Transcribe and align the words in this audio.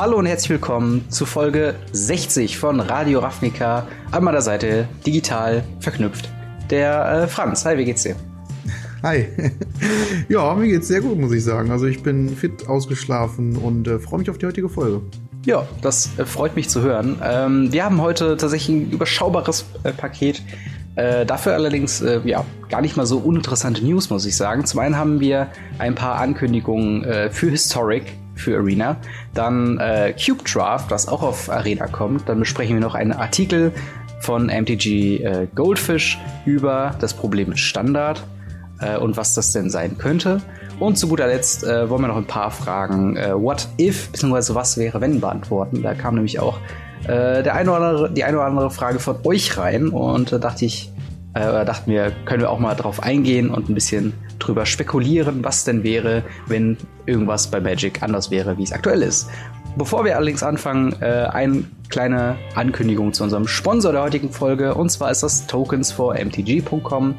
Hallo 0.00 0.16
und 0.16 0.24
herzlich 0.24 0.48
willkommen 0.48 1.04
zu 1.10 1.26
Folge 1.26 1.74
60 1.92 2.56
von 2.56 2.80
Radio 2.80 3.18
Ravnica. 3.18 3.86
An 4.10 4.24
meiner 4.24 4.40
Seite 4.40 4.88
digital 5.06 5.62
verknüpft. 5.78 6.32
Der 6.70 7.24
äh, 7.24 7.28
Franz. 7.28 7.66
Hi, 7.66 7.76
wie 7.76 7.84
geht's 7.84 8.04
dir? 8.04 8.16
Hi. 9.02 9.28
ja, 10.30 10.54
mir 10.54 10.68
geht's 10.68 10.88
sehr 10.88 11.02
gut, 11.02 11.18
muss 11.18 11.32
ich 11.32 11.44
sagen. 11.44 11.70
Also 11.70 11.84
ich 11.84 12.02
bin 12.02 12.34
fit 12.34 12.66
ausgeschlafen 12.66 13.56
und 13.56 13.88
äh, 13.88 13.98
freue 13.98 14.20
mich 14.20 14.30
auf 14.30 14.38
die 14.38 14.46
heutige 14.46 14.70
Folge. 14.70 15.02
Ja, 15.44 15.68
das 15.82 16.08
äh, 16.16 16.24
freut 16.24 16.56
mich 16.56 16.70
zu 16.70 16.80
hören. 16.80 17.20
Ähm, 17.22 17.70
wir 17.70 17.84
haben 17.84 18.00
heute 18.00 18.38
tatsächlich 18.38 18.74
ein 18.74 18.90
überschaubares 18.92 19.66
äh, 19.82 19.92
Paket. 19.92 20.42
Äh, 20.96 21.26
dafür 21.26 21.52
allerdings 21.52 22.00
äh, 22.00 22.22
ja, 22.24 22.46
gar 22.70 22.80
nicht 22.80 22.96
mal 22.96 23.04
so 23.04 23.18
uninteressante 23.18 23.84
News, 23.84 24.08
muss 24.08 24.24
ich 24.24 24.34
sagen. 24.34 24.64
Zum 24.64 24.80
einen 24.80 24.96
haben 24.96 25.20
wir 25.20 25.48
ein 25.78 25.94
paar 25.94 26.14
Ankündigungen 26.14 27.04
äh, 27.04 27.28
für 27.28 27.50
Historic, 27.50 28.04
für 28.40 28.58
Arena. 28.58 28.96
Dann 29.34 29.78
äh, 29.78 30.14
Cube 30.14 30.42
Draft, 30.44 30.90
was 30.90 31.08
auch 31.08 31.22
auf 31.22 31.50
Arena 31.50 31.86
kommt. 31.86 32.28
Dann 32.28 32.38
besprechen 32.38 32.76
wir 32.76 32.80
noch 32.80 32.94
einen 32.94 33.12
Artikel 33.12 33.72
von 34.20 34.46
MTG 34.46 35.22
äh, 35.22 35.48
Goldfish 35.54 36.18
über 36.44 36.94
das 37.00 37.14
Problem 37.14 37.50
mit 37.50 37.58
Standard 37.58 38.22
äh, 38.80 38.96
und 38.96 39.16
was 39.16 39.34
das 39.34 39.52
denn 39.52 39.70
sein 39.70 39.98
könnte. 39.98 40.40
Und 40.78 40.96
zu 40.96 41.08
guter 41.08 41.26
Letzt 41.26 41.64
äh, 41.64 41.88
wollen 41.90 42.02
wir 42.02 42.08
noch 42.08 42.16
ein 42.16 42.26
paar 42.26 42.50
Fragen 42.50 43.16
äh, 43.16 43.34
What 43.34 43.68
if 43.78 44.10
bzw. 44.12 44.54
was 44.54 44.78
wäre 44.78 45.00
wenn 45.00 45.20
beantworten. 45.20 45.82
Da 45.82 45.94
kam 45.94 46.14
nämlich 46.14 46.40
auch 46.40 46.58
äh, 47.04 47.42
der 47.42 47.54
eine 47.54 47.70
oder 47.70 47.80
andere, 47.80 48.10
die 48.12 48.24
eine 48.24 48.38
oder 48.38 48.46
andere 48.46 48.70
Frage 48.70 48.98
von 48.98 49.16
euch 49.24 49.56
rein 49.58 49.88
und 49.88 50.32
da 50.32 50.38
dachte 50.38 50.64
ich, 50.64 50.90
äh, 51.34 51.64
dachten 51.64 51.90
wir, 51.90 52.12
können 52.24 52.40
wir 52.40 52.50
auch 52.50 52.58
mal 52.58 52.74
drauf 52.74 53.02
eingehen 53.02 53.50
und 53.50 53.68
ein 53.68 53.74
bisschen 53.74 54.12
drüber 54.40 54.66
spekulieren, 54.66 55.44
was 55.44 55.64
denn 55.64 55.84
wäre, 55.84 56.24
wenn 56.46 56.76
irgendwas 57.06 57.48
bei 57.48 57.60
Magic 57.60 58.02
anders 58.02 58.30
wäre, 58.30 58.58
wie 58.58 58.64
es 58.64 58.72
aktuell 58.72 59.02
ist. 59.02 59.28
Bevor 59.76 60.04
wir 60.04 60.16
allerdings 60.16 60.42
anfangen, 60.42 60.96
äh, 61.00 61.28
eine 61.30 61.64
kleine 61.88 62.36
Ankündigung 62.54 63.12
zu 63.12 63.22
unserem 63.22 63.46
Sponsor 63.46 63.92
der 63.92 64.02
heutigen 64.02 64.30
Folge 64.30 64.74
und 64.74 64.90
zwar 64.90 65.10
ist 65.10 65.22
das 65.22 65.46
Tokens 65.46 65.92
for 65.92 66.16
MTG.com. 66.16 67.14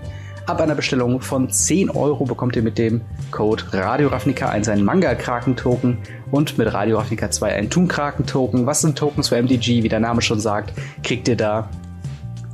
Ab 0.47 0.59
einer 0.59 0.75
Bestellung 0.75 1.21
von 1.21 1.49
10 1.49 1.91
Euro 1.91 2.25
bekommt 2.25 2.55
ihr 2.55 2.63
mit 2.63 2.77
dem 2.77 3.01
Code 3.29 3.63
Radio 3.71 4.09
Ravnica 4.09 4.49
1 4.49 4.67
einen 4.69 4.83
Manga-Kraken-Token 4.83 5.99
und 6.31 6.57
mit 6.57 6.73
Radio 6.73 6.97
Ravnica 6.97 7.29
2 7.29 7.53
einen 7.53 7.69
Toon-Kraken-Token. 7.69 8.65
Was 8.65 8.81
sind 8.81 8.97
Tokens 8.97 9.29
für 9.29 9.41
MTG? 9.41 9.83
Wie 9.83 9.89
der 9.89 9.99
Name 9.99 10.21
schon 10.21 10.39
sagt, 10.39 10.73
kriegt 11.03 11.27
ihr 11.27 11.37
da 11.37 11.69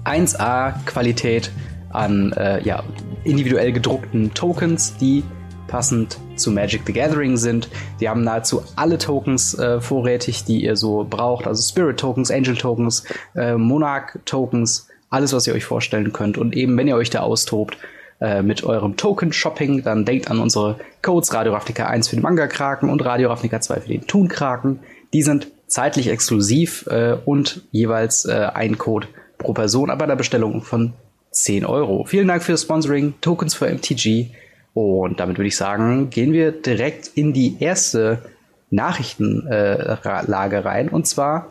1A-Qualität 0.04 1.50
an 1.90 2.34
äh, 2.34 2.62
ja, 2.64 2.84
individuell 3.24 3.72
gedruckten 3.72 4.34
Tokens, 4.34 4.96
die 4.98 5.24
passend 5.68 6.18
zu 6.36 6.52
Magic 6.52 6.82
the 6.86 6.94
Gathering 6.94 7.38
sind. 7.38 7.70
Die 8.00 8.10
haben 8.10 8.24
nahezu 8.24 8.64
alle 8.76 8.98
Tokens 8.98 9.58
äh, 9.58 9.82
vorrätig, 9.82 10.46
die 10.46 10.64
ihr 10.64 10.76
so 10.76 11.06
braucht. 11.10 11.46
Also 11.46 11.62
Spirit 11.62 12.00
Tokens, 12.00 12.32
Angel 12.32 12.56
Tokens, 12.56 13.04
äh, 13.36 13.56
Monarch 13.56 14.18
Tokens, 14.26 14.88
alles, 15.10 15.34
was 15.34 15.48
ihr 15.48 15.54
euch 15.54 15.66
vorstellen 15.66 16.14
könnt. 16.14 16.38
Und 16.38 16.56
eben, 16.56 16.78
wenn 16.78 16.88
ihr 16.88 16.96
euch 16.96 17.10
da 17.10 17.22
austobt 17.22 17.78
äh, 18.20 18.42
mit 18.42 18.64
eurem 18.64 18.98
Token 18.98 19.34
Shopping, 19.34 19.84
dann 19.84 20.06
denkt 20.06 20.30
an 20.32 20.40
unsere 20.40 20.78
Codes 21.02 21.34
Radio 21.34 21.54
Ravnica 21.54 21.86
1 21.88 22.08
für 22.08 22.16
den 22.16 22.24
Manga 22.24 22.48
Kraken 22.48 22.90
und 22.90 23.04
Radio 23.06 23.30
Ravnica 23.30 23.62
2 23.62 23.82
für 23.82 23.90
den 23.90 24.08
Toon 24.08 24.28
Kraken. 24.28 24.80
Die 25.14 25.22
sind 25.22 25.48
zeitlich 25.68 26.10
exklusiv 26.10 26.88
äh, 26.88 27.18
und 27.26 27.62
jeweils 27.72 28.26
äh, 28.26 28.50
ein 28.54 28.78
Code 28.78 29.08
pro 29.38 29.54
Person, 29.54 29.90
aber 29.90 30.06
einer 30.06 30.16
Bestellung 30.16 30.62
von 30.62 30.94
10 31.32 31.66
Euro. 31.66 32.06
Vielen 32.06 32.28
Dank 32.28 32.44
fürs 32.44 32.64
Sponsoring, 32.64 33.16
Tokens 33.22 33.54
für 33.54 33.68
MTG. 33.68 34.30
Und 34.74 35.20
damit 35.20 35.38
würde 35.38 35.48
ich 35.48 35.58
sagen, 35.58 36.10
gehen 36.10 36.34
wir 36.34 36.52
direkt 36.52 37.12
in 37.16 37.34
die 37.34 37.58
erste 37.60 38.22
Nachrichtenlage 38.70 40.66
rein. 40.66 40.90
Und 40.90 41.08
zwar 41.08 41.50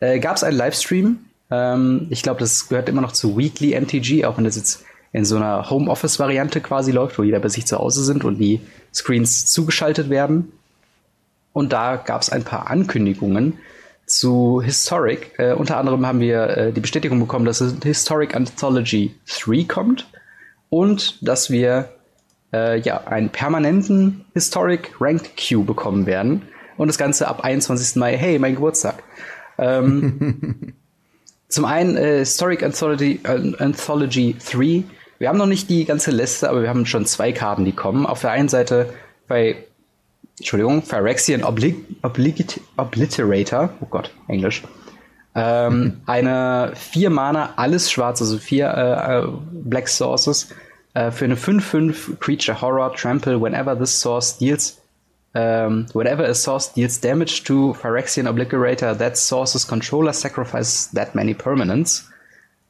äh, 0.00 0.18
gab 0.18 0.36
es 0.36 0.44
einen 0.44 0.56
Livestream. 0.56 1.18
Ähm, 1.50 2.06
ich 2.10 2.22
glaube, 2.22 2.40
das 2.40 2.68
gehört 2.68 2.88
immer 2.88 3.02
noch 3.02 3.12
zu 3.12 3.36
Weekly 3.36 3.78
MTG, 3.78 4.24
auch 4.24 4.36
wenn 4.36 4.44
das 4.44 4.56
jetzt 4.56 4.84
in 5.12 5.24
so 5.24 5.36
einer 5.36 5.70
Homeoffice-Variante 5.70 6.60
quasi 6.60 6.92
läuft, 6.92 7.18
wo 7.18 7.22
jeder 7.22 7.40
bei 7.40 7.48
sich 7.48 7.66
zu 7.66 7.78
Hause 7.78 8.04
sind 8.04 8.24
und 8.24 8.38
die 8.38 8.60
Screens 8.92 9.46
zugeschaltet 9.46 10.10
werden. 10.10 10.52
Und 11.52 11.72
da 11.72 11.96
gab 11.96 12.20
es 12.22 12.30
ein 12.30 12.44
paar 12.44 12.70
Ankündigungen 12.70 13.54
zu 14.06 14.62
Historic. 14.62 15.32
Äh, 15.38 15.52
unter 15.52 15.76
anderem 15.76 16.06
haben 16.06 16.20
wir 16.20 16.56
äh, 16.56 16.72
die 16.72 16.80
Bestätigung 16.80 17.20
bekommen, 17.20 17.44
dass 17.44 17.62
Historic 17.82 18.34
Anthology 18.34 19.14
3 19.26 19.64
kommt 19.64 20.08
und 20.70 21.26
dass 21.26 21.50
wir 21.50 21.90
äh, 22.52 22.80
ja 22.80 23.04
einen 23.04 23.30
permanenten 23.30 24.24
Historic 24.34 24.92
Ranked 25.00 25.36
Queue 25.36 25.64
bekommen 25.64 26.06
werden. 26.06 26.42
Und 26.76 26.88
das 26.88 26.98
Ganze 26.98 27.26
ab 27.26 27.42
21. 27.42 27.96
Mai, 27.96 28.16
hey, 28.16 28.38
mein 28.38 28.54
Geburtstag. 28.54 29.02
Ähm, 29.58 30.74
zum 31.48 31.64
einen 31.64 31.96
äh, 31.96 32.18
Historic 32.18 32.62
Anthology, 32.62 33.20
äh, 33.24 33.62
Anthology 33.62 34.36
3. 34.50 34.84
Wir 35.18 35.28
haben 35.28 35.38
noch 35.38 35.46
nicht 35.46 35.70
die 35.70 35.84
ganze 35.84 36.10
Liste, 36.10 36.50
aber 36.50 36.62
wir 36.62 36.68
haben 36.68 36.86
schon 36.86 37.06
zwei 37.06 37.32
Karten, 37.32 37.64
die 37.64 37.72
kommen. 37.72 38.04
Auf 38.06 38.20
der 38.20 38.30
einen 38.30 38.48
Seite 38.48 38.92
bei 39.26 39.56
Entschuldigung, 40.38 40.82
Phyrexian 40.82 41.44
Oblig 41.44 41.76
Oblig 42.02 42.60
Obliterator, 42.76 43.70
oh 43.80 43.86
Gott, 43.88 44.10
Englisch. 44.28 44.62
Ähm, 45.34 46.00
eine 46.06 46.72
vier 46.74 47.10
Mana, 47.10 47.54
alles 47.56 47.90
schwarz, 47.90 48.20
also 48.20 48.38
vier 48.38 48.68
äh, 48.68 49.22
äh 49.22 49.28
Black 49.52 49.88
Sources 49.88 50.48
äh, 50.94 51.10
für 51.10 51.24
eine 51.24 51.36
5-5 51.36 52.18
Creature 52.18 52.60
Horror 52.60 52.94
Trample 52.94 53.40
whenever 53.40 53.78
this 53.78 53.98
source 53.98 54.38
deals 54.38 54.80
um, 55.36 55.86
whenever 55.92 56.24
a 56.24 56.34
source 56.34 56.72
deals 56.72 56.98
damage 56.98 57.44
to 57.44 57.74
Phyrexian 57.74 58.26
Obliterator, 58.26 58.96
that 58.96 59.18
source's 59.18 59.66
controller 59.66 60.14
sacrifices 60.14 60.90
that 60.92 61.14
many 61.14 61.34
permanents. 61.34 62.08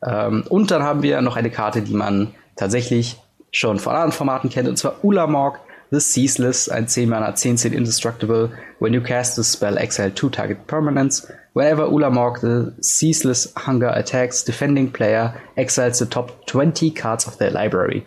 Ähm, 0.05 0.45
und 0.49 0.71
dann 0.73 0.83
haben 0.83 1.03
wir 1.03 1.21
noch 1.23 1.37
eine 1.37 1.51
Karte, 1.51 1.83
die 1.83 1.95
man 1.95 2.35
tatsächlich 2.57 3.21
schon 3.53 3.79
von 3.79 3.95
anderen 3.95 4.13
Formaten 4.13 4.51
kennt, 4.51 4.69
und 4.69 4.77
zwar 4.77 5.05
Ulamog 5.05 5.61
The 5.91 6.01
Ceaseless, 6.01 6.69
ein 6.69 6.89
10 6.89 7.09
Mana 7.09 7.35
10 7.35 7.57
10 7.57 7.73
Indestructible. 7.73 8.51
When 8.81 8.93
you 8.93 9.01
cast 9.01 9.37
this 9.37 9.53
spell, 9.53 9.79
exile 9.79 10.11
two 10.11 10.31
target 10.31 10.67
permanents. 10.67 11.31
Whenever 11.55 11.89
Ulamog 11.89 12.41
the 12.41 12.73
Ceaseless 12.83 13.53
Hunger 13.57 13.91
attacks 13.97 14.45
defending 14.45 14.91
player, 14.91 15.35
exiles 15.57 15.99
the 15.99 16.07
top 16.07 16.47
20 16.47 16.91
cards 16.91 17.27
of 17.27 17.39
their 17.39 17.51
library. 17.51 18.05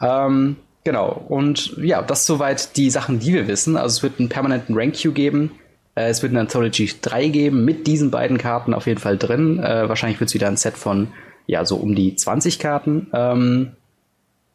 Ähm, 0.00 0.56
genau, 0.84 1.24
und 1.28 1.76
ja, 1.76 2.02
das 2.02 2.26
soweit 2.26 2.76
die 2.76 2.90
Sachen, 2.90 3.20
die 3.20 3.34
wir 3.34 3.46
wissen. 3.48 3.76
Also 3.76 3.98
es 3.98 4.02
wird 4.02 4.18
einen 4.18 4.28
permanenten 4.28 4.74
Rank 4.76 4.94
Queue 4.94 5.12
geben. 5.12 5.52
Äh, 5.94 6.08
es 6.08 6.22
wird 6.22 6.32
eine 6.32 6.40
Anthology 6.40 6.90
3 7.00 7.28
geben 7.28 7.64
mit 7.64 7.86
diesen 7.86 8.10
beiden 8.10 8.38
Karten 8.38 8.74
auf 8.74 8.86
jeden 8.86 9.00
Fall 9.00 9.18
drin. 9.18 9.58
Äh, 9.58 9.88
wahrscheinlich 9.88 10.20
wird 10.20 10.28
es 10.28 10.34
wieder 10.34 10.48
ein 10.48 10.56
Set 10.56 10.76
von 10.76 11.08
ja, 11.46 11.64
so 11.64 11.76
um 11.76 11.94
die 11.94 12.14
20 12.14 12.58
Karten. 12.58 13.08
Ähm, 13.12 13.72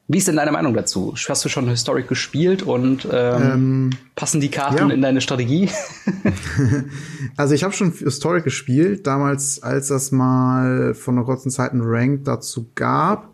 wie 0.08 0.18
ist 0.18 0.28
denn 0.28 0.36
deine 0.36 0.52
Meinung 0.52 0.74
dazu? 0.74 1.16
Hast 1.30 1.46
du 1.46 1.50
schon 1.50 1.68
Historic 1.70 2.10
gespielt 2.10 2.62
und 2.62 3.08
ähm, 3.12 3.42
ähm, 3.42 3.90
passen 4.16 4.42
die 4.42 4.50
Karten 4.52 4.90
ja. 4.90 4.90
in 4.90 5.02
deine 5.02 5.22
Strategie? 5.22 5.70
also 7.38 7.56
ich 7.56 7.64
habe 7.64 7.74
schon 7.74 7.92
Historic 7.94 8.44
gespielt, 8.44 9.08
damals, 9.08 9.64
als 9.64 9.88
das 9.88 10.12
mal 10.12 10.94
von 10.94 11.18
einer 11.18 11.26
kurzen 11.26 11.52
Zeit 11.52 11.74
ein 11.74 11.82
Rank 11.82 12.26
dazu 12.26 12.70
gab. 12.76 13.34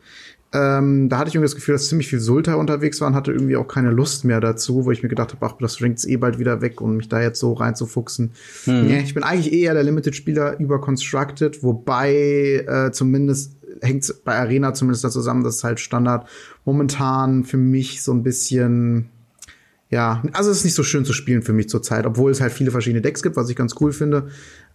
Ähm, 0.52 1.10
da 1.10 1.20
hatte 1.20 1.30
ich 1.30 1.36
irgendwie 1.36 1.46
das 1.46 1.56
Gefühl, 1.56 1.74
dass 1.74 1.90
ziemlich 1.90 2.08
viel 2.08 2.20
Sulta 2.20 2.56
unterwegs 2.56 3.02
waren, 3.02 3.14
hatte 3.14 3.32
irgendwie 3.32 3.56
auch 3.56 3.68
keine 3.68 3.92
Lust 3.92 4.26
mehr 4.26 4.40
dazu, 4.40 4.86
wo 4.86 4.92
ich 4.92 5.04
mir 5.04 5.10
gedacht 5.10 5.34
habe, 5.34 5.46
ach, 5.46 5.58
das 5.60 5.80
Rankt 5.82 6.04
eh 6.06 6.18
bald 6.18 6.40
wieder 6.40 6.62
weg 6.62 6.82
und 6.82 6.98
mich 6.98 7.08
da 7.08 7.22
jetzt 7.22 7.40
so 7.40 7.54
reinzufuchsen. 7.54 8.32
Hm. 8.64 8.88
Nee, 8.88 9.02
ich 9.02 9.14
bin 9.14 9.22
eigentlich 9.22 9.54
eher 9.54 9.76
der 9.76 9.84
Limited-Spieler 9.84 10.60
über 10.60 10.82
Constructed, 10.82 11.62
wobei 11.62 12.66
äh, 12.68 12.92
zumindest 12.92 13.59
hängt 13.82 14.14
bei 14.24 14.36
Arena 14.36 14.74
zumindest 14.74 15.04
da 15.04 15.10
zusammen, 15.10 15.44
das 15.44 15.58
ist 15.58 15.64
halt 15.64 15.80
Standard 15.80 16.28
momentan 16.66 17.44
für 17.44 17.58
mich 17.58 18.04
so 18.04 18.14
ein 18.14 18.24
bisschen 18.24 19.10
ja, 19.92 20.22
also 20.34 20.52
es 20.52 20.58
ist 20.58 20.66
nicht 20.66 20.76
so 20.76 20.84
schön 20.84 21.04
zu 21.04 21.14
spielen 21.14 21.42
für 21.42 21.54
mich 21.54 21.68
zurzeit, 21.68 22.06
obwohl 22.06 22.32
es 22.32 22.42
halt 22.42 22.54
viele 22.54 22.70
verschiedene 22.72 23.02
Decks 23.02 23.24
gibt, 23.24 23.36
was 23.36 23.50
ich 23.50 23.56
ganz 23.56 23.76
cool 23.82 23.92
finde. 23.92 24.30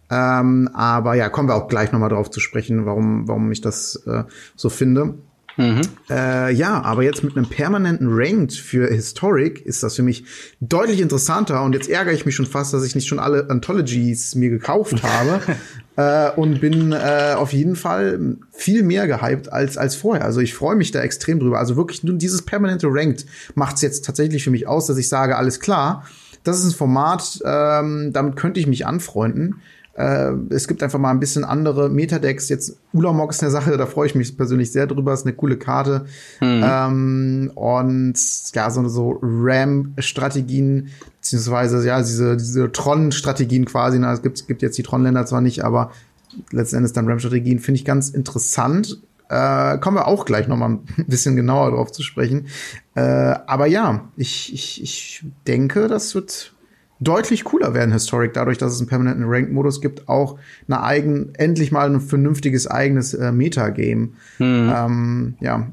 Ähm, 0.09 0.69
aber 0.73 1.15
ja, 1.15 1.29
kommen 1.29 1.47
wir 1.47 1.55
auch 1.55 1.67
gleich 1.67 1.91
nochmal 1.91 2.09
drauf 2.09 2.29
zu 2.29 2.39
sprechen, 2.39 2.85
warum, 2.85 3.27
warum 3.27 3.51
ich 3.51 3.61
das 3.61 3.95
äh, 4.05 4.23
so 4.55 4.69
finde. 4.69 5.15
Mhm. 5.57 5.81
Äh, 6.09 6.53
ja, 6.53 6.81
aber 6.81 7.03
jetzt 7.03 7.23
mit 7.23 7.37
einem 7.37 7.47
permanenten 7.47 8.09
Ranked 8.11 8.53
für 8.53 8.87
Historic 8.87 9.61
ist 9.65 9.83
das 9.83 9.95
für 9.95 10.03
mich 10.03 10.25
deutlich 10.59 10.99
interessanter 10.99 11.63
und 11.63 11.73
jetzt 11.73 11.89
ärgere 11.89 12.13
ich 12.13 12.25
mich 12.25 12.35
schon 12.35 12.45
fast, 12.45 12.73
dass 12.73 12.83
ich 12.83 12.93
nicht 12.93 13.07
schon 13.07 13.19
alle 13.19 13.49
Anthologies 13.49 14.35
mir 14.35 14.49
gekauft 14.49 15.01
habe 15.01 15.39
äh, 15.97 16.31
und 16.31 16.61
bin 16.61 16.91
äh, 16.91 17.33
auf 17.35 17.53
jeden 17.53 17.75
Fall 17.75 18.37
viel 18.51 18.83
mehr 18.83 19.07
gehypt 19.07 19.51
als 19.51 19.77
als 19.77 19.95
vorher. 19.95 20.25
Also 20.25 20.41
ich 20.41 20.53
freue 20.53 20.75
mich 20.75 20.91
da 20.91 21.01
extrem 21.01 21.39
drüber. 21.39 21.59
Also 21.59 21.75
wirklich 21.75 22.03
nur 22.03 22.15
dieses 22.15 22.43
permanente 22.43 22.87
Ranked 22.89 23.25
macht 23.53 23.77
es 23.77 23.81
jetzt 23.81 24.05
tatsächlich 24.05 24.43
für 24.43 24.51
mich 24.51 24.67
aus, 24.67 24.87
dass 24.87 24.97
ich 24.97 25.09
sage, 25.09 25.37
alles 25.37 25.59
klar, 25.59 26.05
das 26.43 26.59
ist 26.59 26.65
ein 26.65 26.77
Format, 26.77 27.39
ähm, 27.43 28.11
damit 28.13 28.35
könnte 28.35 28.59
ich 28.59 28.67
mich 28.67 28.85
anfreunden. 28.85 29.61
Äh, 29.95 30.33
es 30.49 30.67
gibt 30.67 30.83
einfach 30.83 30.99
mal 30.99 31.11
ein 31.11 31.19
bisschen 31.19 31.45
andere 31.45 31.89
Metadecks. 31.89 32.49
Jetzt 32.49 32.77
Ulamog 32.93 33.31
ist 33.31 33.41
eine 33.41 33.51
Sache, 33.51 33.77
da 33.77 33.85
freue 33.85 34.07
ich 34.07 34.15
mich 34.15 34.35
persönlich 34.37 34.71
sehr 34.71 34.87
drüber. 34.87 35.13
Ist 35.13 35.25
eine 35.25 35.35
coole 35.35 35.57
Karte. 35.57 36.05
Mhm. 36.41 36.63
Ähm, 36.63 37.51
und 37.55 38.15
ja, 38.53 38.69
so, 38.69 38.87
so 38.89 39.19
RAM-Strategien, 39.21 40.89
beziehungsweise 41.21 41.85
ja, 41.85 41.99
diese, 41.99 42.35
diese 42.35 42.71
Tron-Strategien 42.71 43.65
quasi. 43.65 43.97
Na, 43.97 44.11
es 44.11 44.21
gibt, 44.21 44.47
gibt 44.47 44.61
jetzt 44.61 44.77
die 44.77 44.83
Tron-Länder 44.83 45.25
zwar 45.25 45.41
nicht, 45.41 45.63
aber 45.63 45.91
letzten 46.51 46.77
Endes 46.77 46.91
dann 46.91 47.07
RAM-Strategien 47.07 47.59
finde 47.59 47.79
ich 47.79 47.85
ganz 47.85 48.09
interessant. 48.09 49.01
Äh, 49.29 49.77
kommen 49.79 49.97
wir 49.97 50.07
auch 50.07 50.25
gleich 50.25 50.47
noch 50.47 50.57
mal 50.57 50.71
ein 50.71 50.85
bisschen 51.07 51.37
genauer 51.37 51.71
drauf 51.71 51.91
zu 51.93 52.03
sprechen. 52.03 52.47
Äh, 52.95 53.01
aber 53.01 53.65
ja, 53.65 54.09
ich, 54.17 54.53
ich, 54.53 54.83
ich 54.83 55.23
denke, 55.47 55.87
das 55.87 56.13
wird 56.15 56.53
deutlich 56.99 57.43
cooler 57.43 57.73
werden, 57.73 57.91
Historic, 57.91 58.33
dadurch, 58.33 58.57
dass 58.57 58.73
es 58.73 58.79
einen 58.79 58.89
permanenten 58.89 59.25
Rank-Modus 59.27 59.81
gibt, 59.81 60.07
auch 60.07 60.37
eine 60.67 60.81
eigen, 60.81 61.35
endlich 61.35 61.71
mal 61.71 61.89
ein 61.89 62.01
vernünftiges 62.01 62.67
eigenes 62.67 63.13
äh, 63.13 63.31
Metagame. 63.31 64.09
Hm. 64.37 64.73
Ähm, 64.75 65.33
ja. 65.39 65.67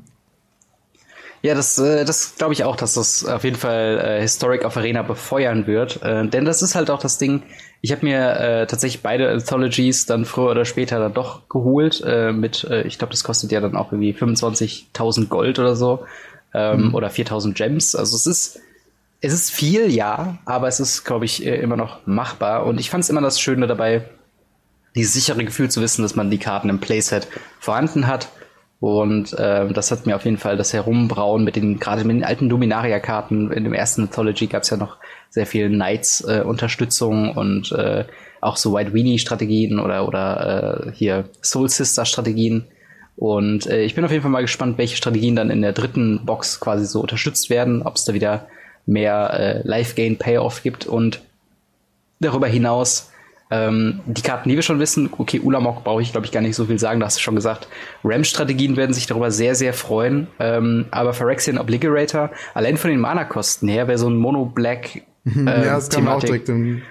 Ja, 1.43 1.57
das, 1.57 1.77
äh, 1.79 2.05
das 2.05 2.37
glaube 2.37 2.53
ich 2.55 2.63
auch, 2.63 2.77
dass 2.77 2.95
das 2.95 3.25
auf 3.25 3.43
jeden 3.43 3.57
Fall 3.57 3.99
äh, 3.99 4.21
Historic 4.21 4.65
auf 4.65 4.77
Arena 4.77 5.03
befeuern 5.03 5.67
wird. 5.67 6.01
Äh, 6.03 6.29
denn 6.29 6.45
das 6.45 6.63
ist 6.63 6.77
halt 6.77 6.89
auch 6.91 7.01
das 7.01 7.19
Ding, 7.19 7.43
ich 7.81 7.91
habe 7.91 8.07
mir 8.07 8.37
äh, 8.37 8.67
tatsächlich 8.69 9.03
beide 9.03 9.29
Anthologies 9.29 10.07
dann 10.07 10.25
früher 10.25 10.53
oder 10.53 10.65
später 10.65 11.01
dann 11.01 11.15
doch 11.15 11.49
geholt. 11.49 12.01
Äh, 12.07 12.33
mit, 12.33 12.63
äh, 12.65 12.83
ich 12.83 12.97
glaube, 12.97 13.11
das 13.11 13.25
kostet 13.25 13.51
ja 13.51 13.61
dann 13.61 13.77
auch 13.77 13.91
irgendwie 13.91 14.15
25.000 14.15 15.27
Gold 15.27 15.59
oder 15.59 15.75
so. 15.75 16.05
Ähm, 16.55 16.89
mhm. 16.89 16.95
Oder 16.95 17.09
4.000 17.09 17.55
Gems. 17.55 17.97
Also 17.97 18.15
es 18.15 18.27
ist, 18.27 18.61
es 19.23 19.33
ist 19.33 19.51
viel, 19.53 19.91
ja, 19.91 20.39
aber 20.45 20.67
es 20.67 20.81
ist, 20.81 21.05
glaube 21.05 21.25
ich, 21.25 21.47
äh, 21.47 21.55
immer 21.57 21.77
noch 21.77 22.07
machbar. 22.07 22.67
Und 22.67 22.79
ich 22.81 22.91
fand 22.91 23.05
es 23.05 23.11
immer 23.11 23.21
das 23.21 23.41
Schöne 23.41 23.69
dabei, 23.69 24.05
dieses 24.97 25.15
sichere 25.15 25.45
Gefühl 25.45 25.71
zu 25.71 25.81
wissen, 25.81 26.03
dass 26.03 26.17
man 26.17 26.31
die 26.31 26.39
Karten 26.39 26.69
im 26.69 26.81
Playset 26.81 27.29
vorhanden 27.61 28.09
hat. 28.09 28.29
Und 28.81 29.33
äh, 29.35 29.73
das 29.73 29.93
hat 29.93 30.07
mir 30.07 30.17
auf 30.17 30.25
jeden 30.25 30.39
Fall 30.39 30.57
das 30.57 30.73
Herumbrauen 30.73 31.45
mit 31.45 31.55
den, 31.55 31.79
gerade 31.79 32.03
mit 32.03 32.17
den 32.17 32.25
alten 32.25 32.49
Dominaria-Karten. 32.49 33.53
In 33.53 33.63
dem 33.63 33.75
ersten 33.75 34.03
Anthology 34.03 34.49
gab 34.49 34.65
es 34.65 34.71
ja 34.71 34.77
noch 34.77 34.97
sehr 35.31 35.47
viel 35.47 35.69
Knights-Unterstützung 35.69 37.29
äh, 37.29 37.39
und 37.39 37.71
äh, 37.71 38.05
auch 38.41 38.57
so 38.57 38.75
White 38.75 38.93
Weenie-Strategien 38.93 39.79
oder, 39.79 40.09
oder 40.09 40.89
äh, 40.89 40.93
hier 40.95 41.29
Soul 41.43 41.69
Sister-Strategien. 41.69 42.65
Und 43.15 43.69
äh, 43.69 43.85
ich 43.85 43.95
bin 43.95 44.05
auf 44.05 44.11
jeden 44.11 44.23
Fall 44.23 44.33
mal 44.33 44.43
gespannt, 44.43 44.79
welche 44.79 44.97
Strategien 44.97 45.37
dann 45.37 45.51
in 45.51 45.63
der 45.63 45.73
dritten 45.73 46.27
Box 46.27 46.59
quasi 46.59 46.87
so 46.87 47.01
unterstützt 47.01 47.51
werden, 47.51 47.83
ob 47.83 47.95
es 47.95 48.05
da 48.05 48.15
wieder 48.15 48.49
mehr 48.87 49.31
äh, 49.32 49.67
Life-Gain-Payoff 49.67 50.62
gibt 50.62 50.87
und 50.87 51.20
darüber 52.20 52.46
hinaus 52.46 53.11
ähm, 53.52 54.00
die 54.06 54.23
Karten, 54.23 54.49
die 54.49 54.55
wir 54.55 54.62
schon 54.62 54.79
wissen, 54.79 55.11
okay, 55.19 55.38
Ulamog 55.38 55.84
brauche 55.84 56.00
ich, 56.00 56.12
glaube 56.12 56.26
ich, 56.26 56.32
gar 56.32 56.40
nicht 56.40 56.56
so 56.56 56.64
viel 56.64 56.79
sagen, 56.79 57.00
da 57.00 57.06
hast 57.06 57.19
du 57.19 57.23
schon 57.23 57.34
gesagt. 57.34 57.69
Ram-Strategien 58.02 58.76
werden 58.76 58.94
sich 58.94 59.06
darüber 59.06 59.31
sehr, 59.31 59.55
sehr 59.55 59.75
freuen. 59.75 60.26
Ähm, 60.40 60.87
aber 60.90 61.12
Phyrexian 61.12 61.58
Obliterator, 61.58 62.31
allein 62.55 62.79
von 62.79 62.90
den 62.90 62.99
Mana-Kosten 62.99 63.69
her, 63.69 63.88
wäre 63.88 63.99
so 63.99 64.08
ein 64.08 64.17
Mono-Black 64.17 65.02
äh, 65.25 65.44
ja, 65.44 65.75
das 65.76 65.88
kam 65.88 66.08
auch 66.08 66.20
direkt 66.20 66.49
im, 66.49 66.82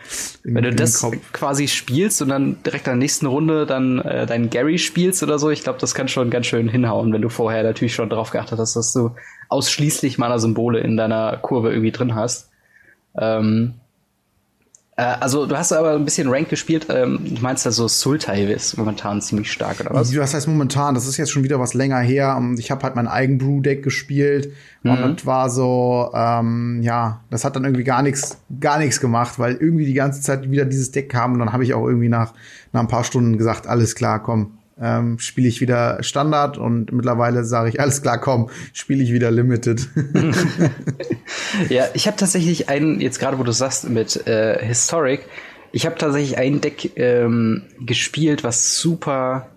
im, 0.43 0.55
Wenn 0.55 0.63
du 0.63 0.73
das 0.73 1.01
Kopf. 1.01 1.17
quasi 1.33 1.67
spielst 1.67 2.21
und 2.21 2.29
dann 2.29 2.63
direkt 2.63 2.87
in 2.87 2.91
der 2.91 2.97
nächsten 2.97 3.25
Runde 3.25 3.65
dann 3.65 3.99
äh, 3.99 4.25
deinen 4.25 4.49
Gary 4.49 4.77
spielst 4.77 5.21
oder 5.21 5.37
so, 5.37 5.49
ich 5.49 5.63
glaube, 5.63 5.79
das 5.79 5.95
kann 5.95 6.07
schon 6.07 6.29
ganz 6.29 6.45
schön 6.45 6.69
hinhauen, 6.69 7.11
wenn 7.11 7.21
du 7.21 7.27
vorher 7.27 7.63
natürlich 7.63 7.93
schon 7.93 8.09
darauf 8.09 8.31
geachtet 8.31 8.57
hast, 8.57 8.75
dass 8.75 8.93
du 8.93 9.11
ausschließlich 9.51 10.17
Mana-Symbole 10.17 10.79
in 10.79 10.97
deiner 10.97 11.37
Kurve 11.37 11.69
irgendwie 11.69 11.91
drin 11.91 12.15
hast. 12.15 12.49
Ähm, 13.17 13.73
äh, 14.95 15.15
also 15.19 15.45
du 15.45 15.57
hast 15.57 15.71
aber 15.71 15.93
ein 15.93 16.05
bisschen 16.05 16.29
Rank 16.29 16.49
gespielt. 16.49 16.87
Ähm, 16.89 17.19
du 17.23 17.41
meinst 17.41 17.65
also 17.65 17.87
Sultai 17.87 18.43
ist 18.43 18.77
momentan 18.77 19.21
ziemlich 19.21 19.51
stark, 19.51 19.79
oder 19.79 19.93
was? 19.93 20.15
Was 20.15 20.33
heißt 20.33 20.47
momentan? 20.47 20.95
Das 20.95 21.07
ist 21.07 21.17
jetzt 21.17 21.31
schon 21.31 21.43
wieder 21.43 21.59
was 21.59 21.73
länger 21.73 21.99
her. 21.99 22.41
Ich 22.57 22.71
habe 22.71 22.83
halt 22.83 22.95
mein 22.95 23.07
eigen 23.07 23.37
Brew-Deck 23.37 23.83
gespielt 23.83 24.53
mhm. 24.83 24.91
und 24.91 25.19
das 25.19 25.25
war 25.25 25.49
so, 25.49 26.11
ähm, 26.13 26.81
ja, 26.83 27.21
das 27.29 27.43
hat 27.43 27.55
dann 27.55 27.63
irgendwie 27.65 27.83
gar 27.83 28.03
nichts, 28.03 28.37
gar 28.59 28.77
nichts 28.77 28.99
gemacht, 28.99 29.39
weil 29.39 29.55
irgendwie 29.55 29.85
die 29.85 29.93
ganze 29.93 30.21
Zeit 30.21 30.49
wieder 30.49 30.65
dieses 30.65 30.91
Deck 30.91 31.09
kam 31.09 31.33
und 31.33 31.39
dann 31.39 31.51
habe 31.51 31.63
ich 31.63 31.73
auch 31.73 31.85
irgendwie 31.85 32.09
nach, 32.09 32.33
nach 32.71 32.81
ein 32.81 32.87
paar 32.87 33.03
Stunden 33.03 33.37
gesagt, 33.37 33.67
alles 33.67 33.95
klar, 33.95 34.21
komm, 34.21 34.57
ähm, 34.81 35.19
spiele 35.19 35.47
ich 35.47 35.61
wieder 35.61 36.01
Standard 36.01 36.57
und 36.57 36.91
mittlerweile 36.91 37.45
sage 37.45 37.69
ich, 37.69 37.79
alles 37.79 38.01
klar, 38.01 38.19
komm, 38.19 38.49
spiele 38.73 39.03
ich 39.03 39.13
wieder 39.13 39.29
Limited. 39.29 39.87
ja, 41.69 41.85
ich 41.93 42.07
habe 42.07 42.17
tatsächlich 42.17 42.67
einen, 42.67 42.99
jetzt 42.99 43.19
gerade 43.19 43.37
wo 43.37 43.43
du 43.43 43.51
sagst, 43.51 43.87
mit 43.87 44.27
äh, 44.27 44.65
Historic, 44.65 45.21
ich 45.71 45.85
habe 45.85 45.97
tatsächlich 45.97 46.37
ein 46.37 46.59
Deck 46.61 46.97
ähm, 46.97 47.63
gespielt, 47.79 48.43
was 48.43 48.77
super 48.77 49.47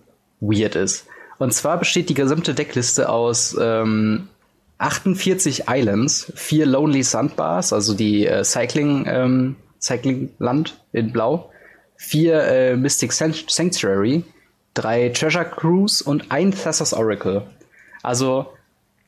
weird 0.40 0.76
ist. 0.76 1.06
Und 1.38 1.52
zwar 1.52 1.78
besteht 1.78 2.08
die 2.10 2.14
gesamte 2.14 2.54
Deckliste 2.54 3.08
aus 3.08 3.56
ähm, 3.60 4.28
48 4.78 5.64
Islands, 5.68 6.32
vier 6.36 6.66
Lonely 6.66 7.02
Sandbars, 7.02 7.72
also 7.72 7.94
die 7.94 8.26
äh, 8.26 8.44
Cycling, 8.44 9.06
ähm, 9.08 9.56
Cycling 9.80 10.30
Land 10.38 10.80
in 10.92 11.12
Blau, 11.12 11.50
vier 11.96 12.42
äh, 12.44 12.76
Mystic 12.76 13.12
Sanctuary, 13.12 14.24
drei 14.74 15.08
Treasure 15.08 15.44
Crews 15.44 16.02
und 16.02 16.30
ein 16.30 16.52
Thassa's 16.52 16.92
Oracle. 16.92 17.42
Also, 18.02 18.46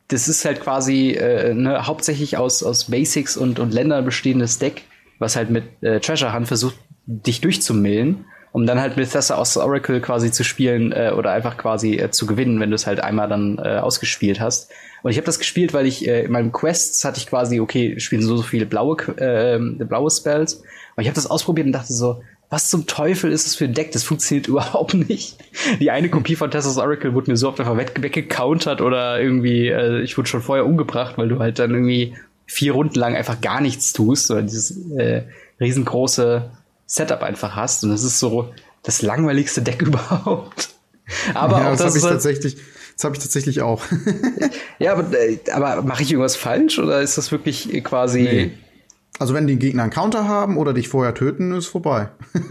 das 0.08 0.28
ist 0.28 0.44
halt 0.44 0.60
quasi 0.60 1.10
äh, 1.10 1.52
ne, 1.52 1.86
hauptsächlich 1.86 2.36
aus, 2.36 2.62
aus 2.62 2.84
Basics 2.84 3.36
und, 3.36 3.58
und 3.58 3.74
Ländern 3.74 4.04
bestehendes 4.04 4.58
Deck, 4.58 4.84
was 5.18 5.36
halt 5.36 5.50
mit 5.50 5.64
äh, 5.82 6.00
Treasure 6.00 6.32
Hunt 6.32 6.46
versucht, 6.46 6.76
dich 7.06 7.40
durchzumillen, 7.40 8.24
um 8.52 8.66
dann 8.66 8.80
halt 8.80 8.96
mit 8.96 9.10
Thassa's 9.10 9.56
Oracle 9.56 10.00
quasi 10.00 10.30
zu 10.30 10.44
spielen 10.44 10.92
äh, 10.92 11.12
oder 11.16 11.32
einfach 11.32 11.56
quasi 11.56 11.96
äh, 11.96 12.10
zu 12.10 12.26
gewinnen, 12.26 12.60
wenn 12.60 12.70
du 12.70 12.76
es 12.76 12.86
halt 12.86 13.00
einmal 13.00 13.28
dann 13.28 13.58
äh, 13.58 13.78
ausgespielt 13.78 14.40
hast. 14.40 14.70
Und 15.02 15.10
ich 15.10 15.18
habe 15.18 15.26
das 15.26 15.38
gespielt, 15.38 15.74
weil 15.74 15.86
ich 15.86 16.06
äh, 16.06 16.24
in 16.24 16.32
meinem 16.32 16.52
Quests 16.52 17.04
hatte 17.04 17.18
ich 17.18 17.26
quasi, 17.26 17.60
okay, 17.60 17.98
spielen 18.00 18.22
so, 18.22 18.36
so 18.36 18.42
viele 18.42 18.66
blaue, 18.66 18.96
äh, 19.18 19.58
blaue 19.84 20.10
Spells. 20.10 20.54
Und 20.54 21.02
ich 21.02 21.08
habe 21.08 21.14
das 21.14 21.28
ausprobiert 21.28 21.66
und 21.66 21.72
dachte 21.72 21.92
so, 21.92 22.22
was 22.48 22.70
zum 22.70 22.86
Teufel 22.86 23.32
ist 23.32 23.46
das 23.46 23.56
für 23.56 23.64
ein 23.64 23.74
Deck? 23.74 23.92
Das 23.92 24.04
funktioniert 24.04 24.46
überhaupt 24.48 24.94
nicht. 24.94 25.36
Die 25.80 25.90
eine 25.90 26.08
Kopie 26.08 26.36
von 26.36 26.50
Tessa's 26.50 26.78
Oracle 26.78 27.14
wurde 27.14 27.30
mir 27.30 27.36
so 27.36 27.48
oft 27.48 27.60
einfach 27.60 27.76
weggecountert 27.76 28.80
oder 28.80 29.20
irgendwie, 29.20 29.68
äh, 29.68 30.02
ich 30.02 30.16
wurde 30.16 30.28
schon 30.28 30.42
vorher 30.42 30.66
umgebracht, 30.66 31.18
weil 31.18 31.28
du 31.28 31.38
halt 31.38 31.58
dann 31.58 31.72
irgendwie 31.72 32.14
vier 32.46 32.72
Runden 32.72 32.98
lang 32.98 33.16
einfach 33.16 33.40
gar 33.40 33.60
nichts 33.60 33.92
tust 33.92 34.30
oder 34.30 34.42
dieses 34.42 34.76
äh, 34.96 35.24
riesengroße 35.60 36.50
Setup 36.86 37.22
einfach 37.22 37.56
hast. 37.56 37.82
Und 37.82 37.90
das 37.90 38.04
ist 38.04 38.20
so 38.20 38.52
das 38.82 39.02
langweiligste 39.02 39.62
Deck 39.62 39.82
überhaupt. 39.82 40.70
Aber 41.34 41.60
ja, 41.60 41.72
auch 41.72 41.76
das, 41.76 41.78
das 41.78 41.86
habe 41.88 41.98
ich 41.98 42.04
tatsächlich. 42.04 42.56
Das 42.96 43.04
habe 43.04 43.14
ich 43.14 43.22
tatsächlich 43.22 43.60
auch. 43.60 43.82
ja, 44.78 44.92
aber, 44.92 45.12
äh, 45.12 45.38
aber 45.52 45.82
mache 45.82 46.02
ich 46.02 46.10
irgendwas 46.10 46.34
falsch 46.34 46.78
oder 46.78 47.02
ist 47.02 47.18
das 47.18 47.30
wirklich 47.30 47.84
quasi 47.84 48.22
nee. 48.22 48.52
Also 49.18 49.34
wenn 49.34 49.46
die 49.46 49.58
Gegner 49.58 49.82
einen 49.82 49.92
Counter 49.92 50.28
haben 50.28 50.56
oder 50.56 50.74
dich 50.74 50.88
vorher 50.88 51.14
töten, 51.14 51.52
ist 51.52 51.66
vorbei. 51.66 52.10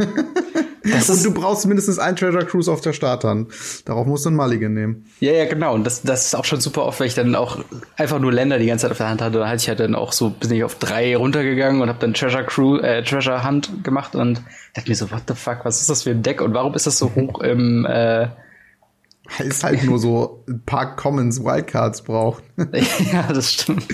Das 0.85 1.09
und 1.09 1.25
du 1.25 1.33
brauchst 1.33 1.65
mindestens 1.65 1.97
ein 1.97 2.15
Treasure 2.15 2.45
Cruise 2.45 2.71
auf 2.71 2.81
der 2.81 2.93
Starthand. 2.93 3.51
Darauf 3.85 4.05
musst 4.05 4.25
du 4.25 4.29
einen 4.29 4.37
Mulligan 4.37 4.73
nehmen. 4.73 5.05
Ja, 5.19 5.31
ja, 5.31 5.45
genau. 5.45 5.73
Und 5.73 5.83
das, 5.83 6.03
das 6.03 6.27
ist 6.27 6.35
auch 6.35 6.45
schon 6.45 6.61
super 6.61 6.85
oft, 6.85 6.99
weil 6.99 7.07
ich 7.07 7.15
dann 7.15 7.35
auch 7.35 7.59
einfach 7.97 8.19
nur 8.19 8.31
Länder 8.31 8.59
die 8.59 8.67
ganze 8.67 8.83
Zeit 8.83 8.91
auf 8.91 8.97
der 8.97 9.09
Hand 9.09 9.21
hatte. 9.21 9.39
Da 9.39 9.47
hatte 9.47 9.57
ich 9.57 9.67
halt 9.67 9.79
dann 9.79 9.95
auch 9.95 10.11
so, 10.11 10.29
bin 10.29 10.51
ich 10.51 10.63
auf 10.63 10.75
drei 10.75 11.17
runtergegangen 11.17 11.81
und 11.81 11.89
habe 11.89 11.99
dann 11.99 12.13
Treasure 12.13 12.45
Crew, 12.45 12.77
äh, 12.77 13.03
Treasure 13.03 13.43
Hunt 13.47 13.83
gemacht 13.83 14.15
und 14.15 14.41
dachte 14.73 14.89
mir 14.89 14.95
so, 14.95 15.09
what 15.11 15.23
the 15.27 15.33
fuck, 15.33 15.59
was 15.63 15.81
ist 15.81 15.89
das 15.89 16.03
für 16.03 16.11
ein 16.11 16.21
Deck 16.21 16.41
und 16.41 16.53
warum 16.53 16.75
ist 16.75 16.85
das 16.85 16.97
so 16.97 17.13
hoch 17.15 17.41
im, 17.41 17.85
äh, 17.85 18.27
ist 19.39 19.63
halt 19.63 19.83
nur 19.83 19.97
so 19.97 20.43
ein 20.47 20.61
paar 20.65 20.95
Commons 20.95 21.43
Wildcards 21.43 22.03
braucht. 22.03 22.43
ja, 23.11 23.23
das 23.33 23.53
stimmt. 23.53 23.87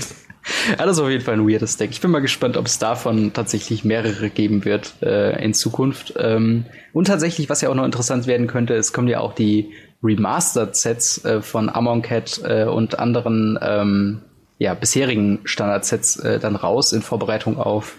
Ja, 0.77 0.85
das 0.85 0.97
ist 0.97 1.03
auf 1.03 1.09
jeden 1.09 1.23
Fall 1.23 1.35
ein 1.35 1.47
weirdes 1.47 1.77
Deck. 1.77 1.91
Ich 1.91 2.01
bin 2.01 2.11
mal 2.11 2.19
gespannt, 2.19 2.57
ob 2.57 2.65
es 2.65 2.79
davon 2.79 3.33
tatsächlich 3.33 3.83
mehrere 3.83 4.29
geben 4.29 4.65
wird 4.65 4.93
äh, 5.01 5.43
in 5.43 5.53
Zukunft. 5.53 6.13
Ähm, 6.17 6.65
und 6.93 7.05
tatsächlich, 7.05 7.49
was 7.49 7.61
ja 7.61 7.69
auch 7.69 7.75
noch 7.75 7.85
interessant 7.85 8.27
werden 8.27 8.47
könnte, 8.47 8.73
es 8.75 8.93
kommen 8.93 9.07
ja 9.07 9.19
auch 9.19 9.33
die 9.33 9.71
Remastered-Sets 10.03 11.25
äh, 11.25 11.41
von 11.41 11.69
Amon 11.69 12.01
Cat 12.01 12.41
äh, 12.43 12.65
und 12.65 12.99
anderen 12.99 13.57
ähm, 13.61 14.21
ja, 14.57 14.73
bisherigen 14.73 15.39
Standard-Sets 15.43 16.17
äh, 16.17 16.39
dann 16.39 16.55
raus 16.55 16.93
in 16.93 17.01
Vorbereitung 17.01 17.57
auf 17.57 17.97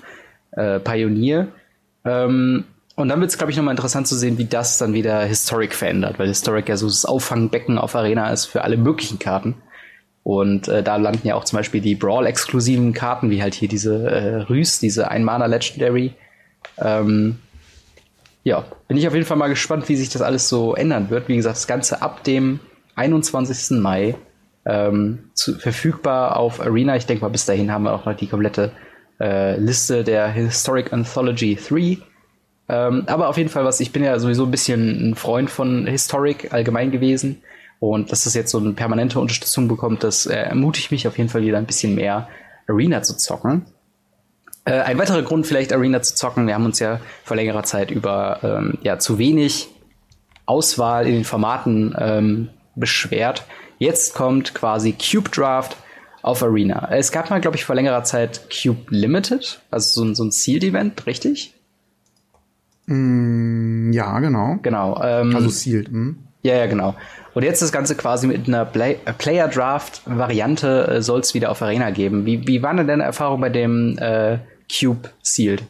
äh, 0.53 0.79
Pioneer. 0.81 1.49
Ähm, 2.05 2.65
und 2.95 3.09
dann 3.09 3.21
wird 3.21 3.31
es, 3.31 3.39
glaube 3.39 3.51
ich, 3.51 3.57
nochmal 3.57 3.73
interessant 3.73 4.07
zu 4.07 4.17
sehen, 4.17 4.37
wie 4.39 4.45
das 4.45 4.79
dann 4.79 4.93
wieder 4.93 5.23
Historic 5.23 5.75
verändert, 5.75 6.19
weil 6.19 6.29
Historic 6.29 6.69
ja 6.69 6.77
so 6.77 6.87
das 6.87 7.05
Auffangbecken 7.05 7.79
auf 7.79 7.95
Arena 7.95 8.31
ist 8.31 8.47
für 8.47 8.63
alle 8.65 8.77
möglichen 8.77 9.19
Karten. 9.19 9.55
Und 10.25 10.69
äh, 10.69 10.83
da 10.83 10.97
landen 10.97 11.27
ja 11.27 11.35
auch 11.35 11.45
zum 11.45 11.59
Beispiel 11.59 11.81
die 11.81 11.97
Brawl-exklusiven 11.97 12.93
Karten, 12.93 13.31
wie 13.31 13.43
halt 13.43 13.55
hier 13.55 13.69
diese 13.69 14.09
äh, 14.09 14.37
Rüs, 14.43 14.79
diese 14.79 15.11
Ein-Mana 15.11 15.47
Legendary. 15.47 16.13
Ähm, 16.79 17.39
ja, 18.45 18.65
bin 18.89 18.97
ich 18.97 19.07
auf 19.07 19.15
jeden 19.15 19.27
Fall 19.27 19.37
mal 19.37 19.49
gespannt, 19.49 19.89
wie 19.89 19.97
sich 19.97 20.11
das 20.11 20.23
alles 20.23 20.49
so 20.49 20.75
ändern 20.75 21.11
wird. 21.11 21.29
Wie 21.29 21.37
gesagt, 21.37 21.57
das 21.57 21.67
Ganze 21.67 22.03
ab 22.03 22.23
dem 22.25 22.61
21. 22.95 23.79
Mai 23.79 24.15
ähm, 24.65 25.31
zu, 25.35 25.59
verfügbar 25.59 26.37
auf 26.37 26.61
Arena. 26.61 26.97
Ich 26.97 27.07
denke 27.07 27.25
mal, 27.25 27.31
bis 27.31 27.47
dahin 27.47 27.73
haben 27.73 27.85
wir 27.85 27.93
auch 27.93 28.05
noch 28.05 28.17
die 28.17 28.29
komplette 28.29 28.73
äh, 29.21 29.57
Liste 29.59 30.05
der 30.05 30.29
Historic 30.29 30.93
Anthology 30.93 31.57
3. 31.57 31.99
Ähm, 32.69 33.05
aber 33.07 33.29
auf 33.29 33.37
jeden 33.37 33.51
Fall 33.51 33.65
was, 33.65 33.81
ich 33.81 33.93
bin 33.93 34.05
ja 34.05 34.19
sowieso 34.19 34.45
ein 34.45 34.51
bisschen 34.51 35.11
ein 35.11 35.15
Freund 35.15 35.51
von 35.51 35.87
Historic 35.87 36.53
allgemein 36.53 36.91
gewesen. 36.91 37.43
Und 37.83 38.13
dass 38.13 38.23
das 38.23 38.35
jetzt 38.35 38.53
so 38.53 38.59
eine 38.59 38.75
permanente 38.75 39.19
Unterstützung 39.19 39.67
bekommt, 39.67 40.05
das 40.05 40.27
äh, 40.27 40.37
ermutigt 40.37 40.93
mich 40.93 41.09
auf 41.09 41.19
jeden 41.19 41.29
Fall 41.29 41.43
wieder 41.43 41.59
ein 41.59 41.67
bisschen 41.67 41.97
mehr 41.97 42.29
Arena 42.69 43.03
zu 43.03 43.17
zocken. 43.17 43.67
Äh, 44.65 44.83
ein 44.83 44.99
weiterer 44.99 45.23
Grund, 45.23 45.49
vielleicht 45.49 45.73
Arena 45.73 46.01
zu 46.01 46.15
zocken, 46.15 46.47
wir 46.47 46.55
haben 46.55 46.65
uns 46.65 46.79
ja 46.79 47.01
vor 47.25 47.37
längerer 47.37 47.65
Zeit 47.65 47.91
über 47.91 48.39
ähm, 48.45 48.79
ja, 48.83 49.01
zu 49.01 49.19
wenig 49.19 49.67
Auswahl 50.47 51.09
in 51.09 51.15
den 51.15 51.25
Formaten 51.25 51.93
ähm, 51.99 52.51
beschwert. 52.77 53.47
Jetzt 53.81 54.15
kommt 54.15 54.55
quasi 54.55 54.93
Cube 54.93 55.31
Draft 55.31 55.77
auf 56.23 56.41
Arena. 56.45 56.89
Es 56.93 57.11
gab 57.11 57.31
mal, 57.31 57.41
glaube 57.41 57.57
ich, 57.57 57.65
vor 57.65 57.75
längerer 57.75 58.05
Zeit 58.05 58.43
Cube 58.49 58.85
Limited, 58.91 59.61
also 59.73 60.05
so, 60.05 60.15
so 60.15 60.23
ein 60.23 60.31
Sealed-Event, 60.31 61.05
richtig? 61.07 61.53
Mm, 62.87 63.91
ja, 63.93 64.21
genau. 64.21 64.59
Genau. 64.63 65.03
Ähm, 65.03 65.35
also 65.35 65.49
Sealed. 65.49 65.89
Hm. 65.89 66.29
Ja, 66.43 66.57
ja, 66.57 66.67
genau. 66.67 66.97
Und 67.35 67.45
jetzt 67.45 67.63
das 67.63 67.73
Ganze 67.73 67.95
quasi 67.95 68.27
mit 68.27 68.49
einer 68.49 68.65
Play 68.65 68.99
äh, 69.05 69.13
Player 69.13 69.49
Draft 69.49 70.03
Variante 70.05 70.89
äh, 70.89 71.03
soll 71.03 71.21
es 71.21 71.35
wieder 71.35 71.51
auf 71.51 71.63
Arena 71.63 71.91
geben. 71.91 72.27
Wie, 72.27 72.47
wie 72.47 72.63
waren 72.63 72.77
denn 72.77 72.89
deine 72.89 73.05
Erfahrungen 73.05 73.41
bei 73.41 73.49
dem 73.49 73.97
äh, 73.99 74.39
Cube 74.69 75.11
Sealed? 75.23 75.63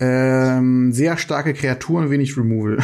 Ähm, 0.00 0.92
sehr 0.92 1.16
starke 1.16 1.54
Kreaturen, 1.54 2.08
wenig 2.08 2.36
Removal. 2.36 2.78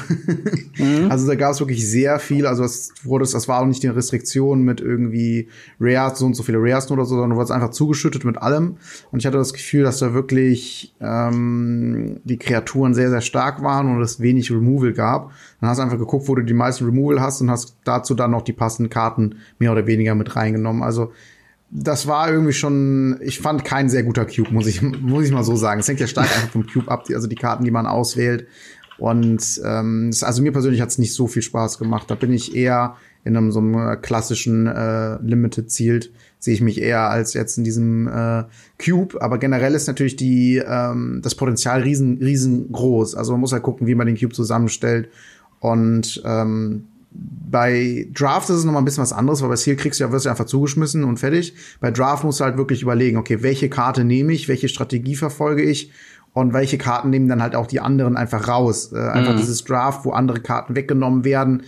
mhm. 0.76 1.06
Also 1.10 1.28
da 1.28 1.36
gab 1.36 1.52
es 1.52 1.60
wirklich 1.60 1.88
sehr 1.88 2.18
viel. 2.18 2.44
Also 2.44 2.64
es 2.64 2.92
wurde, 3.04 3.24
das 3.24 3.46
war 3.46 3.60
auch 3.60 3.66
nicht 3.66 3.84
die 3.84 3.88
Restriktion 3.88 4.62
mit 4.62 4.80
irgendwie 4.80 5.48
Rares, 5.78 6.18
so 6.18 6.26
und 6.26 6.34
so 6.34 6.42
viele 6.42 6.58
Rares 6.60 6.90
oder 6.90 7.04
so, 7.04 7.10
sondern 7.10 7.30
du 7.30 7.36
wurdest 7.36 7.52
einfach 7.52 7.70
zugeschüttet 7.70 8.24
mit 8.24 8.38
allem. 8.38 8.78
Und 9.12 9.20
ich 9.20 9.26
hatte 9.26 9.38
das 9.38 9.52
Gefühl, 9.52 9.84
dass 9.84 10.00
da 10.00 10.12
wirklich 10.12 10.92
ähm, 11.00 12.20
die 12.24 12.36
Kreaturen 12.36 12.94
sehr, 12.94 13.10
sehr 13.10 13.20
stark 13.20 13.62
waren 13.62 13.94
und 13.94 14.02
es 14.02 14.18
wenig 14.18 14.50
Removal 14.50 14.92
gab. 14.92 15.30
Dann 15.60 15.70
hast 15.70 15.78
du 15.78 15.84
einfach 15.84 15.98
geguckt, 15.98 16.26
wo 16.26 16.34
du 16.34 16.42
die 16.42 16.52
meisten 16.52 16.84
Removal 16.84 17.20
hast 17.20 17.40
und 17.40 17.50
hast 17.50 17.76
dazu 17.84 18.16
dann 18.16 18.32
noch 18.32 18.42
die 18.42 18.52
passenden 18.52 18.90
Karten 18.90 19.36
mehr 19.60 19.70
oder 19.70 19.86
weniger 19.86 20.16
mit 20.16 20.34
reingenommen. 20.34 20.82
Also 20.82 21.12
das 21.76 22.06
war 22.06 22.30
irgendwie 22.30 22.52
schon, 22.52 23.18
ich 23.20 23.40
fand 23.40 23.64
kein 23.64 23.88
sehr 23.88 24.04
guter 24.04 24.24
Cube, 24.24 24.52
muss 24.52 24.68
ich, 24.68 24.80
muss 24.80 25.24
ich 25.24 25.32
mal 25.32 25.42
so 25.42 25.56
sagen. 25.56 25.80
Es 25.80 25.88
hängt 25.88 25.98
ja 25.98 26.06
stark 26.06 26.30
einfach 26.32 26.50
vom 26.50 26.66
Cube 26.66 26.88
ab, 26.88 27.06
also 27.12 27.26
die 27.26 27.34
Karten, 27.34 27.64
die 27.64 27.72
man 27.72 27.86
auswählt. 27.86 28.46
Und 28.96 29.60
ähm, 29.64 30.10
also 30.20 30.40
mir 30.40 30.52
persönlich 30.52 30.80
hat 30.80 30.90
es 30.90 30.98
nicht 30.98 31.12
so 31.12 31.26
viel 31.26 31.42
Spaß 31.42 31.78
gemacht. 31.78 32.08
Da 32.08 32.14
bin 32.14 32.32
ich 32.32 32.54
eher 32.54 32.94
in 33.24 33.36
einem 33.36 33.50
so 33.50 33.58
einem 33.58 34.00
klassischen 34.02 34.68
äh, 34.68 35.16
Limited 35.16 35.68
Zielt, 35.68 36.12
sehe 36.38 36.54
ich 36.54 36.60
mich 36.60 36.80
eher 36.80 37.10
als 37.10 37.34
jetzt 37.34 37.58
in 37.58 37.64
diesem 37.64 38.06
äh, 38.06 38.44
Cube. 38.80 39.20
Aber 39.20 39.38
generell 39.38 39.74
ist 39.74 39.88
natürlich 39.88 40.14
die 40.14 40.62
ähm, 40.64 41.22
das 41.24 41.34
Potenzial 41.34 41.80
riesen 41.80 42.18
riesengroß. 42.18 43.16
Also 43.16 43.32
man 43.32 43.40
muss 43.40 43.52
halt 43.52 43.64
gucken, 43.64 43.88
wie 43.88 43.96
man 43.96 44.06
den 44.06 44.16
Cube 44.16 44.32
zusammenstellt. 44.32 45.08
Und 45.58 46.22
ähm, 46.24 46.86
bei 47.14 48.08
Draft 48.12 48.50
ist 48.50 48.56
es 48.56 48.64
noch 48.64 48.72
mal 48.72 48.80
ein 48.80 48.84
bisschen 48.84 49.02
was 49.02 49.12
anderes, 49.12 49.40
weil 49.40 49.48
bei 49.48 49.56
Seal 49.56 49.76
kriegst 49.76 50.00
du 50.00 50.04
ja, 50.04 50.12
wirst 50.12 50.26
du 50.26 50.30
einfach 50.30 50.46
zugeschmissen 50.46 51.04
und 51.04 51.18
fertig. 51.18 51.54
Bei 51.80 51.90
Draft 51.90 52.24
musst 52.24 52.40
du 52.40 52.44
halt 52.44 52.56
wirklich 52.56 52.82
überlegen, 52.82 53.16
okay, 53.16 53.42
welche 53.42 53.68
Karte 53.68 54.04
nehme 54.04 54.32
ich, 54.32 54.48
welche 54.48 54.68
Strategie 54.68 55.14
verfolge 55.14 55.62
ich 55.62 55.92
und 56.32 56.52
welche 56.52 56.78
Karten 56.78 57.10
nehmen 57.10 57.28
dann 57.28 57.40
halt 57.40 57.54
auch 57.54 57.68
die 57.68 57.80
anderen 57.80 58.16
einfach 58.16 58.48
raus. 58.48 58.92
Äh, 58.92 58.98
einfach 58.98 59.34
mhm. 59.34 59.38
dieses 59.38 59.62
Draft, 59.62 60.04
wo 60.04 60.10
andere 60.10 60.40
Karten 60.40 60.74
weggenommen 60.74 61.24
werden, 61.24 61.62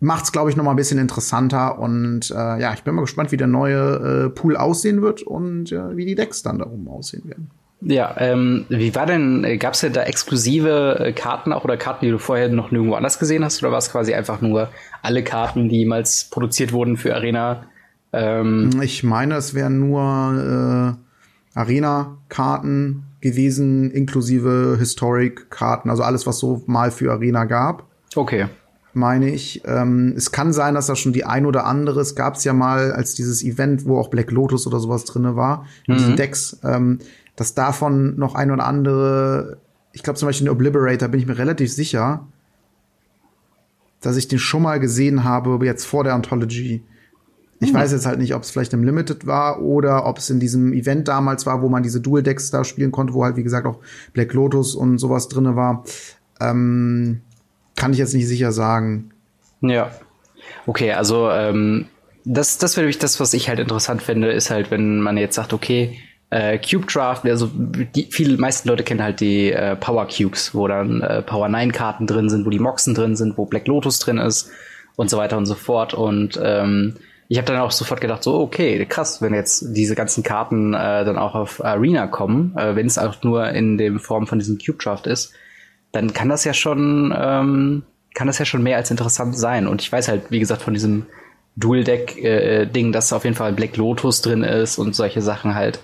macht's 0.00 0.32
glaube 0.32 0.50
ich 0.50 0.56
noch 0.56 0.64
mal 0.64 0.72
ein 0.72 0.76
bisschen 0.76 0.98
interessanter 0.98 1.78
und 1.78 2.30
äh, 2.30 2.60
ja, 2.60 2.74
ich 2.74 2.82
bin 2.82 2.94
mal 2.94 3.02
gespannt, 3.02 3.32
wie 3.32 3.36
der 3.36 3.46
neue 3.46 4.26
äh, 4.26 4.30
Pool 4.30 4.56
aussehen 4.56 5.00
wird 5.00 5.22
und 5.22 5.72
äh, 5.72 5.96
wie 5.96 6.04
die 6.04 6.14
Decks 6.14 6.42
dann 6.42 6.58
darum 6.58 6.88
aussehen 6.88 7.24
werden. 7.24 7.50
Ja, 7.84 8.14
ähm, 8.18 8.64
wie 8.68 8.94
war 8.94 9.06
denn, 9.06 9.42
äh, 9.44 9.56
gab 9.56 9.74
es 9.74 9.80
denn 9.80 9.92
da 9.92 10.04
exklusive 10.04 10.98
äh, 11.00 11.12
Karten 11.12 11.52
auch 11.52 11.64
oder 11.64 11.76
Karten, 11.76 12.04
die 12.04 12.10
du 12.12 12.18
vorher 12.18 12.48
noch 12.48 12.70
nirgendwo 12.70 12.94
anders 12.94 13.18
gesehen 13.18 13.44
hast? 13.44 13.62
Oder 13.62 13.72
war 13.72 13.78
es 13.78 13.90
quasi 13.90 14.14
einfach 14.14 14.40
nur 14.40 14.68
alle 15.02 15.24
Karten, 15.24 15.68
die 15.68 15.78
jemals 15.78 16.28
produziert 16.30 16.72
wurden 16.72 16.96
für 16.96 17.14
Arena? 17.14 17.64
Ähm 18.12 18.70
ich 18.82 19.02
meine, 19.02 19.34
es 19.34 19.54
wären 19.54 19.80
nur 19.80 20.96
äh, 21.54 21.58
Arena-Karten 21.58 23.04
gewesen, 23.20 23.90
inklusive 23.90 24.76
Historic-Karten, 24.78 25.90
also 25.90 26.02
alles, 26.02 26.26
was 26.26 26.38
so 26.38 26.62
mal 26.66 26.90
für 26.90 27.12
Arena 27.12 27.44
gab. 27.44 27.84
Okay. 28.14 28.46
Meine 28.94 29.30
ich. 29.30 29.62
Ähm, 29.64 30.12
es 30.16 30.32
kann 30.32 30.52
sein, 30.52 30.74
dass 30.74 30.86
da 30.86 30.96
schon 30.96 31.14
die 31.14 31.24
ein 31.24 31.46
oder 31.46 31.64
andere, 31.64 32.00
es 32.00 32.14
gab 32.14 32.34
es 32.34 32.44
ja 32.44 32.52
mal 32.52 32.92
als 32.92 33.14
dieses 33.14 33.42
Event, 33.42 33.86
wo 33.86 33.98
auch 33.98 34.08
Black 34.08 34.30
Lotus 34.30 34.66
oder 34.66 34.80
sowas 34.80 35.04
drinne 35.04 35.34
war, 35.34 35.66
in 35.86 35.94
mhm. 35.94 35.98
diesen 35.98 36.16
Decks. 36.16 36.60
Ähm, 36.62 36.98
dass 37.42 37.54
davon 37.54 38.16
noch 38.16 38.36
ein 38.36 38.52
oder 38.52 38.64
andere, 38.64 39.58
ich 39.92 40.04
glaube 40.04 40.16
zum 40.16 40.28
Beispiel 40.28 40.46
den 40.46 40.52
Obliterator, 40.52 41.08
bin 41.08 41.18
ich 41.18 41.26
mir 41.26 41.38
relativ 41.38 41.72
sicher, 41.72 42.28
dass 44.00 44.16
ich 44.16 44.28
den 44.28 44.38
schon 44.38 44.62
mal 44.62 44.78
gesehen 44.78 45.24
habe, 45.24 45.58
jetzt 45.66 45.84
vor 45.84 46.04
der 46.04 46.14
Anthology. 46.14 46.84
Ich 47.58 47.70
hm. 47.70 47.74
weiß 47.74 47.90
jetzt 47.90 48.06
halt 48.06 48.20
nicht, 48.20 48.36
ob 48.36 48.42
es 48.42 48.52
vielleicht 48.52 48.72
im 48.74 48.84
Limited 48.84 49.26
war 49.26 49.60
oder 49.60 50.06
ob 50.06 50.18
es 50.18 50.30
in 50.30 50.38
diesem 50.38 50.72
Event 50.72 51.08
damals 51.08 51.44
war, 51.44 51.62
wo 51.62 51.68
man 51.68 51.82
diese 51.82 52.00
Dual 52.00 52.22
Decks 52.22 52.52
da 52.52 52.62
spielen 52.62 52.92
konnte, 52.92 53.12
wo 53.12 53.24
halt, 53.24 53.34
wie 53.34 53.42
gesagt, 53.42 53.66
auch 53.66 53.80
Black 54.12 54.32
Lotus 54.34 54.76
und 54.76 54.98
sowas 54.98 55.26
drinne 55.26 55.56
war. 55.56 55.82
Ähm, 56.40 57.22
kann 57.74 57.92
ich 57.92 57.98
jetzt 57.98 58.14
nicht 58.14 58.28
sicher 58.28 58.52
sagen. 58.52 59.10
Ja. 59.62 59.90
Okay, 60.68 60.92
also 60.92 61.28
ähm, 61.28 61.86
das, 62.24 62.58
das 62.58 62.76
wäre 62.76 62.88
das, 62.88 63.18
was 63.18 63.34
ich 63.34 63.48
halt 63.48 63.58
interessant 63.58 64.00
finde, 64.00 64.30
ist 64.30 64.50
halt, 64.50 64.70
wenn 64.70 65.00
man 65.00 65.16
jetzt 65.16 65.34
sagt, 65.34 65.52
okay, 65.52 65.98
äh, 66.32 66.58
Cube 66.58 66.86
Draft, 66.86 67.26
also 67.26 67.50
die 67.52 68.08
viele 68.10 68.38
meisten 68.38 68.68
Leute 68.68 68.84
kennen 68.84 69.02
halt 69.02 69.20
die 69.20 69.52
äh, 69.52 69.76
Power 69.76 70.08
Cubes, 70.08 70.54
wo 70.54 70.66
dann 70.66 71.02
äh, 71.02 71.22
Power 71.22 71.48
9 71.48 71.72
Karten 71.72 72.06
drin 72.06 72.30
sind, 72.30 72.46
wo 72.46 72.50
die 72.50 72.58
Moxen 72.58 72.94
drin 72.94 73.16
sind, 73.16 73.36
wo 73.36 73.44
Black 73.44 73.66
Lotus 73.66 73.98
drin 73.98 74.16
ist 74.16 74.50
und 74.96 75.10
so 75.10 75.18
weiter 75.18 75.36
und 75.36 75.44
so 75.44 75.54
fort. 75.54 75.92
Und 75.92 76.40
ähm, 76.42 76.94
ich 77.28 77.36
habe 77.36 77.46
dann 77.46 77.58
auch 77.58 77.70
sofort 77.70 78.00
gedacht, 78.00 78.22
so 78.22 78.40
okay, 78.40 78.84
krass, 78.86 79.20
wenn 79.20 79.34
jetzt 79.34 79.76
diese 79.76 79.94
ganzen 79.94 80.22
Karten 80.22 80.72
äh, 80.72 81.04
dann 81.04 81.18
auch 81.18 81.34
auf 81.34 81.62
Arena 81.62 82.06
kommen, 82.06 82.56
äh, 82.56 82.74
wenn 82.76 82.86
es 82.86 82.98
auch 82.98 83.22
nur 83.22 83.50
in 83.50 83.76
dem 83.76 84.00
Form 84.00 84.26
von 84.26 84.38
diesem 84.38 84.58
Cube 84.58 84.82
Draft 84.82 85.06
ist, 85.06 85.32
dann 85.92 86.14
kann 86.14 86.30
das 86.30 86.44
ja 86.44 86.54
schon 86.54 87.14
ähm, 87.14 87.82
kann 88.14 88.26
das 88.26 88.38
ja 88.38 88.46
schon 88.46 88.62
mehr 88.62 88.78
als 88.78 88.90
interessant 88.90 89.36
sein. 89.36 89.66
Und 89.66 89.82
ich 89.82 89.92
weiß 89.92 90.08
halt, 90.08 90.30
wie 90.30 90.40
gesagt, 90.40 90.62
von 90.62 90.72
diesem 90.72 91.06
Dual 91.56 91.84
Deck 91.84 92.16
äh, 92.22 92.64
Ding, 92.64 92.92
dass 92.92 93.12
auf 93.12 93.24
jeden 93.24 93.36
Fall 93.36 93.52
Black 93.52 93.76
Lotus 93.76 94.22
drin 94.22 94.42
ist 94.42 94.78
und 94.78 94.96
solche 94.96 95.20
Sachen 95.20 95.54
halt. 95.54 95.80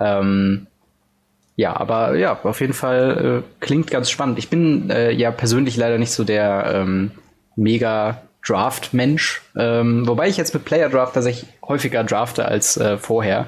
Ähm, 0.00 0.66
ja, 1.56 1.74
aber 1.74 2.16
ja, 2.16 2.38
auf 2.42 2.60
jeden 2.60 2.74
Fall 2.74 3.42
äh, 3.42 3.64
klingt 3.64 3.90
ganz 3.90 4.10
spannend. 4.10 4.38
Ich 4.38 4.50
bin 4.50 4.90
äh, 4.90 5.10
ja 5.10 5.30
persönlich 5.30 5.76
leider 5.76 5.98
nicht 5.98 6.12
so 6.12 6.24
der 6.24 6.70
ähm, 6.74 7.12
mega 7.56 8.22
Draft-Mensch, 8.46 9.42
ähm, 9.56 10.06
wobei 10.06 10.28
ich 10.28 10.36
jetzt 10.36 10.54
mit 10.54 10.64
Player 10.64 10.88
Draft 10.88 11.14
tatsächlich 11.14 11.48
häufiger 11.66 12.04
drafte 12.04 12.44
als 12.44 12.76
äh, 12.76 12.98
vorher. 12.98 13.46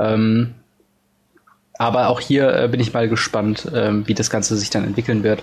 Ähm, 0.00 0.54
aber 1.78 2.08
auch 2.08 2.20
hier 2.20 2.54
äh, 2.54 2.68
bin 2.68 2.80
ich 2.80 2.92
mal 2.92 3.08
gespannt, 3.08 3.66
äh, 3.66 4.06
wie 4.06 4.14
das 4.14 4.30
Ganze 4.30 4.56
sich 4.56 4.70
dann 4.70 4.84
entwickeln 4.84 5.22
wird. 5.22 5.42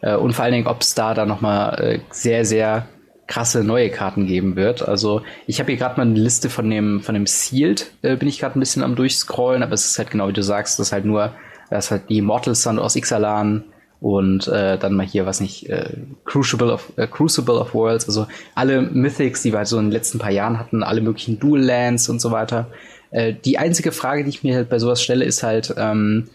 Äh, 0.00 0.16
und 0.16 0.32
vor 0.32 0.44
allen 0.44 0.54
Dingen, 0.54 0.66
ob 0.66 0.80
es 0.80 0.94
da 0.94 1.14
dann 1.14 1.28
noch 1.28 1.40
mal 1.40 1.74
äh, 1.74 1.98
sehr, 2.10 2.44
sehr 2.44 2.86
krasse 3.32 3.64
neue 3.64 3.88
Karten 3.88 4.26
geben 4.26 4.56
wird. 4.56 4.86
Also 4.86 5.22
ich 5.46 5.58
habe 5.58 5.70
hier 5.70 5.78
gerade 5.78 5.96
mal 5.96 6.06
eine 6.06 6.18
Liste 6.18 6.50
von 6.50 6.68
dem 6.68 7.00
von 7.00 7.14
dem 7.14 7.26
Sealed, 7.26 7.90
äh, 8.02 8.16
bin 8.16 8.28
ich 8.28 8.38
gerade 8.38 8.58
ein 8.58 8.60
bisschen 8.60 8.82
am 8.82 8.94
durchscrollen, 8.94 9.62
aber 9.62 9.72
es 9.72 9.86
ist 9.86 9.98
halt 9.98 10.10
genau 10.10 10.28
wie 10.28 10.34
du 10.34 10.42
sagst, 10.42 10.78
das 10.78 10.88
ist 10.88 10.92
halt 10.92 11.06
nur, 11.06 11.32
das 11.70 11.86
ist 11.86 11.90
halt 11.92 12.10
die 12.10 12.20
Mortal 12.20 12.54
Sun 12.54 12.78
aus 12.78 12.94
Ixalan 12.94 13.64
und 14.00 14.48
äh, 14.48 14.76
dann 14.76 14.92
mal 14.92 15.06
hier 15.06 15.24
was 15.24 15.40
nicht 15.40 15.70
äh, 15.70 15.96
Crucible 16.26 16.70
of 16.70 16.92
äh, 16.96 17.06
Crucible 17.06 17.54
of 17.54 17.72
Worlds, 17.72 18.06
also 18.06 18.26
alle 18.54 18.82
Mythics, 18.82 19.40
die 19.40 19.52
wir 19.52 19.58
halt 19.58 19.68
so 19.68 19.78
in 19.78 19.86
den 19.86 19.92
letzten 19.92 20.18
paar 20.18 20.30
Jahren 20.30 20.58
hatten, 20.58 20.82
alle 20.82 21.00
möglichen 21.00 21.38
Dual 21.38 21.62
Lands 21.62 22.10
und 22.10 22.20
so 22.20 22.32
weiter. 22.32 22.68
Äh, 23.12 23.32
die 23.32 23.56
einzige 23.56 23.92
Frage, 23.92 24.24
die 24.24 24.30
ich 24.30 24.42
mir 24.42 24.56
halt 24.56 24.68
bei 24.68 24.78
sowas 24.78 25.02
stelle, 25.02 25.24
ist 25.24 25.42
halt 25.42 25.74
ähm, 25.78 26.28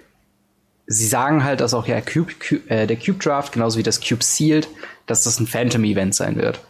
Sie 0.89 1.05
sagen 1.05 1.43
halt, 1.43 1.59
dass 1.59 1.73
auch 1.73 1.85
ja 1.85 1.99
Cube, 1.99 2.31
Cube, 2.39 2.69
äh, 2.69 2.87
der 2.87 2.95
Cube 2.95 3.19
Draft, 3.19 3.51
genauso 3.51 3.77
wie 3.77 3.83
das 3.83 3.99
Cube 3.99 4.23
Sealed, 4.23 4.69
dass 5.05 5.25
das 5.25 5.39
ein 5.39 5.45
Phantom 5.45 5.83
Event 5.83 6.15
sein 6.15 6.37
wird. 6.37 6.61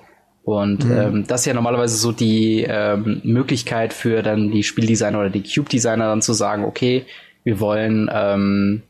Und 0.48 0.86
mhm. 0.86 0.98
ähm, 0.98 1.28
das 1.28 1.42
ist 1.42 1.48
ja 1.48 1.54
normalerweise 1.54 1.98
so 1.98 2.14
die 2.14 2.66
ähm, 2.66 3.20
Möglichkeit 3.26 3.92
für 3.92 4.24
dann 4.24 4.50
die 4.50 4.64
Spieldesigner 4.64 5.20
oder 5.20 5.30
die 5.30 5.44
Cube-Designer 5.44 6.08
dann 6.08 6.22
zu 6.22 6.32
sagen, 6.32 6.64
okay, 6.64 7.06
wir 7.44 7.60
wollen, 7.60 8.10
ähm, 8.14 8.82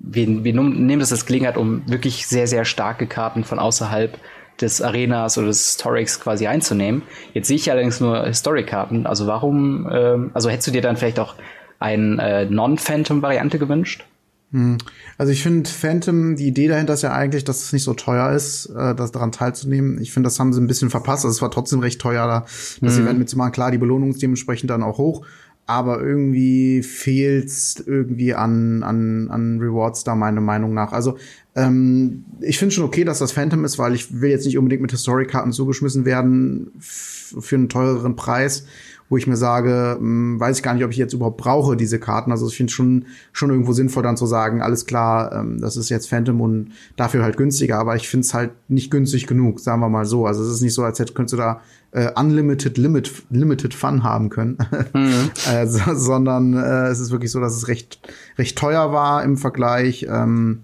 wir, 0.00 0.42
wir 0.42 0.52
nehmen 0.52 0.98
das 0.98 1.12
als 1.12 1.26
Gelegenheit, 1.26 1.56
um 1.56 1.88
wirklich 1.88 2.26
sehr, 2.26 2.48
sehr 2.48 2.64
starke 2.64 3.06
Karten 3.06 3.44
von 3.44 3.60
außerhalb 3.60 4.18
des 4.60 4.82
Arenas 4.82 5.38
oder 5.38 5.46
des 5.46 5.64
Historics 5.64 6.18
quasi 6.18 6.48
einzunehmen. 6.48 7.02
Jetzt 7.34 7.46
sehe 7.46 7.56
ich 7.56 7.70
allerdings 7.70 8.00
nur 8.00 8.26
Historic-Karten. 8.26 9.06
Also 9.06 9.28
warum, 9.28 9.88
ähm, 9.92 10.32
also 10.34 10.50
hättest 10.50 10.66
du 10.66 10.72
dir 10.72 10.82
dann 10.82 10.96
vielleicht 10.96 11.20
auch 11.20 11.36
eine 11.78 12.20
äh, 12.20 12.44
Non-Phantom-Variante 12.46 13.60
gewünscht? 13.60 14.04
Hm. 14.52 14.78
Also 15.16 15.32
ich 15.32 15.42
finde 15.42 15.70
Phantom, 15.70 16.34
die 16.34 16.48
Idee 16.48 16.66
dahinter 16.66 16.94
ist 16.94 17.02
ja 17.02 17.12
eigentlich, 17.12 17.44
dass 17.44 17.62
es 17.62 17.72
nicht 17.72 17.84
so 17.84 17.94
teuer 17.94 18.32
ist, 18.32 18.66
äh, 18.66 18.94
das 18.94 19.12
daran 19.12 19.30
teilzunehmen. 19.30 20.00
Ich 20.00 20.12
finde, 20.12 20.26
das 20.26 20.40
haben 20.40 20.52
sie 20.52 20.60
ein 20.60 20.66
bisschen 20.66 20.90
verpasst. 20.90 21.24
Also 21.24 21.36
es 21.36 21.42
war 21.42 21.50
trotzdem 21.50 21.78
recht 21.80 22.00
teuer, 22.00 22.26
da 22.26 22.40
das 22.80 22.96
mhm. 22.96 23.04
Event 23.04 23.18
mitzumachen. 23.20 23.52
Klar, 23.52 23.70
die 23.70 23.78
Belohnung 23.78 24.10
ist 24.10 24.22
dementsprechend 24.22 24.70
dann 24.70 24.82
auch 24.82 24.98
hoch. 24.98 25.24
aber 25.70 26.02
irgendwie 26.02 26.82
fehlt's 26.82 27.80
irgendwie 27.86 28.34
an, 28.34 28.82
an, 28.82 29.30
an 29.30 29.60
Rewards 29.60 30.02
da, 30.02 30.16
meiner 30.16 30.40
Meinung 30.40 30.74
nach. 30.74 30.92
Also, 30.92 31.16
ähm, 31.54 32.24
ich 32.40 32.58
finde 32.58 32.74
schon 32.74 32.84
okay, 32.84 33.04
dass 33.04 33.20
das 33.20 33.30
Phantom 33.30 33.64
ist, 33.64 33.78
weil 33.78 33.94
ich 33.94 34.20
will 34.20 34.30
jetzt 34.30 34.46
nicht 34.46 34.58
unbedingt 34.58 34.82
mit 34.82 34.90
Historic-Karten 34.90 35.52
zugeschmissen 35.52 36.04
werden 36.04 36.72
für 36.80 37.54
einen 37.54 37.68
teureren 37.68 38.16
Preis 38.16 38.66
wo 39.10 39.16
ich 39.16 39.26
mir 39.26 39.36
sage, 39.36 39.98
mh, 40.00 40.06
hm, 40.06 40.40
weiß 40.40 40.58
ich 40.58 40.62
gar 40.62 40.72
nicht, 40.72 40.84
ob 40.84 40.92
ich 40.92 40.96
jetzt 40.96 41.12
überhaupt 41.12 41.36
brauche, 41.36 41.76
diese 41.76 41.98
Karten. 41.98 42.30
Also 42.30 42.48
ich 42.48 42.56
finde 42.56 42.72
schon 42.72 43.04
schon 43.32 43.50
irgendwo 43.50 43.72
sinnvoll 43.72 44.02
dann 44.02 44.16
zu 44.16 44.24
sagen, 44.24 44.62
alles 44.62 44.86
klar, 44.86 45.32
ähm, 45.32 45.60
das 45.60 45.76
ist 45.76 45.90
jetzt 45.90 46.08
Phantom 46.08 46.40
und 46.40 46.70
dafür 46.96 47.22
halt 47.22 47.36
günstiger, 47.36 47.78
aber 47.78 47.96
ich 47.96 48.08
finde 48.08 48.24
es 48.24 48.32
halt 48.32 48.52
nicht 48.68 48.90
günstig 48.90 49.26
genug, 49.26 49.60
sagen 49.60 49.80
wir 49.80 49.90
mal 49.90 50.06
so. 50.06 50.26
Also 50.26 50.42
es 50.42 50.48
ist 50.48 50.62
nicht 50.62 50.74
so, 50.74 50.84
als 50.84 50.98
hätte 51.00 51.12
könntest 51.12 51.34
du 51.34 51.36
da 51.36 51.60
äh, 51.90 52.10
Unlimited 52.18 52.78
Limit 52.78 53.24
Limited 53.30 53.74
Fun 53.74 54.04
haben 54.04 54.30
können, 54.30 54.58
mhm. 54.94 55.30
äh, 55.52 55.66
so, 55.66 55.94
sondern 55.94 56.54
äh, 56.54 56.86
es 56.86 57.00
ist 57.00 57.10
wirklich 57.10 57.32
so, 57.32 57.40
dass 57.40 57.56
es 57.56 57.66
recht 57.66 57.98
recht 58.38 58.56
teuer 58.56 58.92
war 58.92 59.24
im 59.24 59.36
Vergleich. 59.36 60.06
Ähm, 60.08 60.60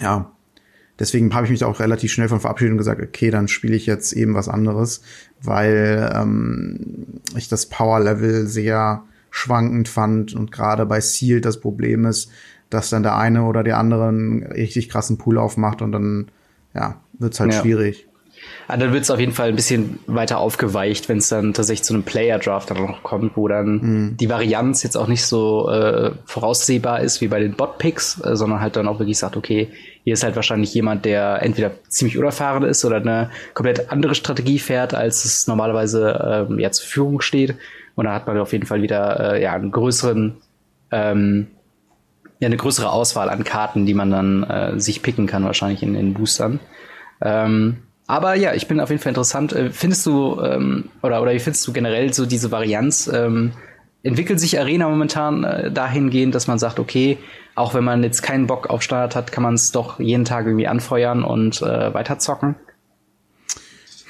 ja, 0.00 0.33
deswegen 0.98 1.34
habe 1.34 1.44
ich 1.44 1.50
mich 1.50 1.60
da 1.60 1.66
auch 1.66 1.80
relativ 1.80 2.12
schnell 2.12 2.28
von 2.28 2.40
verabschiedet 2.40 2.72
und 2.72 2.78
gesagt, 2.78 3.02
okay, 3.02 3.30
dann 3.30 3.48
spiele 3.48 3.76
ich 3.76 3.86
jetzt 3.86 4.12
eben 4.12 4.34
was 4.34 4.48
anderes, 4.48 5.02
weil 5.42 6.12
ähm, 6.14 7.20
ich 7.36 7.48
das 7.48 7.66
Power-Level 7.66 8.46
sehr 8.46 9.02
schwankend 9.30 9.88
fand 9.88 10.34
und 10.34 10.52
gerade 10.52 10.86
bei 10.86 11.00
Seal 11.00 11.40
das 11.40 11.60
Problem 11.60 12.04
ist, 12.04 12.30
dass 12.70 12.90
dann 12.90 13.02
der 13.02 13.16
eine 13.16 13.44
oder 13.44 13.62
der 13.62 13.78
andere 13.78 14.08
einen 14.08 14.42
richtig 14.44 14.88
krassen 14.88 15.18
Pool 15.18 15.38
aufmacht 15.38 15.82
und 15.82 15.92
dann 15.92 16.26
ja, 16.74 17.00
wird's 17.18 17.40
halt 17.40 17.52
ja. 17.52 17.60
schwierig. 17.60 18.08
Ah, 18.66 18.76
dann 18.76 18.92
wird 18.92 19.02
es 19.02 19.10
auf 19.10 19.20
jeden 19.20 19.32
Fall 19.32 19.48
ein 19.48 19.56
bisschen 19.56 19.98
weiter 20.06 20.38
aufgeweicht, 20.38 21.08
wenn 21.08 21.18
es 21.18 21.28
dann 21.28 21.52
tatsächlich 21.52 21.84
zu 21.84 21.92
einem 21.92 22.02
Player-Draft 22.02 22.70
dann 22.70 22.82
noch 22.86 23.02
kommt, 23.02 23.36
wo 23.36 23.46
dann 23.46 23.66
mhm. 23.76 24.16
die 24.16 24.30
Varianz 24.30 24.82
jetzt 24.82 24.96
auch 24.96 25.06
nicht 25.06 25.24
so 25.24 25.68
äh, 25.70 26.12
voraussehbar 26.24 27.00
ist 27.00 27.20
wie 27.20 27.28
bei 27.28 27.40
den 27.40 27.54
Bot-Picks, 27.54 28.20
äh, 28.24 28.36
sondern 28.36 28.60
halt 28.60 28.76
dann 28.76 28.88
auch 28.88 28.98
wirklich 28.98 29.18
sagt, 29.18 29.36
okay, 29.36 29.68
hier 30.02 30.14
ist 30.14 30.24
halt 30.24 30.36
wahrscheinlich 30.36 30.72
jemand, 30.72 31.04
der 31.04 31.42
entweder 31.42 31.72
ziemlich 31.88 32.16
unerfahren 32.16 32.62
ist 32.62 32.84
oder 32.84 32.96
eine 32.96 33.30
komplett 33.52 33.92
andere 33.92 34.14
Strategie 34.14 34.58
fährt, 34.58 34.94
als 34.94 35.24
es 35.24 35.46
normalerweise 35.46 36.46
ähm, 36.50 36.58
ja 36.58 36.70
zur 36.70 36.84
Verfügung 36.84 37.20
steht. 37.20 37.56
Und 37.96 38.06
da 38.06 38.14
hat 38.14 38.26
man 38.26 38.38
auf 38.38 38.52
jeden 38.52 38.66
Fall 38.66 38.82
wieder 38.82 39.34
äh, 39.34 39.42
ja 39.42 39.52
einen 39.52 39.70
größeren 39.70 40.36
ähm, 40.90 41.48
ja 42.40 42.46
eine 42.46 42.56
größere 42.56 42.90
Auswahl 42.90 43.30
an 43.30 43.44
Karten, 43.44 43.86
die 43.86 43.94
man 43.94 44.10
dann 44.10 44.42
äh, 44.44 44.80
sich 44.80 45.02
picken 45.02 45.26
kann 45.26 45.44
wahrscheinlich 45.44 45.82
in 45.82 45.94
den 45.94 46.14
Boostern. 46.14 46.60
Ähm, 47.22 47.78
aber 48.06 48.34
ja, 48.34 48.54
ich 48.54 48.68
bin 48.68 48.80
auf 48.80 48.90
jeden 48.90 49.00
Fall 49.00 49.10
interessant. 49.10 49.52
Äh, 49.52 49.70
findest 49.70 50.04
du, 50.06 50.40
ähm, 50.40 50.90
oder, 51.02 51.22
oder 51.22 51.32
wie 51.32 51.38
findest 51.38 51.66
du 51.66 51.72
generell 51.72 52.12
so 52.12 52.26
diese 52.26 52.50
Varianz? 52.50 53.10
Ähm, 53.12 53.52
entwickelt 54.02 54.38
sich 54.38 54.58
Arena 54.58 54.88
momentan 54.88 55.44
äh, 55.44 55.70
dahingehend, 55.70 56.34
dass 56.34 56.46
man 56.46 56.58
sagt, 56.58 56.78
okay, 56.78 57.18
auch 57.54 57.74
wenn 57.74 57.84
man 57.84 58.02
jetzt 58.02 58.22
keinen 58.22 58.46
Bock 58.46 58.68
auf 58.68 58.82
Standard 58.82 59.16
hat, 59.16 59.32
kann 59.32 59.42
man 59.42 59.54
es 59.54 59.72
doch 59.72 59.98
jeden 59.98 60.24
Tag 60.24 60.46
irgendwie 60.46 60.68
anfeuern 60.68 61.24
und 61.24 61.62
äh, 61.62 61.94
weiterzocken? 61.94 62.56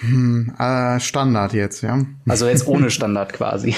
Hm, 0.00 0.54
äh, 0.58 0.98
Standard 0.98 1.52
jetzt, 1.52 1.82
ja. 1.82 2.00
Also 2.28 2.48
jetzt 2.48 2.66
ohne 2.66 2.90
Standard 2.90 3.32
quasi. 3.32 3.76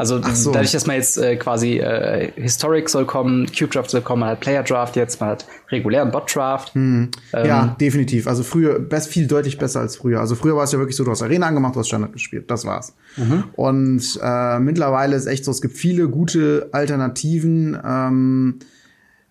Also 0.00 0.18
so. 0.32 0.50
dadurch, 0.50 0.72
dass 0.72 0.86
man 0.86 0.96
jetzt 0.96 1.18
äh, 1.18 1.36
quasi 1.36 1.76
äh, 1.76 2.32
Historic 2.34 2.88
soll 2.88 3.04
kommen, 3.04 3.44
Cube 3.46 3.70
Draft 3.70 3.90
soll 3.90 4.00
kommen, 4.00 4.20
man 4.20 4.30
hat 4.30 4.40
Player 4.40 4.62
Draft 4.62 4.96
jetzt, 4.96 5.20
man 5.20 5.28
hat 5.28 5.44
regulären 5.68 6.10
Bot 6.10 6.34
Draft. 6.34 6.74
Hm. 6.74 7.10
Ähm, 7.34 7.46
ja, 7.46 7.76
definitiv. 7.78 8.26
Also 8.26 8.42
früher 8.42 8.78
best, 8.78 9.10
viel 9.10 9.26
deutlich 9.26 9.58
besser 9.58 9.80
als 9.80 9.96
früher. 9.96 10.18
Also 10.18 10.36
früher 10.36 10.56
war 10.56 10.64
es 10.64 10.72
ja 10.72 10.78
wirklich 10.78 10.96
so, 10.96 11.04
du 11.04 11.10
hast 11.10 11.20
Arena 11.20 11.48
angemacht, 11.48 11.74
du 11.74 11.80
hast 11.80 11.88
Standard 11.88 12.14
gespielt. 12.14 12.50
Das 12.50 12.64
war's. 12.64 12.94
Mhm. 13.18 13.44
Und 13.52 14.18
äh, 14.22 14.58
mittlerweile 14.58 15.16
ist 15.16 15.26
echt 15.26 15.44
so, 15.44 15.50
es 15.50 15.60
gibt 15.60 15.76
viele 15.76 16.08
gute 16.08 16.70
Alternativen. 16.72 17.78
Ähm, 17.84 18.58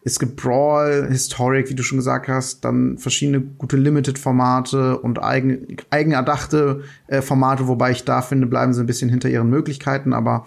es 0.04 0.18
gibt 0.18 0.38
Brawl, 0.38 1.08
Historic, 1.10 1.70
wie 1.70 1.76
du 1.76 1.84
schon 1.84 1.98
gesagt 1.98 2.28
hast, 2.30 2.64
dann 2.64 2.98
verschiedene 2.98 3.42
gute 3.42 3.76
Limited-Formate 3.76 4.98
und 4.98 5.22
eigen, 5.22 5.78
eigen 5.90 6.12
erdachte 6.14 6.84
äh, 7.08 7.22
Formate, 7.22 7.68
wobei 7.68 7.92
ich 7.92 8.06
da 8.06 8.22
finde, 8.22 8.48
bleiben 8.48 8.74
sie 8.74 8.82
ein 8.82 8.88
bisschen 8.88 9.10
hinter 9.10 9.30
ihren 9.30 9.50
Möglichkeiten, 9.50 10.14
aber 10.14 10.46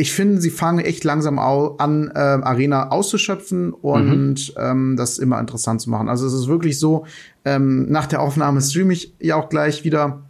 ich 0.00 0.12
finde, 0.12 0.40
sie 0.40 0.50
fangen 0.50 0.78
echt 0.78 1.02
langsam 1.02 1.40
an, 1.40 2.10
äh, 2.14 2.18
Arena 2.18 2.90
auszuschöpfen 2.90 3.72
und 3.72 4.54
mhm. 4.54 4.54
ähm, 4.56 4.96
das 4.96 5.18
immer 5.18 5.40
interessant 5.40 5.80
zu 5.80 5.90
machen. 5.90 6.08
Also 6.08 6.24
es 6.24 6.32
ist 6.32 6.46
wirklich 6.46 6.78
so, 6.78 7.04
ähm, 7.44 7.90
nach 7.90 8.06
der 8.06 8.20
Aufnahme 8.20 8.60
streame 8.60 8.92
ich 8.92 9.14
ja 9.18 9.34
auch 9.34 9.48
gleich 9.48 9.82
wieder. 9.82 10.22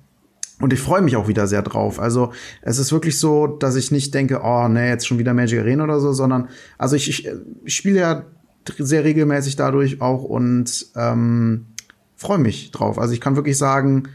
Und 0.60 0.72
ich 0.72 0.80
freue 0.80 1.02
mich 1.02 1.16
auch 1.16 1.28
wieder 1.28 1.46
sehr 1.46 1.60
drauf. 1.62 2.00
Also 2.00 2.32
es 2.62 2.78
ist 2.78 2.92
wirklich 2.92 3.18
so, 3.18 3.46
dass 3.46 3.76
ich 3.76 3.90
nicht 3.90 4.14
denke, 4.14 4.40
oh 4.42 4.68
nee, 4.68 4.88
jetzt 4.88 5.06
schon 5.06 5.18
wieder 5.18 5.34
Magic 5.34 5.60
Arena 5.60 5.84
oder 5.84 6.00
so, 6.00 6.14
sondern 6.14 6.48
also 6.78 6.96
ich, 6.96 7.10
ich, 7.10 7.28
ich 7.64 7.76
spiele 7.76 8.00
ja 8.00 8.24
sehr 8.78 9.04
regelmäßig 9.04 9.56
dadurch 9.56 10.00
auch 10.00 10.22
und 10.24 10.86
ähm, 10.96 11.66
freue 12.16 12.38
mich 12.38 12.70
drauf. 12.70 12.98
Also 12.98 13.14
ich 13.14 13.20
kann 13.20 13.36
wirklich 13.36 13.58
sagen, 13.58 14.08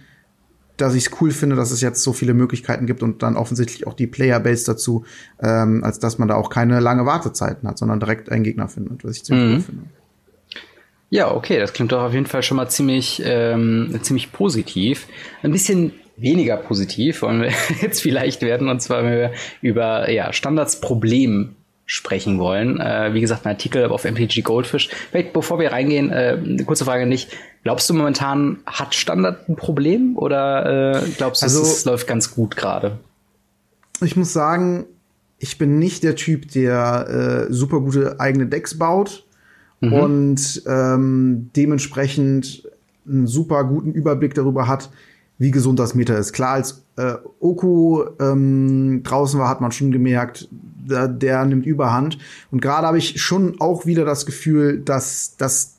dass 0.78 0.96
ich 0.96 1.08
es 1.08 1.22
cool 1.22 1.32
finde, 1.32 1.56
dass 1.56 1.72
es 1.72 1.82
jetzt 1.82 2.02
so 2.02 2.14
viele 2.14 2.34
Möglichkeiten 2.34 2.86
gibt 2.86 3.04
und 3.04 3.22
dann 3.24 3.38
offensichtlich 3.38 3.86
auch 3.88 3.94
die 3.94 4.08
Playerbase 4.08 4.66
dazu, 4.66 5.06
ähm, 5.42 5.84
als 5.84 6.00
dass 6.00 6.18
man 6.18 6.28
da 6.28 6.36
auch 6.36 6.50
keine 6.50 6.80
lange 6.80 7.06
Wartezeiten 7.06 7.68
hat, 7.70 7.78
sondern 7.78 8.00
direkt 8.00 8.32
einen 8.32 8.44
Gegner 8.44 8.68
findet, 8.68 9.04
was 9.04 9.18
ich 9.18 9.24
ziemlich 9.24 9.46
mhm. 9.46 9.54
cool 9.54 9.62
finde. 9.62 9.84
Ja, 11.10 11.32
okay, 11.32 11.60
das 11.60 11.74
klingt 11.74 11.92
doch 11.92 12.02
auf 12.02 12.14
jeden 12.14 12.26
Fall 12.26 12.42
schon 12.42 12.58
mal 12.58 12.70
ziemlich, 12.70 13.22
ähm, 13.24 14.00
ziemlich 14.02 14.32
positiv. 14.32 15.08
Ein 15.44 15.52
bisschen 15.52 15.94
weniger 16.18 16.58
positiv 16.58 17.22
wollen 17.22 17.42
wir 17.42 17.52
jetzt 17.82 18.02
vielleicht 18.02 18.42
werden, 18.42 18.68
und 18.68 18.82
zwar 18.82 19.04
wenn 19.04 19.12
wir 19.12 19.32
über 19.62 20.10
ja, 20.10 20.34
Standards 20.34 20.82
Problem 20.82 21.56
sprechen 21.86 22.40
wollen. 22.40 22.80
Äh, 22.80 23.14
wie 23.14 23.22
gesagt, 23.22 23.46
ein 23.46 23.50
Artikel 23.50 23.86
auf 23.86 24.06
MTG 24.06 24.42
Goldfish. 24.42 24.90
Vielleicht 25.12 25.34
bevor 25.34 25.60
wir 25.60 25.72
reingehen, 25.72 26.12
äh, 26.12 26.38
eine 26.42 26.64
kurze 26.66 26.86
Frage 26.86 27.06
nicht. 27.06 27.32
Glaubst 27.64 27.90
du 27.90 27.94
momentan 27.94 28.60
hat 28.66 28.96
Standard 28.96 29.48
ein 29.50 29.56
Problem 29.56 30.18
oder 30.18 31.02
äh, 31.02 31.10
glaubst 31.18 31.42
du, 31.42 31.46
also, 31.46 31.62
es 31.62 31.86
läuft 31.86 32.08
ganz 32.08 32.34
gut 32.34 32.56
gerade? 32.56 33.00
Ich 34.02 34.16
muss 34.16 34.34
sagen, 34.34 34.86
ich 35.40 35.58
bin 35.58 35.78
nicht 35.78 36.04
der 36.04 36.16
Typ, 36.16 36.52
der 36.52 37.48
äh, 37.50 37.54
super 37.54 37.82
gute 37.82 38.20
eigene 38.20 38.48
Decks 38.48 38.78
baut 38.78 39.26
mhm. 39.82 39.94
und 39.94 40.64
ähm, 40.68 41.50
dementsprechend 41.56 42.64
einen 43.06 43.28
super 43.28 43.66
guten 43.66 43.92
Überblick 43.92 44.34
darüber 44.34 44.68
hat, 44.68 44.90
wie 45.38 45.52
gesund 45.52 45.80
das 45.80 45.96
Meter 45.96 46.18
ist. 46.18 46.34
Klar, 46.34 46.54
als 46.54 46.84
äh, 46.96 47.16
Oku 47.40 48.04
ähm, 48.20 49.02
draußen 49.04 49.40
war, 49.40 49.50
hat 49.50 49.62
man 49.62 49.72
schon 49.72 49.92
gemerkt, 49.92 50.48
der, 50.52 51.08
der 51.08 51.46
nimmt 51.46 51.66
Überhand. 51.66 52.18
Und 52.52 52.62
gerade 52.62 52.88
habe 52.88 52.98
ich 52.98 53.22
schon 53.22 53.60
auch 53.60 53.86
wieder 53.86 54.06
das 54.06 54.26
Gefühl, 54.26 54.80
dass, 54.80 55.36
dass 55.38 55.74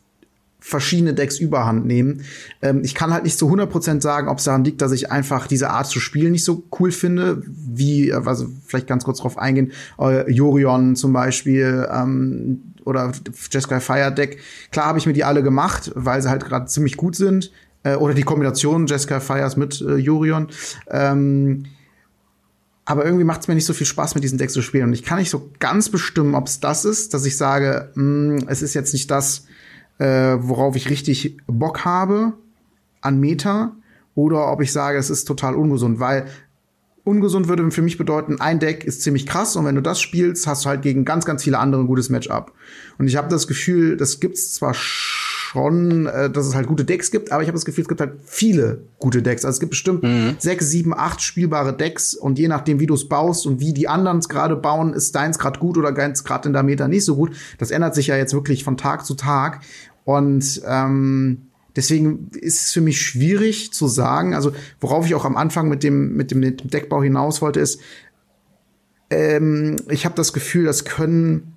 verschiedene 0.64 1.12
Decks 1.12 1.38
Überhand 1.38 1.84
nehmen. 1.84 2.22
Ähm, 2.62 2.80
ich 2.84 2.94
kann 2.94 3.12
halt 3.12 3.24
nicht 3.24 3.38
zu 3.38 3.50
100% 3.50 4.00
sagen, 4.00 4.28
ob 4.28 4.38
es 4.38 4.44
daran 4.44 4.64
liegt, 4.64 4.80
dass 4.80 4.92
ich 4.92 5.12
einfach 5.12 5.46
diese 5.46 5.68
Art 5.68 5.86
zu 5.86 6.00
spielen 6.00 6.32
nicht 6.32 6.44
so 6.44 6.64
cool 6.80 6.90
finde, 6.90 7.42
wie, 7.46 8.14
also 8.14 8.46
vielleicht 8.66 8.86
ganz 8.86 9.04
kurz 9.04 9.18
drauf 9.18 9.36
eingehen, 9.36 9.72
äh, 10.00 10.30
Jorion 10.32 10.96
zum 10.96 11.12
Beispiel 11.12 11.86
ähm, 11.92 12.62
oder 12.86 13.12
Jeskai 13.50 13.80
Fire 13.80 14.10
Deck. 14.10 14.38
Klar 14.72 14.86
habe 14.86 14.98
ich 14.98 15.04
mir 15.04 15.12
die 15.12 15.24
alle 15.24 15.42
gemacht, 15.42 15.92
weil 15.94 16.22
sie 16.22 16.30
halt 16.30 16.46
gerade 16.46 16.64
ziemlich 16.64 16.96
gut 16.96 17.14
sind. 17.14 17.52
Äh, 17.84 17.94
oder 17.94 18.14
die 18.14 18.24
Kombination 18.24 18.86
Jessica 18.86 19.20
Fires 19.20 19.56
mit 19.56 19.80
äh, 19.80 19.96
Jorion. 19.96 20.48
Ähm, 20.90 21.66
aber 22.86 23.04
irgendwie 23.04 23.24
macht 23.24 23.42
es 23.42 23.48
mir 23.48 23.54
nicht 23.54 23.64
so 23.64 23.72
viel 23.72 23.86
Spaß, 23.86 24.14
mit 24.14 24.24
diesen 24.24 24.36
Decks 24.36 24.52
zu 24.52 24.60
spielen. 24.60 24.88
Und 24.88 24.92
ich 24.92 25.04
kann 25.04 25.18
nicht 25.18 25.30
so 25.30 25.50
ganz 25.58 25.88
bestimmen, 25.88 26.34
ob 26.34 26.48
es 26.48 26.60
das 26.60 26.84
ist, 26.84 27.14
dass 27.14 27.24
ich 27.24 27.36
sage, 27.36 27.92
mh, 27.94 28.40
hm, 28.40 28.48
es 28.48 28.60
ist 28.60 28.74
jetzt 28.74 28.92
nicht 28.92 29.10
das, 29.10 29.46
äh, 29.98 30.36
worauf 30.38 30.76
ich 30.76 30.90
richtig 30.90 31.38
Bock 31.46 31.84
habe 31.84 32.34
an 33.00 33.20
Meta, 33.20 33.76
oder 34.14 34.50
ob 34.50 34.60
ich 34.60 34.72
sage, 34.72 34.98
es 34.98 35.10
ist 35.10 35.24
total 35.24 35.54
ungesund, 35.54 35.98
weil 35.98 36.26
ungesund 37.02 37.48
würde 37.48 37.70
für 37.70 37.82
mich 37.82 37.98
bedeuten, 37.98 38.40
ein 38.40 38.60
Deck 38.60 38.84
ist 38.84 39.02
ziemlich 39.02 39.26
krass 39.26 39.56
und 39.56 39.64
wenn 39.64 39.74
du 39.74 39.82
das 39.82 40.00
spielst, 40.00 40.46
hast 40.46 40.64
du 40.64 40.68
halt 40.68 40.82
gegen 40.82 41.04
ganz, 41.04 41.24
ganz 41.24 41.42
viele 41.42 41.58
andere 41.58 41.82
ein 41.82 41.86
gutes 41.86 42.08
Matchup. 42.08 42.52
Und 42.98 43.08
ich 43.08 43.16
habe 43.16 43.28
das 43.28 43.46
Gefühl, 43.46 43.96
das 43.96 44.20
gibt's 44.20 44.54
zwar 44.54 44.74
schon, 45.54 46.06
äh, 46.06 46.28
dass 46.30 46.46
es 46.46 46.54
halt 46.56 46.66
gute 46.66 46.84
Decks 46.84 47.12
gibt, 47.12 47.30
aber 47.30 47.42
ich 47.42 47.48
habe 47.48 47.54
das 47.54 47.64
Gefühl, 47.64 47.82
es 47.82 47.88
gibt 47.88 48.00
halt 48.00 48.14
viele 48.24 48.80
gute 48.98 49.22
Decks. 49.22 49.44
Also 49.44 49.54
es 49.54 49.60
gibt 49.60 49.70
bestimmt 49.70 50.02
mhm. 50.02 50.34
sechs, 50.38 50.68
sieben, 50.68 50.92
acht 50.92 51.22
spielbare 51.22 51.76
Decks 51.76 52.14
und 52.14 52.40
je 52.40 52.48
nachdem, 52.48 52.80
wie 52.80 52.86
du 52.86 52.94
es 52.94 53.08
baust 53.08 53.46
und 53.46 53.60
wie 53.60 53.72
die 53.72 53.86
anderen 53.86 54.18
es 54.18 54.28
gerade 54.28 54.56
bauen, 54.56 54.92
ist 54.92 55.14
deins 55.14 55.38
gerade 55.38 55.60
gut 55.60 55.78
oder 55.78 55.92
deins 55.92 56.24
gerade 56.24 56.48
in 56.48 56.54
der 56.54 56.64
Meta 56.64 56.88
nicht 56.88 57.04
so 57.04 57.14
gut. 57.14 57.36
Das 57.58 57.70
ändert 57.70 57.94
sich 57.94 58.08
ja 58.08 58.16
jetzt 58.16 58.34
wirklich 58.34 58.64
von 58.64 58.76
Tag 58.76 59.06
zu 59.06 59.14
Tag 59.14 59.60
und 60.04 60.60
ähm, 60.66 61.38
Deswegen 61.76 62.30
ist 62.34 62.66
es 62.66 62.72
für 62.72 62.80
mich 62.80 63.00
schwierig 63.00 63.72
zu 63.72 63.88
sagen, 63.88 64.32
also 64.32 64.52
worauf 64.78 65.06
ich 65.06 65.16
auch 65.16 65.24
am 65.24 65.36
Anfang 65.36 65.68
mit 65.68 65.82
dem, 65.82 66.14
mit 66.14 66.30
dem 66.30 66.40
Deckbau 66.40 67.02
hinaus 67.02 67.42
wollte, 67.42 67.58
ist, 67.58 67.80
ähm, 69.10 69.74
ich 69.88 70.04
habe 70.04 70.14
das 70.14 70.32
Gefühl, 70.32 70.66
das 70.66 70.84
können 70.84 71.53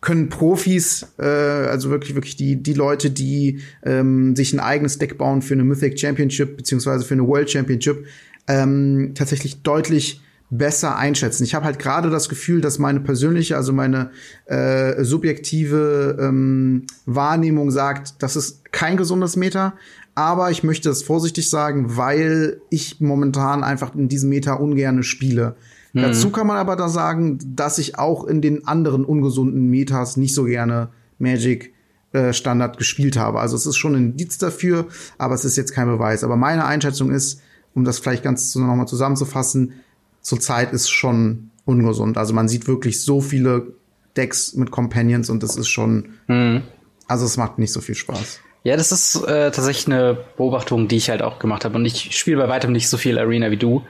können 0.00 0.28
Profis, 0.28 1.06
äh, 1.18 1.24
also 1.24 1.90
wirklich, 1.90 2.14
wirklich 2.14 2.36
die, 2.36 2.62
die 2.62 2.72
Leute, 2.72 3.10
die 3.10 3.60
ähm, 3.84 4.34
sich 4.34 4.52
ein 4.52 4.60
eigenes 4.60 4.98
Deck 4.98 5.18
bauen 5.18 5.42
für 5.42 5.54
eine 5.54 5.64
Mythic 5.64 5.98
Championship 5.98 6.56
beziehungsweise 6.56 7.04
für 7.04 7.14
eine 7.14 7.26
World 7.26 7.50
Championship, 7.50 8.06
ähm, 8.48 9.12
tatsächlich 9.14 9.62
deutlich 9.62 10.22
besser 10.50 10.96
einschätzen. 10.96 11.44
Ich 11.44 11.54
habe 11.54 11.64
halt 11.64 11.78
gerade 11.78 12.10
das 12.10 12.28
Gefühl, 12.28 12.60
dass 12.60 12.78
meine 12.78 13.00
persönliche, 13.00 13.56
also 13.56 13.72
meine 13.72 14.10
äh, 14.46 15.04
subjektive 15.04 16.18
ähm, 16.20 16.86
Wahrnehmung 17.06 17.70
sagt, 17.70 18.22
das 18.22 18.36
ist 18.36 18.72
kein 18.72 18.96
gesundes 18.96 19.36
Meta. 19.36 19.74
Aber 20.16 20.50
ich 20.50 20.64
möchte 20.64 20.90
es 20.90 21.04
vorsichtig 21.04 21.48
sagen, 21.48 21.96
weil 21.96 22.60
ich 22.68 23.00
momentan 23.00 23.62
einfach 23.62 23.94
in 23.94 24.08
diesem 24.08 24.28
Meta 24.28 24.54
ungerne 24.54 25.04
spiele. 25.04 25.54
Mhm. 25.92 26.02
Dazu 26.02 26.30
kann 26.30 26.46
man 26.46 26.56
aber 26.56 26.76
da 26.76 26.88
sagen, 26.88 27.38
dass 27.54 27.78
ich 27.78 27.98
auch 27.98 28.24
in 28.24 28.40
den 28.40 28.66
anderen 28.66 29.04
ungesunden 29.04 29.68
Metas 29.68 30.16
nicht 30.16 30.34
so 30.34 30.44
gerne 30.44 30.88
Magic 31.18 31.72
äh, 32.12 32.32
Standard 32.32 32.78
gespielt 32.78 33.16
habe. 33.16 33.40
Also 33.40 33.56
es 33.56 33.66
ist 33.66 33.76
schon 33.76 33.94
ein 33.94 34.10
Indiz 34.12 34.38
dafür, 34.38 34.86
aber 35.18 35.34
es 35.34 35.44
ist 35.44 35.56
jetzt 35.56 35.72
kein 35.72 35.86
Beweis. 35.86 36.24
Aber 36.24 36.36
meine 36.36 36.64
Einschätzung 36.64 37.10
ist, 37.10 37.40
um 37.74 37.84
das 37.84 37.98
vielleicht 37.98 38.22
ganz 38.22 38.54
nochmal 38.54 38.88
zusammenzufassen, 38.88 39.74
zurzeit 40.20 40.72
ist 40.72 40.90
schon 40.90 41.50
ungesund. 41.64 42.18
Also 42.18 42.34
man 42.34 42.48
sieht 42.48 42.66
wirklich 42.66 43.02
so 43.02 43.20
viele 43.20 43.74
Decks 44.16 44.54
mit 44.54 44.70
Companions 44.70 45.30
und 45.30 45.42
das 45.42 45.56
ist 45.56 45.68
schon, 45.68 46.14
mhm. 46.26 46.62
also 47.06 47.24
es 47.24 47.36
macht 47.36 47.58
nicht 47.58 47.72
so 47.72 47.80
viel 47.80 47.94
Spaß. 47.94 48.40
Ja, 48.62 48.76
das 48.76 48.92
ist 48.92 49.16
äh, 49.24 49.50
tatsächlich 49.50 49.86
eine 49.86 50.18
Beobachtung, 50.36 50.86
die 50.88 50.96
ich 50.96 51.08
halt 51.08 51.22
auch 51.22 51.38
gemacht 51.38 51.64
habe. 51.64 51.76
Und 51.76 51.86
ich 51.86 52.16
spiele 52.16 52.36
bei 52.36 52.48
weitem 52.48 52.72
nicht 52.72 52.88
so 52.88 52.98
viel 52.98 53.18
Arena 53.18 53.50
wie 53.50 53.56
du. 53.56 53.82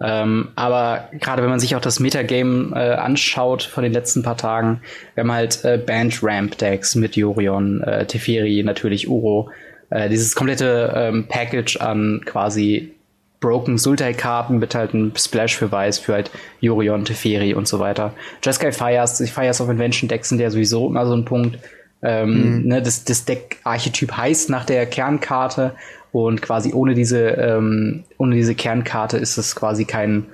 Ähm, 0.00 0.48
aber 0.54 1.08
gerade 1.12 1.42
wenn 1.42 1.50
man 1.50 1.58
sich 1.58 1.74
auch 1.74 1.80
das 1.80 1.98
Metagame 1.98 2.70
äh, 2.74 2.94
anschaut 2.94 3.64
von 3.64 3.82
den 3.82 3.92
letzten 3.92 4.22
paar 4.22 4.36
Tagen, 4.36 4.80
wir 5.14 5.24
haben 5.24 5.32
halt 5.32 5.64
äh, 5.64 5.76
Band 5.76 6.22
Ramp 6.22 6.56
Decks 6.58 6.94
mit 6.94 7.16
Yorion, 7.16 7.82
äh, 7.82 8.06
Teferi, 8.06 8.62
natürlich 8.62 9.08
Uro, 9.08 9.50
äh, 9.90 10.08
dieses 10.08 10.34
komplette 10.34 10.92
ähm, 10.94 11.26
Package 11.28 11.78
an 11.78 12.20
quasi 12.24 12.92
Broken 13.40 13.78
Sultai-Karten 13.78 14.58
mit 14.58 14.74
halt 14.74 14.94
einem 14.94 15.12
Splash 15.16 15.56
für 15.56 15.70
Weiß 15.70 15.98
für 15.98 16.14
halt 16.14 16.30
Yorion, 16.60 17.04
Teferi 17.04 17.54
und 17.54 17.68
so 17.68 17.78
weiter. 17.78 18.12
Jeskai 18.42 18.72
Fires, 18.72 19.22
Fires 19.30 19.60
of 19.60 19.68
Invention 19.68 20.08
Decks 20.08 20.28
sind 20.28 20.40
ja 20.40 20.50
sowieso 20.50 20.88
immer 20.88 21.06
so 21.06 21.14
ein 21.14 21.24
Punkt. 21.24 21.58
Ähm, 22.00 22.60
mhm. 22.60 22.68
ne, 22.68 22.82
das, 22.82 23.04
das 23.04 23.24
Deck-Archetyp 23.24 24.16
heißt 24.16 24.50
nach 24.50 24.64
der 24.64 24.86
Kernkarte 24.86 25.74
und 26.12 26.42
quasi 26.42 26.72
ohne 26.72 26.94
diese, 26.94 27.28
ähm, 27.28 28.04
ohne 28.18 28.34
diese 28.34 28.54
Kernkarte 28.54 29.18
ist 29.18 29.36
es 29.36 29.54
quasi 29.54 29.84
kein, 29.84 30.26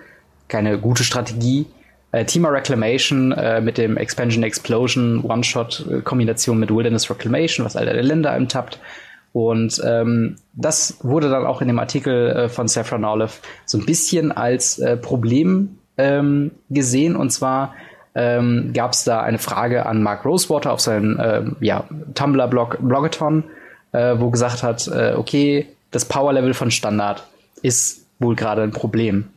keine 0.48 0.78
gute 0.78 1.04
Strategie. 1.04 1.66
Äh, 2.12 2.24
Teamer 2.24 2.52
Reclamation 2.52 3.32
äh, 3.32 3.60
mit 3.60 3.76
dem 3.76 3.96
Expansion 3.96 4.44
Explosion 4.44 5.20
One-Shot-Kombination 5.22 6.58
mit 6.58 6.70
Wilderness 6.70 7.10
Reclamation, 7.10 7.66
was 7.66 7.76
alle 7.76 8.00
Länder 8.00 8.30
einem 8.30 8.48
tappt. 8.48 8.78
Und 9.32 9.82
ähm, 9.84 10.36
das 10.52 10.98
wurde 11.02 11.28
dann 11.28 11.44
auch 11.44 11.60
in 11.60 11.66
dem 11.66 11.80
Artikel 11.80 12.30
äh, 12.30 12.48
von 12.48 12.68
Saffron 12.68 13.04
Olive 13.04 13.32
so 13.64 13.78
ein 13.78 13.84
bisschen 13.84 14.30
als 14.30 14.78
äh, 14.78 14.96
Problem 14.96 15.78
ähm, 15.98 16.52
gesehen. 16.70 17.16
Und 17.16 17.30
zwar 17.30 17.74
ähm, 18.14 18.70
gab 18.72 18.92
es 18.92 19.02
da 19.02 19.22
eine 19.22 19.38
Frage 19.38 19.86
an 19.86 20.04
Mark 20.04 20.24
Rosewater 20.24 20.72
auf 20.72 20.80
seinem 20.80 21.18
ähm, 21.20 21.56
ja, 21.60 21.82
Tumblr-Blog 22.14 22.78
Blogathon, 22.80 23.42
äh, 23.94 24.18
wo 24.18 24.28
gesagt 24.30 24.62
hat, 24.62 24.88
äh, 24.88 25.14
okay, 25.16 25.68
das 25.92 26.04
Power-Level 26.04 26.52
von 26.52 26.70
Standard 26.70 27.24
ist 27.62 28.04
wohl 28.18 28.34
gerade 28.34 28.62
ein 28.62 28.72
Problem. 28.72 29.28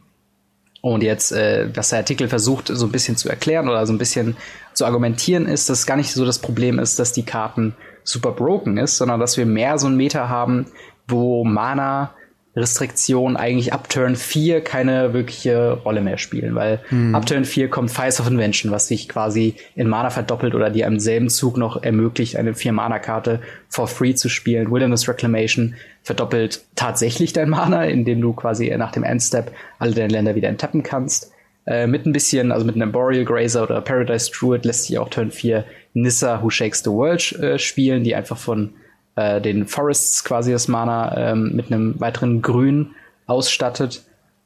Und 0.81 1.03
jetzt, 1.03 1.31
äh, 1.31 1.69
was 1.75 1.89
der 1.89 1.99
Artikel 1.99 2.27
versucht, 2.27 2.67
so 2.67 2.85
ein 2.85 2.91
bisschen 2.91 3.17
zu 3.17 3.29
erklären 3.29 3.69
oder 3.69 3.85
so 3.85 3.93
ein 3.93 3.97
bisschen 3.99 4.35
zu 4.73 4.85
argumentieren, 4.85 5.47
ist, 5.47 5.69
dass 5.69 5.85
gar 5.85 5.95
nicht 5.95 6.11
so 6.11 6.25
das 6.25 6.39
Problem 6.39 6.79
ist, 6.79 6.97
dass 6.97 7.13
die 7.13 7.23
Karten 7.23 7.75
super 8.03 8.31
broken 8.31 8.77
ist, 8.77 8.97
sondern 8.97 9.19
dass 9.19 9.37
wir 9.37 9.45
mehr 9.45 9.77
so 9.77 9.87
ein 9.87 9.95
Meter 9.95 10.27
haben, 10.27 10.65
wo 11.07 11.43
Mana 11.43 12.11
Restriktionen 12.57 13.37
eigentlich 13.37 13.71
ab 13.71 13.87
Turn 13.87 14.15
4 14.15 14.61
keine 14.61 15.13
wirkliche 15.13 15.73
Rolle 15.73 16.01
mehr 16.01 16.17
spielen, 16.17 16.55
weil 16.55 16.79
mhm. 16.89 17.13
ab 17.13 17.25
Turn 17.25 17.45
4 17.45 17.69
kommt 17.69 17.91
Fires 17.91 18.19
of 18.19 18.27
Invention, 18.27 18.71
was 18.71 18.87
sich 18.87 19.07
quasi 19.07 19.55
in 19.75 19.87
Mana 19.87 20.09
verdoppelt 20.09 20.55
oder 20.55 20.71
dir 20.71 20.87
im 20.87 20.99
selben 20.99 21.29
Zug 21.29 21.57
noch 21.57 21.83
ermöglicht, 21.83 22.35
eine 22.35 22.53
4-Mana-Karte 22.53 23.41
for 23.69 23.87
free 23.87 24.15
zu 24.15 24.27
spielen. 24.27 24.71
Wilderness 24.71 25.07
Reclamation 25.07 25.75
verdoppelt 26.01 26.63
tatsächlich 26.75 27.31
dein 27.31 27.49
Mana, 27.49 27.85
indem 27.85 28.21
du 28.21 28.33
quasi 28.33 28.75
nach 28.75 28.91
dem 28.91 29.03
Endstep 29.03 29.51
alle 29.77 29.93
deine 29.93 30.09
Länder 30.09 30.35
wieder 30.35 30.49
enttappen 30.49 30.81
kannst. 30.81 31.31
Äh, 31.67 31.85
mit 31.85 32.05
ein 32.05 32.13
bisschen, 32.13 32.51
also 32.51 32.65
mit 32.65 32.75
einem 32.75 32.91
Boreal 32.91 33.25
Grazer 33.25 33.63
oder 33.63 33.81
Paradise 33.81 34.31
Druid 34.31 34.65
lässt 34.65 34.85
sich 34.85 34.97
auch 34.97 35.09
Turn 35.09 35.31
4 35.31 35.63
Nissa 35.93 36.41
Who 36.41 36.49
Shakes 36.49 36.83
the 36.83 36.89
World 36.89 37.33
äh, 37.33 37.59
spielen, 37.59 38.03
die 38.03 38.15
einfach 38.15 38.37
von 38.37 38.73
äh, 39.17 39.41
den 39.41 39.65
Forests 39.65 40.23
quasi 40.23 40.51
das 40.51 40.67
Mana 40.67 41.31
ähm, 41.31 41.51
mit 41.55 41.71
einem 41.71 41.99
weiteren 41.99 42.41
Grün 42.41 42.91
ausstattet. 43.25 44.03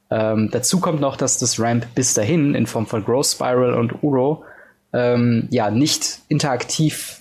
Ähm, 0.10 0.50
dazu 0.52 0.80
kommt 0.80 1.02
noch, 1.02 1.18
dass 1.18 1.38
das 1.38 1.60
Ramp 1.60 1.86
bis 1.94 2.14
dahin 2.14 2.56
in 2.56 2.66
Form 2.66 2.88
von 2.88 3.04
Growth 3.04 3.28
Spiral 3.28 3.74
und 3.74 4.02
Uro 4.02 4.44
ähm, 4.94 5.48
ja 5.52 5.70
nicht 5.70 6.20
interaktiv, 6.30 7.20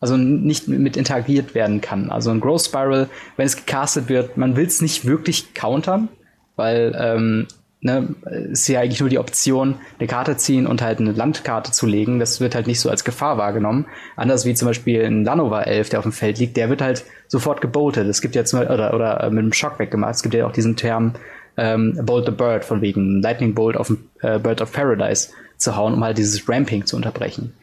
also 0.00 0.16
nicht 0.16 0.68
mit 0.68 0.96
interagiert 0.96 1.54
werden 1.54 1.80
kann. 1.80 2.10
Also 2.10 2.30
ein 2.30 2.40
Growth 2.40 2.64
Spiral, 2.64 3.08
wenn 3.36 3.46
es 3.46 3.56
gecastet 3.56 4.08
wird, 4.08 4.36
man 4.36 4.56
will 4.56 4.66
es 4.66 4.80
nicht 4.80 5.04
wirklich 5.04 5.54
countern, 5.54 6.08
weil 6.56 6.96
ähm, 6.98 7.46
ne, 7.86 8.08
ist 8.50 8.68
ja 8.68 8.80
eigentlich 8.80 9.00
nur 9.00 9.08
die 9.08 9.18
Option, 9.18 9.76
eine 9.98 10.06
Karte 10.06 10.36
ziehen 10.36 10.66
und 10.66 10.82
halt 10.82 11.00
eine 11.00 11.12
Landkarte 11.12 11.72
zu 11.72 11.86
legen. 11.86 12.18
Das 12.18 12.40
wird 12.40 12.54
halt 12.54 12.66
nicht 12.66 12.80
so 12.80 12.90
als 12.90 13.04
Gefahr 13.04 13.38
wahrgenommen. 13.38 13.86
Anders 14.16 14.44
wie 14.44 14.54
zum 14.54 14.68
Beispiel 14.68 15.02
ein 15.02 15.24
Lanova 15.24 15.62
11, 15.62 15.88
der 15.88 16.00
auf 16.00 16.04
dem 16.04 16.12
Feld 16.12 16.38
liegt, 16.38 16.56
der 16.58 16.68
wird 16.68 16.82
halt 16.82 17.04
sofort 17.28 17.62
gebotet. 17.62 18.06
Es 18.06 18.20
gibt 18.20 18.34
ja 18.34 18.44
zum 18.44 18.60
oder, 18.60 18.92
oder 18.92 19.22
äh, 19.22 19.30
mit 19.30 19.38
einem 19.38 19.52
Schock 19.54 19.78
weggemacht. 19.78 20.16
Es 20.16 20.22
gibt 20.22 20.34
ja 20.34 20.46
auch 20.46 20.52
diesen 20.52 20.76
Term 20.76 21.14
ähm, 21.56 21.98
Bolt 22.04 22.26
the 22.26 22.32
Bird, 22.32 22.64
von 22.64 22.82
wegen 22.82 23.22
Lightning 23.22 23.54
Bolt 23.54 23.76
auf 23.76 23.90
äh, 24.20 24.38
Bird 24.38 24.60
of 24.60 24.72
Paradise 24.72 25.30
zu 25.56 25.76
hauen, 25.76 25.94
um 25.94 26.04
halt 26.04 26.18
dieses 26.18 26.46
Ramping 26.48 26.84
zu 26.84 26.96
unterbrechen. 26.96 27.54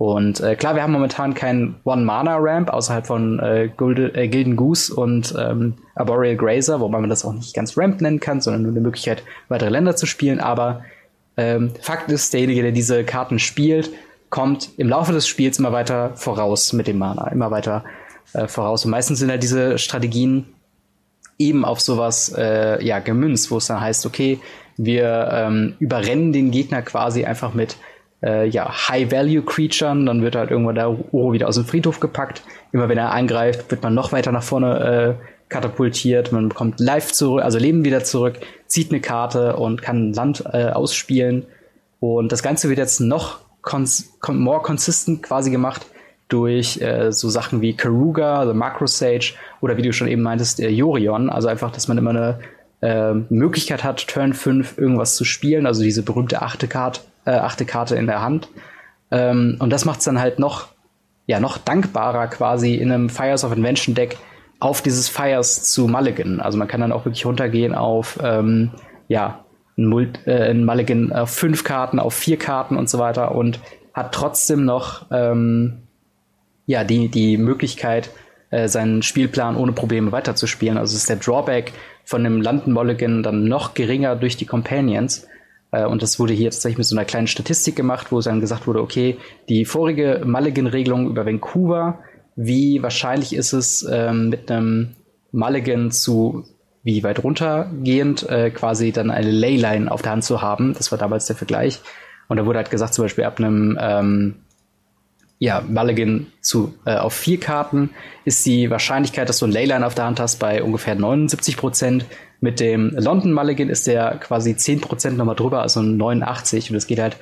Und 0.00 0.40
äh, 0.40 0.56
klar, 0.56 0.74
wir 0.76 0.82
haben 0.82 0.94
momentan 0.94 1.34
keinen 1.34 1.76
One-Mana-Ramp 1.84 2.70
außerhalb 2.70 3.06
von 3.06 3.38
äh, 3.38 3.68
Gilde, 3.76 4.14
äh, 4.14 4.28
Gilden 4.28 4.56
Goose 4.56 4.94
und 4.94 5.34
ähm, 5.38 5.74
Arboreal 5.94 6.36
Grazer, 6.36 6.80
wobei 6.80 6.98
man 7.00 7.10
das 7.10 7.22
auch 7.22 7.34
nicht 7.34 7.52
ganz 7.52 7.76
Ramp 7.76 8.00
nennen 8.00 8.18
kann, 8.18 8.40
sondern 8.40 8.62
nur 8.62 8.70
eine 8.70 8.80
Möglichkeit, 8.80 9.22
weitere 9.50 9.68
Länder 9.68 9.96
zu 9.96 10.06
spielen. 10.06 10.40
Aber 10.40 10.86
ähm, 11.36 11.72
Fakt 11.82 12.10
ist, 12.10 12.32
derjenige, 12.32 12.62
der 12.62 12.72
diese 12.72 13.04
Karten 13.04 13.38
spielt, 13.38 13.90
kommt 14.30 14.70
im 14.78 14.88
Laufe 14.88 15.12
des 15.12 15.28
Spiels 15.28 15.58
immer 15.58 15.72
weiter 15.72 16.16
voraus 16.16 16.72
mit 16.72 16.86
dem 16.86 16.96
Mana, 16.96 17.28
immer 17.28 17.50
weiter 17.50 17.84
äh, 18.32 18.48
voraus. 18.48 18.86
Und 18.86 18.92
meistens 18.92 19.18
sind 19.18 19.30
halt 19.30 19.42
diese 19.42 19.76
Strategien 19.76 20.46
eben 21.36 21.62
auf 21.62 21.82
sowas 21.82 22.34
äh, 22.38 22.82
ja 22.82 23.00
gemünzt, 23.00 23.50
wo 23.50 23.58
es 23.58 23.66
dann 23.66 23.82
heißt, 23.82 24.06
okay, 24.06 24.40
wir 24.78 25.28
ähm, 25.30 25.74
überrennen 25.78 26.32
den 26.32 26.52
Gegner 26.52 26.80
quasi 26.80 27.26
einfach 27.26 27.52
mit 27.52 27.76
äh, 28.22 28.48
ja, 28.48 28.88
High-Value-Creaturen, 28.88 30.06
dann 30.06 30.22
wird 30.22 30.36
halt 30.36 30.50
irgendwann 30.50 30.74
der 30.74 30.90
Uro 30.90 31.32
wieder 31.32 31.48
aus 31.48 31.54
dem 31.56 31.64
Friedhof 31.64 32.00
gepackt. 32.00 32.42
Immer 32.72 32.88
wenn 32.88 32.98
er 32.98 33.12
angreift, 33.12 33.70
wird 33.70 33.82
man 33.82 33.94
noch 33.94 34.12
weiter 34.12 34.32
nach 34.32 34.42
vorne 34.42 35.16
äh, 35.18 35.24
katapultiert, 35.48 36.32
man 36.32 36.48
bekommt 36.48 36.80
Life 36.80 37.12
zurück, 37.12 37.42
also 37.42 37.58
Leben 37.58 37.84
wieder 37.84 38.04
zurück, 38.04 38.34
zieht 38.66 38.90
eine 38.90 39.00
Karte 39.00 39.56
und 39.56 39.82
kann 39.82 40.12
Land 40.12 40.44
äh, 40.52 40.70
ausspielen. 40.70 41.46
Und 41.98 42.32
das 42.32 42.42
Ganze 42.42 42.68
wird 42.68 42.78
jetzt 42.78 43.00
noch 43.00 43.40
cons 43.62 44.14
con 44.20 44.38
more 44.38 44.62
consistent 44.62 45.22
quasi 45.22 45.50
gemacht 45.50 45.86
durch 46.28 46.80
äh, 46.80 47.12
so 47.12 47.28
Sachen 47.28 47.60
wie 47.60 47.74
Karuga, 47.74 48.46
The 48.46 48.54
Macro 48.54 48.86
Sage 48.86 49.34
oder 49.60 49.76
wie 49.76 49.82
du 49.82 49.92
schon 49.92 50.08
eben 50.08 50.22
meintest, 50.22 50.60
äh, 50.60 50.68
Yorion. 50.68 51.28
Also 51.28 51.48
einfach, 51.48 51.72
dass 51.72 51.88
man 51.88 51.98
immer 51.98 52.10
eine 52.10 52.38
äh, 52.80 53.14
Möglichkeit 53.28 53.84
hat, 53.84 54.06
Turn 54.06 54.32
5 54.32 54.78
irgendwas 54.78 55.16
zu 55.16 55.24
spielen, 55.24 55.66
also 55.66 55.82
diese 55.82 56.02
berühmte 56.02 56.40
achte 56.40 56.68
Karte, 56.68 57.00
äh, 57.24 57.32
achte 57.32 57.64
Karte 57.64 57.96
in 57.96 58.06
der 58.06 58.22
Hand. 58.22 58.48
Ähm, 59.10 59.56
und 59.58 59.70
das 59.70 59.84
macht 59.84 60.00
es 60.00 60.04
dann 60.04 60.20
halt 60.20 60.38
noch, 60.38 60.68
ja, 61.26 61.40
noch 61.40 61.58
dankbarer 61.58 62.28
quasi 62.28 62.74
in 62.74 62.92
einem 62.92 63.08
Fires 63.08 63.44
of 63.44 63.52
Invention 63.52 63.94
Deck 63.94 64.18
auf 64.60 64.82
dieses 64.82 65.08
Fires 65.08 65.70
zu 65.70 65.88
Mulligan. 65.88 66.40
Also 66.40 66.58
man 66.58 66.68
kann 66.68 66.80
dann 66.80 66.92
auch 66.92 67.04
wirklich 67.04 67.24
runtergehen 67.26 67.74
auf, 67.74 68.18
ähm, 68.22 68.70
ja, 69.08 69.44
ein, 69.76 69.86
Mult 69.86 70.26
äh, 70.26 70.50
ein 70.50 70.64
Mulligan 70.64 71.12
auf 71.12 71.30
fünf 71.30 71.64
Karten, 71.64 71.98
auf 71.98 72.14
vier 72.14 72.38
Karten 72.38 72.76
und 72.76 72.88
so 72.88 72.98
weiter 72.98 73.34
und 73.34 73.60
hat 73.94 74.12
trotzdem 74.12 74.64
noch, 74.64 75.06
ähm, 75.10 75.82
ja, 76.66 76.84
die, 76.84 77.08
die 77.08 77.36
Möglichkeit, 77.36 78.10
äh, 78.50 78.68
seinen 78.68 79.02
Spielplan 79.02 79.56
ohne 79.56 79.72
Probleme 79.72 80.12
weiterzuspielen. 80.12 80.76
Also 80.76 80.96
ist 80.96 81.08
der 81.08 81.16
Drawback 81.16 81.72
von 82.04 82.22
dem 82.22 82.40
Landen 82.40 82.72
Mulligan 82.72 83.22
dann 83.22 83.44
noch 83.44 83.74
geringer 83.74 84.16
durch 84.16 84.36
die 84.36 84.46
Companions. 84.46 85.26
Äh, 85.72 85.86
und 85.86 86.02
das 86.02 86.18
wurde 86.18 86.32
hier 86.32 86.50
tatsächlich 86.50 86.78
mit 86.78 86.86
so 86.86 86.96
einer 86.96 87.04
kleinen 87.04 87.26
Statistik 87.26 87.76
gemacht, 87.76 88.08
wo 88.10 88.20
dann 88.20 88.40
gesagt 88.40 88.66
wurde, 88.66 88.80
okay, 88.80 89.16
die 89.48 89.64
vorige 89.64 90.22
Mulligan-Regelung 90.24 91.08
über 91.08 91.26
Vancouver, 91.26 92.00
wie 92.36 92.82
wahrscheinlich 92.82 93.34
ist 93.34 93.52
es 93.52 93.86
ähm, 93.90 94.30
mit 94.30 94.50
einem 94.50 94.96
Mulligan 95.32 95.90
zu 95.90 96.44
wie 96.82 97.04
weit 97.04 97.22
runtergehend 97.22 98.28
äh, 98.28 98.50
quasi 98.50 98.90
dann 98.92 99.10
eine 99.10 99.30
Leyline 99.30 99.90
auf 99.90 100.02
der 100.02 100.12
Hand 100.12 100.24
zu 100.24 100.40
haben. 100.40 100.72
Das 100.74 100.90
war 100.90 100.98
damals 100.98 101.26
der 101.26 101.36
Vergleich. 101.36 101.80
Und 102.28 102.38
da 102.38 102.46
wurde 102.46 102.58
halt 102.58 102.70
gesagt, 102.70 102.94
zum 102.94 103.04
Beispiel 103.04 103.24
ab 103.24 103.38
einem 103.38 103.76
ähm, 103.80 104.36
ja, 105.38 105.62
Mulligan 105.66 106.26
zu, 106.40 106.74
äh, 106.84 106.96
auf 106.96 107.14
vier 107.14 107.40
Karten 107.40 107.90
ist 108.24 108.46
die 108.46 108.70
Wahrscheinlichkeit, 108.70 109.28
dass 109.28 109.38
du 109.38 109.46
ein 109.46 109.52
Leyline 109.52 109.86
auf 109.86 109.94
der 109.94 110.04
Hand 110.04 110.20
hast, 110.20 110.38
bei 110.38 110.62
ungefähr 110.62 110.94
79 110.94 111.56
Prozent. 111.56 112.04
Mit 112.40 112.58
dem 112.60 112.90
London 112.96 113.32
Mulligan 113.32 113.68
ist 113.68 113.86
der 113.86 114.16
quasi 114.18 114.52
10% 114.52 115.12
nochmal 115.12 115.36
drüber, 115.36 115.62
also 115.62 115.82
89. 115.82 116.70
Und 116.70 116.76
es 116.76 116.86
geht 116.86 116.98
halt 116.98 117.16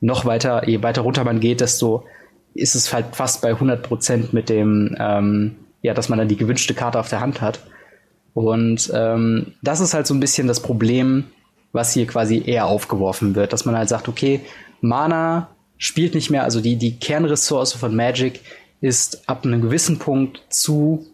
noch 0.00 0.24
weiter, 0.24 0.68
je 0.68 0.82
weiter 0.82 1.02
runter 1.02 1.24
man 1.24 1.40
geht, 1.40 1.60
desto 1.60 2.04
ist 2.54 2.74
es 2.74 2.92
halt 2.92 3.16
fast 3.16 3.42
bei 3.42 3.52
100% 3.52 4.28
mit 4.32 4.48
dem, 4.48 4.96
ähm, 4.98 5.56
ja, 5.82 5.94
dass 5.94 6.08
man 6.08 6.18
dann 6.18 6.28
die 6.28 6.36
gewünschte 6.36 6.74
Karte 6.74 6.98
auf 6.98 7.08
der 7.08 7.20
Hand 7.20 7.40
hat. 7.40 7.60
Und 8.32 8.90
ähm, 8.94 9.54
das 9.62 9.80
ist 9.80 9.94
halt 9.94 10.06
so 10.06 10.14
ein 10.14 10.20
bisschen 10.20 10.48
das 10.48 10.60
Problem, 10.60 11.24
was 11.72 11.92
hier 11.92 12.06
quasi 12.06 12.42
eher 12.44 12.66
aufgeworfen 12.66 13.34
wird, 13.34 13.52
dass 13.52 13.64
man 13.64 13.76
halt 13.76 13.88
sagt, 13.88 14.08
okay, 14.08 14.40
Mana 14.80 15.48
spielt 15.78 16.14
nicht 16.14 16.30
mehr, 16.30 16.44
also 16.44 16.60
die, 16.60 16.76
die 16.76 16.98
Kernressource 16.98 17.72
von 17.72 17.94
Magic 17.94 18.40
ist 18.80 19.28
ab 19.28 19.44
einem 19.44 19.60
gewissen 19.60 19.98
Punkt 19.98 20.42
zu 20.50 21.06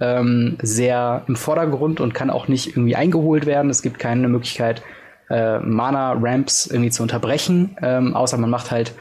ähm, 0.00 0.56
sehr 0.62 1.24
im 1.28 1.36
Vordergrund 1.36 2.00
und 2.00 2.14
kann 2.14 2.30
auch 2.30 2.48
nicht 2.48 2.68
irgendwie 2.68 2.96
eingeholt 2.96 3.46
werden. 3.46 3.70
Es 3.70 3.82
gibt 3.82 3.98
keine 3.98 4.28
Möglichkeit, 4.28 4.82
äh, 5.30 5.58
Mana-Ramps 5.58 6.66
irgendwie 6.66 6.90
zu 6.90 7.02
unterbrechen, 7.02 7.76
ähm, 7.82 8.14
außer 8.14 8.36
man 8.36 8.50
macht 8.50 8.70
halt 8.70 8.92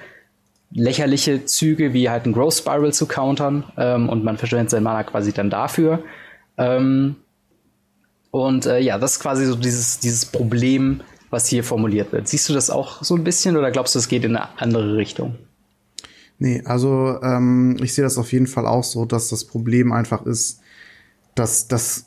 lächerliche 0.71 1.45
Züge 1.45 1.93
wie 1.93 2.09
halt 2.09 2.25
ein 2.25 2.33
Growth 2.33 2.55
Spiral 2.55 2.93
zu 2.93 3.05
countern 3.05 3.63
ähm, 3.77 4.09
und 4.09 4.23
man 4.23 4.37
verschwendet 4.37 4.69
sein 4.69 4.83
Mana 4.83 5.03
quasi 5.03 5.31
dann 5.31 5.49
dafür. 5.49 6.03
Ähm, 6.57 7.15
und 8.31 8.65
äh, 8.65 8.79
ja, 8.79 8.97
das 8.97 9.13
ist 9.13 9.19
quasi 9.19 9.45
so 9.45 9.55
dieses, 9.55 9.99
dieses 9.99 10.25
Problem, 10.25 11.01
was 11.29 11.47
hier 11.47 11.63
formuliert 11.63 12.11
wird. 12.11 12.27
Siehst 12.27 12.49
du 12.49 12.53
das 12.53 12.69
auch 12.69 13.03
so 13.03 13.15
ein 13.15 13.23
bisschen 13.23 13.57
oder 13.57 13.69
glaubst 13.71 13.93
du, 13.93 13.99
es 13.99 14.07
geht 14.07 14.23
in 14.23 14.35
eine 14.35 14.47
andere 14.59 14.97
Richtung? 14.97 15.35
Nee, 16.39 16.63
also 16.65 17.21
ähm, 17.21 17.77
ich 17.81 17.93
sehe 17.93 18.03
das 18.03 18.17
auf 18.17 18.31
jeden 18.33 18.47
Fall 18.47 18.65
auch 18.65 18.83
so, 18.83 19.05
dass 19.05 19.29
das 19.29 19.45
Problem 19.45 19.91
einfach 19.91 20.25
ist, 20.25 20.61
dass 21.35 21.67
das 21.67 22.05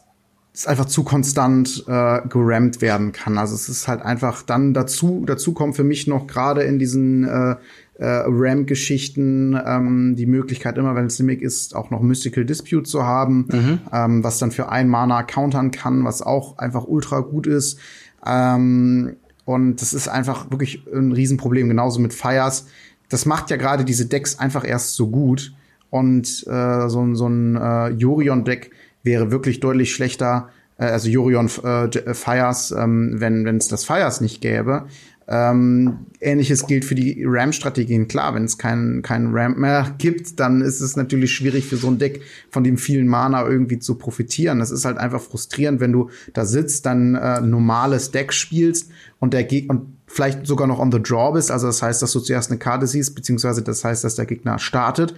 es 0.57 0.67
einfach 0.67 0.87
zu 0.87 1.05
konstant 1.05 1.85
äh, 1.87 2.21
gerammt 2.29 2.81
werden 2.81 3.13
kann. 3.13 3.37
Also 3.37 3.55
es 3.55 3.69
ist 3.69 3.89
halt 3.89 4.01
einfach 4.01 4.43
dann 4.43 4.73
dazu, 4.73 5.23
dazu 5.27 5.53
kommt 5.53 5.77
für 5.77 5.85
mich 5.85 6.07
noch 6.07 6.27
gerade 6.27 6.63
in 6.63 6.79
diesen 6.79 7.25
äh, 7.25 7.57
äh, 7.99 8.25
RAM-Geschichten 8.27 9.59
ähm, 9.63 10.17
die 10.17 10.25
Möglichkeit, 10.25 10.79
immer 10.79 10.95
wenn 10.95 11.07
es 11.07 11.19
Simic 11.19 11.43
ist, 11.43 11.77
auch 11.77 11.91
noch 11.91 12.01
Mystical 12.01 12.47
Dispute 12.47 12.85
zu 12.85 13.05
haben, 13.05 13.47
mhm. 13.53 13.79
ähm, 13.93 14.25
was 14.25 14.39
dann 14.39 14.51
für 14.51 14.71
ein 14.71 14.89
Mana 14.89 15.25
countern 15.25 15.73
kann, 15.73 16.05
was 16.05 16.23
auch 16.23 16.57
einfach 16.57 16.85
ultra 16.87 17.21
gut 17.21 17.47
ist. 17.47 17.79
Ähm, 18.27 19.17
und 19.45 19.83
das 19.83 19.93
ist 19.93 20.09
einfach 20.09 20.51
wirklich 20.51 20.83
ein 20.93 21.13
Riesenproblem, 21.13 21.69
genauso 21.69 22.01
mit 22.01 22.15
Fires. 22.15 22.67
Das 23.11 23.27
macht 23.27 23.51
ja 23.51 23.59
gerade 23.59 23.85
diese 23.85 24.07
Decks 24.07 24.39
einfach 24.39 24.67
erst 24.67 24.95
so 24.95 25.09
gut. 25.09 25.55
Und 25.89 26.47
äh, 26.49 26.89
so, 26.89 27.15
so 27.15 27.29
ein 27.29 27.57
äh, 27.57 27.89
Jorion-Deck 27.91 28.73
wäre 29.07 29.31
wirklich 29.31 29.61
deutlich 29.61 29.95
schlechter, 29.95 30.51
äh, 30.79 30.85
also 30.85 31.09
Jorion 31.09 31.49
äh, 31.65 31.87
äh, 31.87 32.15
Fires, 32.15 32.73
ähm, 32.73 33.15
wenn 33.19 33.47
es 33.57 33.69
das 33.69 33.85
Fires 33.85 34.21
nicht 34.21 34.43
gäbe. 34.43 34.87
Ähm, 35.29 36.07
Ähnliches 36.21 36.69
gilt 36.69 36.85
für 36.85 36.95
die 36.95 37.25
RAM-Strategien. 37.27 38.07
Klar, 38.07 38.35
wenn 38.35 38.45
es 38.45 38.59
keinen 38.59 39.03
kein 39.03 39.31
RAM 39.33 39.59
mehr 39.59 39.95
gibt, 39.99 40.39
dann 40.39 40.61
ist 40.61 40.81
es 40.81 40.95
natürlich 40.95 41.35
schwierig 41.35 41.65
für 41.67 41.77
so 41.77 41.89
ein 41.89 41.99
Deck 41.99 42.23
von 42.51 42.63
dem 42.63 42.79
vielen 42.79 43.09
Mana 43.09 43.45
irgendwie 43.45 43.81
zu 43.81 43.97
profitieren. 43.97 44.61
Das 44.61 44.71
ist 44.71 44.85
halt 44.85 44.99
einfach 44.99 45.21
frustrierend, 45.21 45.81
wenn 45.81 45.93
du 45.93 46.11
da 46.33 46.45
sitzt, 46.45 46.87
dann 46.87 47.17
äh, 47.17 47.41
normales 47.41 48.13
Deck 48.13 48.33
spielst 48.33 48.91
und 49.19 49.35
der 49.35 49.45
Gegner 49.45 49.75
und 49.75 49.97
vielleicht 50.07 50.47
sogar 50.47 50.69
noch 50.69 50.79
on 50.79 50.93
the 50.93 51.03
draw 51.03 51.33
bist. 51.33 51.51
Also 51.51 51.67
das 51.67 51.83
heißt, 51.83 52.01
dass 52.03 52.13
du 52.13 52.21
zuerst 52.21 52.51
eine 52.51 52.59
Karte 52.59 52.87
siehst, 52.87 53.17
beziehungsweise 53.17 53.63
das 53.63 53.85
heißt, 53.85 54.05
dass 54.05 54.15
der 54.15 54.27
Gegner 54.27 54.61
startet 54.61 55.15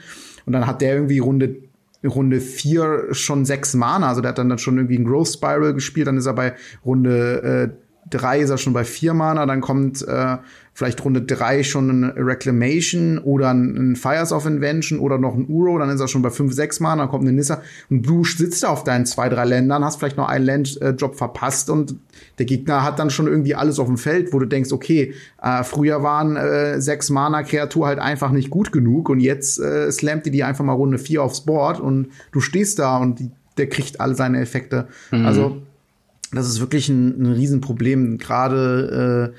und 0.46 0.55
dann 0.55 0.66
hat 0.66 0.81
der 0.81 0.94
irgendwie 0.94 1.18
Runde 1.18 1.57
Runde 2.04 2.40
4 2.40 3.08
schon 3.12 3.44
sechs 3.44 3.74
Mana, 3.74 4.08
also 4.08 4.20
der 4.20 4.30
hat 4.30 4.38
dann, 4.38 4.48
dann 4.48 4.58
schon 4.58 4.76
irgendwie 4.76 4.98
ein 4.98 5.04
Growth 5.04 5.28
Spiral 5.28 5.74
gespielt, 5.74 6.06
dann 6.06 6.16
ist 6.16 6.26
er 6.26 6.34
bei 6.34 6.54
Runde 6.84 7.72
äh, 7.74 7.88
drei 8.11 8.40
ist 8.40 8.50
er 8.50 8.58
schon 8.58 8.72
bei 8.72 8.84
vier 8.84 9.14
Mana, 9.14 9.46
dann 9.46 9.61
kommt 9.61 10.06
äh, 10.06 10.38
vielleicht 10.78 11.04
Runde 11.04 11.22
drei 11.22 11.64
schon 11.64 11.90
ein 11.90 12.04
Reclamation 12.04 13.18
oder 13.18 13.52
ein, 13.52 13.96
Fires 13.96 14.30
of 14.30 14.46
Invention 14.46 15.00
oder 15.00 15.18
noch 15.18 15.34
ein 15.34 15.48
Uro, 15.48 15.76
dann 15.76 15.90
ist 15.90 15.98
er 15.98 16.06
schon 16.06 16.22
bei 16.22 16.30
fünf, 16.30 16.52
sechs 16.52 16.78
Mana, 16.78 17.02
dann 17.02 17.10
kommt 17.10 17.24
eine 17.24 17.32
Nissa 17.32 17.62
und 17.90 18.06
du 18.06 18.24
sitzt 18.24 18.62
da 18.62 18.68
auf 18.68 18.84
deinen 18.84 19.04
zwei, 19.04 19.28
drei 19.28 19.44
Ländern, 19.44 19.84
hast 19.84 19.98
vielleicht 19.98 20.16
noch 20.16 20.28
einen 20.28 20.44
Landjob 20.46 21.16
verpasst 21.16 21.68
und 21.68 21.96
der 22.38 22.46
Gegner 22.46 22.84
hat 22.84 23.00
dann 23.00 23.10
schon 23.10 23.26
irgendwie 23.26 23.56
alles 23.56 23.80
auf 23.80 23.88
dem 23.88 23.96
Feld, 23.96 24.32
wo 24.32 24.38
du 24.38 24.46
denkst, 24.46 24.70
okay, 24.70 25.14
äh, 25.42 25.64
früher 25.64 26.04
waren 26.04 26.36
äh, 26.36 26.80
sechs 26.80 27.10
Mana 27.10 27.42
Kreatur 27.42 27.88
halt 27.88 27.98
einfach 27.98 28.30
nicht 28.30 28.48
gut 28.48 28.70
genug 28.70 29.08
und 29.08 29.18
jetzt 29.18 29.58
äh, 29.58 29.90
slammt 29.90 30.26
die 30.26 30.30
die 30.30 30.44
einfach 30.44 30.64
mal 30.64 30.74
Runde 30.74 30.98
vier 30.98 31.24
aufs 31.24 31.40
Board 31.40 31.80
und 31.80 32.10
du 32.30 32.38
stehst 32.38 32.78
da 32.78 32.98
und 32.98 33.18
die, 33.18 33.32
der 33.56 33.68
kriegt 33.68 34.00
all 34.00 34.14
seine 34.14 34.40
Effekte. 34.40 34.86
Mhm. 35.10 35.26
Also 35.26 35.60
das 36.32 36.46
ist 36.46 36.60
wirklich 36.60 36.88
ein, 36.88 37.22
ein 37.22 37.32
Riesenproblem. 37.32 38.18
Gerade 38.18 39.32
äh, 39.34 39.38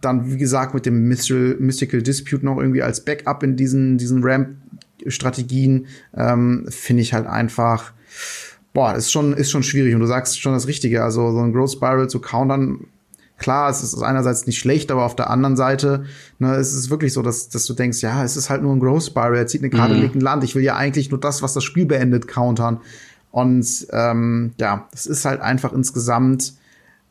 dann, 0.00 0.30
wie 0.30 0.38
gesagt, 0.38 0.74
mit 0.74 0.86
dem 0.86 1.08
Mystical, 1.08 1.56
Mystical 1.58 2.02
Dispute 2.02 2.44
noch 2.44 2.58
irgendwie 2.58 2.82
als 2.82 3.04
Backup 3.04 3.42
in 3.42 3.56
diesen, 3.56 3.98
diesen 3.98 4.22
Ramp-Strategien, 4.22 5.86
ähm, 6.16 6.66
finde 6.68 7.02
ich 7.02 7.12
halt 7.12 7.26
einfach, 7.26 7.92
boah, 8.72 8.94
ist 8.94 9.12
schon, 9.12 9.32
ist 9.32 9.50
schon 9.50 9.62
schwierig. 9.62 9.94
Und 9.94 10.00
du 10.00 10.06
sagst 10.06 10.40
schon 10.40 10.52
das 10.52 10.66
Richtige. 10.66 11.02
Also 11.02 11.32
so 11.32 11.40
ein 11.40 11.52
Growth 11.52 11.72
Spiral 11.72 12.08
zu 12.08 12.20
countern, 12.20 12.86
klar, 13.38 13.70
es 13.70 13.82
ist 13.82 14.00
einerseits 14.02 14.46
nicht 14.46 14.58
schlecht, 14.58 14.90
aber 14.90 15.04
auf 15.04 15.16
der 15.16 15.30
anderen 15.30 15.56
Seite, 15.56 16.04
ne, 16.38 16.54
es 16.54 16.74
ist 16.74 16.90
wirklich 16.90 17.12
so, 17.12 17.22
dass, 17.22 17.48
dass 17.48 17.66
du 17.66 17.74
denkst, 17.74 18.00
ja, 18.02 18.22
es 18.22 18.36
ist 18.36 18.50
halt 18.50 18.62
nur 18.62 18.74
ein 18.74 18.80
Growth 18.80 19.04
Spiral, 19.04 19.36
er 19.36 19.46
zieht 19.46 19.62
eine 19.62 19.70
Karte, 19.70 19.94
mhm. 19.94 20.00
legt 20.02 20.14
ein 20.14 20.20
Land. 20.20 20.44
Ich 20.44 20.54
will 20.54 20.62
ja 20.62 20.76
eigentlich 20.76 21.10
nur 21.10 21.20
das, 21.20 21.42
was 21.42 21.54
das 21.54 21.64
Spiel 21.64 21.86
beendet, 21.86 22.28
countern. 22.28 22.80
Und 23.32 23.86
ähm, 23.92 24.52
ja, 24.58 24.88
das 24.92 25.06
ist 25.06 25.24
halt 25.24 25.40
einfach 25.40 25.72
insgesamt 25.72 26.54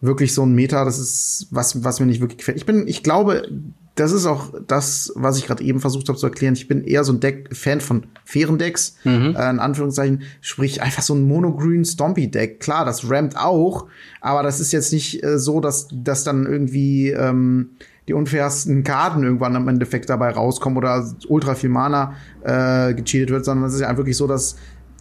wirklich 0.01 0.33
so 0.33 0.45
ein 0.45 0.53
Meta, 0.53 0.85
das 0.85 0.99
ist 0.99 1.47
was, 1.51 1.83
was 1.83 1.99
mir 1.99 2.05
nicht 2.05 2.21
wirklich 2.21 2.39
gefällt. 2.39 2.57
Ich 2.57 2.65
bin, 2.65 2.88
ich 2.88 3.03
glaube, 3.03 3.47
das 3.95 4.13
ist 4.13 4.25
auch 4.25 4.53
das, 4.65 5.12
was 5.15 5.38
ich 5.38 5.45
gerade 5.45 5.63
eben 5.63 5.81
versucht 5.81 6.07
habe 6.07 6.17
zu 6.17 6.25
erklären. 6.25 6.53
Ich 6.53 6.69
bin 6.69 6.85
eher 6.85 7.03
so 7.03 7.12
ein 7.12 7.19
Deck 7.19 7.49
Fan 7.53 7.81
von 7.81 8.07
fairen 8.23 8.57
Decks, 8.57 8.95
mhm. 9.03 9.35
äh, 9.38 9.49
in 9.49 9.59
Anführungszeichen, 9.59 10.23
sprich 10.39 10.81
einfach 10.81 11.01
so 11.01 11.13
ein 11.13 11.27
Monogreen 11.27 11.83
Stompy 11.83 12.31
Deck. 12.31 12.62
Klar, 12.62 12.85
das 12.85 13.09
rammt 13.09 13.35
auch, 13.38 13.88
aber 14.21 14.41
das 14.41 14.62
ist 14.62 14.71
jetzt 14.71 14.93
nicht 14.93 15.21
äh, 15.23 15.38
so, 15.38 15.59
dass 15.59 15.89
dass 15.91 16.23
dann 16.23 16.45
irgendwie 16.45 17.09
ähm, 17.09 17.71
die 18.07 18.13
unfairsten 18.13 18.83
Karten 18.83 19.23
irgendwann 19.23 19.55
am 19.55 19.67
Endeffekt 19.67 20.09
dabei 20.09 20.31
rauskommen 20.31 20.77
oder 20.77 21.13
ultra 21.27 21.55
viel 21.55 21.69
Mana 21.69 22.13
äh, 22.41 22.93
gecheatet 22.93 23.29
wird, 23.31 23.45
sondern 23.45 23.67
es 23.67 23.75
ist 23.75 23.81
ja 23.81 23.97
wirklich 23.97 24.17
so, 24.17 24.27
dass 24.27 24.55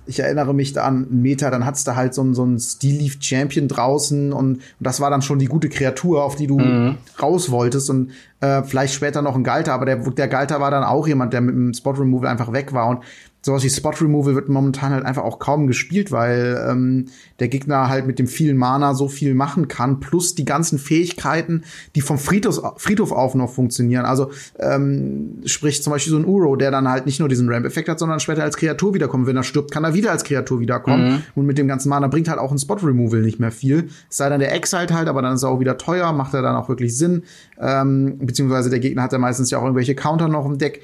ich 0.08 0.20
erinnere 0.20 0.54
mich 0.54 0.72
da 0.72 0.84
an 0.84 1.06
Meta, 1.10 1.50
dann 1.50 1.64
hat's 1.66 1.84
da 1.84 1.94
halt 1.94 2.14
so, 2.14 2.32
so 2.32 2.44
ein 2.44 2.58
Steel 2.58 2.98
Leaf 2.98 3.18
Champion 3.20 3.68
draußen 3.68 4.32
und, 4.32 4.56
und, 4.56 4.62
das 4.80 5.00
war 5.00 5.10
dann 5.10 5.22
schon 5.22 5.38
die 5.38 5.46
gute 5.46 5.68
Kreatur, 5.68 6.24
auf 6.24 6.34
die 6.34 6.46
du 6.46 6.58
mhm. 6.58 6.96
raus 7.20 7.50
wolltest 7.50 7.90
und 7.90 8.10
äh, 8.40 8.62
vielleicht 8.62 8.94
später 8.94 9.20
noch 9.20 9.36
ein 9.36 9.44
Galter, 9.44 9.74
aber 9.74 9.84
der, 9.84 9.96
der 9.96 10.28
Galter 10.28 10.60
war 10.60 10.70
dann 10.70 10.82
auch 10.82 11.06
jemand, 11.06 11.34
der 11.34 11.42
mit 11.42 11.54
dem 11.54 11.74
Spot 11.74 11.90
Removal 11.90 12.26
einfach 12.26 12.52
weg 12.52 12.72
war 12.72 12.88
und 12.88 13.04
sowas 13.48 13.64
wie 13.64 13.70
Spot 13.70 13.90
Removal 13.90 14.34
wird 14.34 14.48
momentan 14.50 14.92
halt 14.92 15.06
einfach 15.06 15.24
auch 15.24 15.38
kaum 15.38 15.66
gespielt, 15.66 16.12
weil 16.12 16.62
ähm, 16.68 17.06
der 17.40 17.48
Gegner 17.48 17.88
halt 17.88 18.06
mit 18.06 18.18
dem 18.18 18.26
vielen 18.26 18.58
Mana 18.58 18.94
so 18.94 19.08
viel 19.08 19.34
machen 19.34 19.68
kann, 19.68 20.00
plus 20.00 20.34
die 20.34 20.44
ganzen 20.44 20.78
Fähigkeiten, 20.78 21.64
die 21.94 22.02
vom 22.02 22.18
Friedhof, 22.18 22.60
Friedhof 22.76 23.10
auf 23.10 23.34
noch 23.34 23.50
funktionieren. 23.50 24.04
Also 24.04 24.30
ähm, 24.58 25.40
sprich 25.46 25.82
zum 25.82 25.92
Beispiel 25.92 26.10
so 26.10 26.18
ein 26.18 26.26
Uro, 26.26 26.56
der 26.56 26.70
dann 26.70 26.88
halt 26.88 27.06
nicht 27.06 27.20
nur 27.20 27.28
diesen 27.28 27.48
Ramp-Effekt 27.48 27.88
hat, 27.88 27.98
sondern 27.98 28.20
später 28.20 28.42
als 28.42 28.56
Kreatur 28.56 28.92
wiederkommt. 28.92 29.26
Wenn 29.26 29.36
er 29.36 29.42
stirbt, 29.42 29.70
kann 29.70 29.84
er 29.84 29.94
wieder 29.94 30.10
als 30.10 30.24
Kreatur 30.24 30.60
wiederkommen. 30.60 31.12
Mhm. 31.12 31.22
Und 31.34 31.46
mit 31.46 31.56
dem 31.56 31.68
ganzen 31.68 31.88
Mana 31.88 32.08
bringt 32.08 32.28
halt 32.28 32.38
auch 32.38 32.52
ein 32.52 32.58
Spot 32.58 32.74
Removal 32.74 33.22
nicht 33.22 33.40
mehr 33.40 33.50
viel. 33.50 33.88
Es 34.10 34.18
sei 34.18 34.28
denn, 34.28 34.40
der 34.40 34.54
Exile 34.54 34.88
halt, 34.92 35.08
aber 35.08 35.22
dann 35.22 35.34
ist 35.34 35.42
er 35.42 35.48
auch 35.48 35.60
wieder 35.60 35.78
teuer, 35.78 36.12
macht 36.12 36.34
er 36.34 36.42
dann 36.42 36.54
auch 36.54 36.68
wirklich 36.68 36.96
Sinn. 36.96 37.22
Ähm, 37.58 38.18
beziehungsweise 38.18 38.68
der 38.68 38.78
Gegner 38.78 39.04
hat 39.04 39.12
ja 39.12 39.18
meistens 39.18 39.50
ja 39.50 39.58
auch 39.58 39.62
irgendwelche 39.62 39.94
Counter 39.94 40.28
noch 40.28 40.44
im 40.44 40.58
Deck 40.58 40.82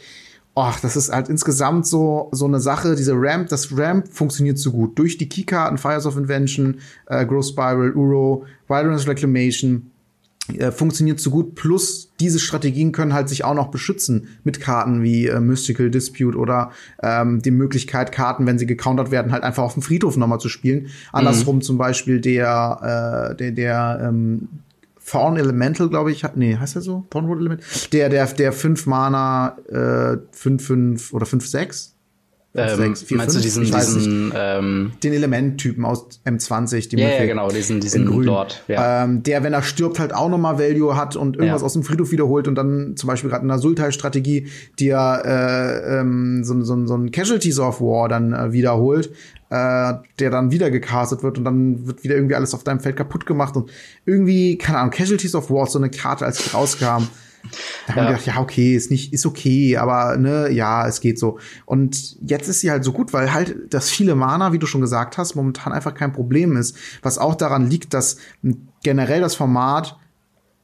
ach, 0.55 0.81
das 0.81 0.97
ist 0.97 1.13
halt 1.13 1.29
insgesamt 1.29 1.87
so, 1.87 2.29
so 2.33 2.47
eine 2.47 2.61
Sache, 2.61 2.95
diese 2.95 3.15
Ramp, 3.15 3.49
das 3.49 3.77
Ramp 3.77 4.09
funktioniert 4.09 4.59
so 4.59 4.71
gut. 4.71 4.99
Durch 4.99 5.19
die 5.19 5.29
Keykarten, 5.29 5.79
Fires 5.79 6.07
of 6.07 6.17
Invention, 6.17 6.79
äh, 7.07 7.27
Growth 7.27 7.47
Spiral, 7.47 7.93
Uro, 7.93 8.45
Wilderness 8.69 9.09
Reclamation, 9.09 9.91
äh, 10.59 10.71
funktioniert 10.71 11.21
so 11.21 11.31
gut. 11.31 11.55
Plus 11.55 12.13
diese 12.21 12.39
Strategien 12.39 12.93
können 12.93 13.15
halt 13.15 13.29
sich 13.29 13.45
auch 13.45 13.55
noch 13.55 13.71
beschützen 13.71 14.29
mit 14.45 14.61
Karten 14.61 15.03
wie 15.03 15.27
äh, 15.27 15.41
Mystical 15.41 15.91
Dispute 15.91 16.37
oder 16.37 16.71
ähm, 17.03 17.41
die 17.41 17.51
Möglichkeit, 17.51 18.13
Karten, 18.13 18.47
wenn 18.47 18.59
sie 18.59 18.67
gecountert 18.67 19.11
werden, 19.11 19.33
halt 19.33 19.43
einfach 19.43 19.63
auf 19.63 19.73
dem 19.73 19.83
Friedhof 19.83 20.17
nochmal 20.17 20.41
zu 20.41 20.51
spielen. 20.51 20.89
Andersrum 21.13 21.57
mhm. 21.57 21.63
zum 21.63 21.79
Beispiel 21.79 22.21
der, 22.21 23.33
äh, 23.33 23.37
der, 23.37 23.53
der 23.53 24.01
ähm, 24.09 24.49
Thorn 25.07 25.37
Elemental, 25.37 25.89
glaube 25.89 26.13
ich, 26.13 26.25
hat, 26.25 26.37
nee, 26.37 26.57
heißt 26.57 26.77
er 26.77 26.83
so? 26.83 27.07
Thornwood 27.11 27.39
Element? 27.39 27.63
Der, 27.93 28.09
der, 28.09 28.27
der 28.27 28.53
5 28.53 28.87
Mana, 28.87 29.57
äh, 29.69 30.19
5, 30.33 30.67
5 30.67 31.13
oder 31.13 31.27
5, 31.27 31.47
6? 31.47 31.94
Ähm, 32.57 32.77
6, 32.77 33.03
4, 33.03 33.17
meinst 33.17 33.35
5? 33.35 33.43
du 33.43 33.43
diesen, 33.43 33.65
diesen 33.65 34.33
ähm, 34.37 34.93
den 35.03 35.13
Elementtypen 35.13 35.85
aus 35.85 36.07
M20, 36.25 36.89
die 36.89 36.97
Ja, 36.97 37.09
yeah, 37.09 37.27
genau, 37.27 37.49
diesen, 37.49 37.81
diesen 37.81 38.07
Grün. 38.07 38.23
Lord. 38.23 38.63
Ja. 38.69 39.03
Ähm, 39.05 39.25
der, 39.25 39.43
wenn 39.43 39.53
er 39.53 39.63
stirbt, 39.63 39.99
halt 39.99 40.15
auch 40.15 40.29
nochmal 40.29 40.57
Value 40.57 40.97
hat 40.97 41.17
und 41.17 41.37
irgendwas 41.37 41.63
ja. 41.63 41.67
aus 41.67 41.73
dem 41.73 41.83
Friedhof 41.83 42.13
wiederholt 42.13 42.47
und 42.47 42.55
dann 42.55 42.97
zum 42.97 43.09
Beispiel 43.09 43.29
gerade 43.29 43.43
in 43.43 43.49
der 43.49 43.59
Sultai-Strategie, 43.59 44.47
die 44.79 44.87
ja 44.87 45.17
äh, 45.17 46.01
ähm, 46.01 46.45
so, 46.45 46.63
so, 46.63 46.87
so 46.87 46.97
ein 46.97 47.11
Casualties 47.11 47.59
of 47.59 47.81
War 47.81 48.09
dann 48.09 48.33
äh, 48.33 48.53
wiederholt, 48.53 49.11
äh, 49.51 49.95
der 50.21 50.31
dann 50.31 50.53
wieder 50.53 50.71
gecastet 50.71 51.25
wird 51.25 51.39
und 51.39 51.45
dann 51.45 51.89
wird 51.89 52.05
wieder 52.05 52.15
irgendwie 52.15 52.37
alles 52.37 52.55
auf 52.55 52.63
deinem 52.63 52.79
Feld 52.79 52.97
kaputt 52.97 53.27
gemacht 53.27 53.57
und 53.57 53.73
irgendwie, 54.07 54.59
keine 54.59 54.79
Ahnung, 54.79 54.93
Casualties 54.93 55.35
of 55.35 55.51
War, 55.51 55.67
so 55.67 55.81
eine 55.81 55.91
Karte, 55.91 56.25
als 56.25 56.39
die 56.39 56.51
rauskam. 56.51 57.09
Da 57.87 57.95
haben 57.95 57.99
ja. 57.99 58.03
wir 58.05 58.13
gedacht, 58.13 58.27
ja, 58.27 58.41
okay, 58.41 58.75
ist 58.75 58.91
nicht, 58.91 59.13
ist 59.13 59.27
okay, 59.27 59.77
aber 59.77 60.17
ne, 60.17 60.51
ja, 60.51 60.87
es 60.87 61.01
geht 61.01 61.19
so. 61.19 61.39
Und 61.67 62.17
jetzt 62.21 62.49
ist 62.49 62.61
sie 62.61 62.71
halt 62.71 62.85
so 62.85 62.93
gut, 62.93 63.13
weil 63.13 63.33
halt 63.33 63.73
das 63.73 63.91
viele 63.91 64.15
Mana, 64.15 64.53
wie 64.53 64.59
du 64.59 64.67
schon 64.67 64.81
gesagt 64.81 65.19
hast, 65.19 65.35
momentan 65.35 65.73
einfach 65.73 65.95
kein 65.95 66.13
Problem 66.13 66.57
ist. 66.57 66.77
Was 67.03 67.19
auch 67.19 67.35
daran 67.35 67.69
liegt, 67.69 67.95
dass 67.95 68.17
generell 68.83 69.21
das 69.21 69.35
Format, 69.35 69.99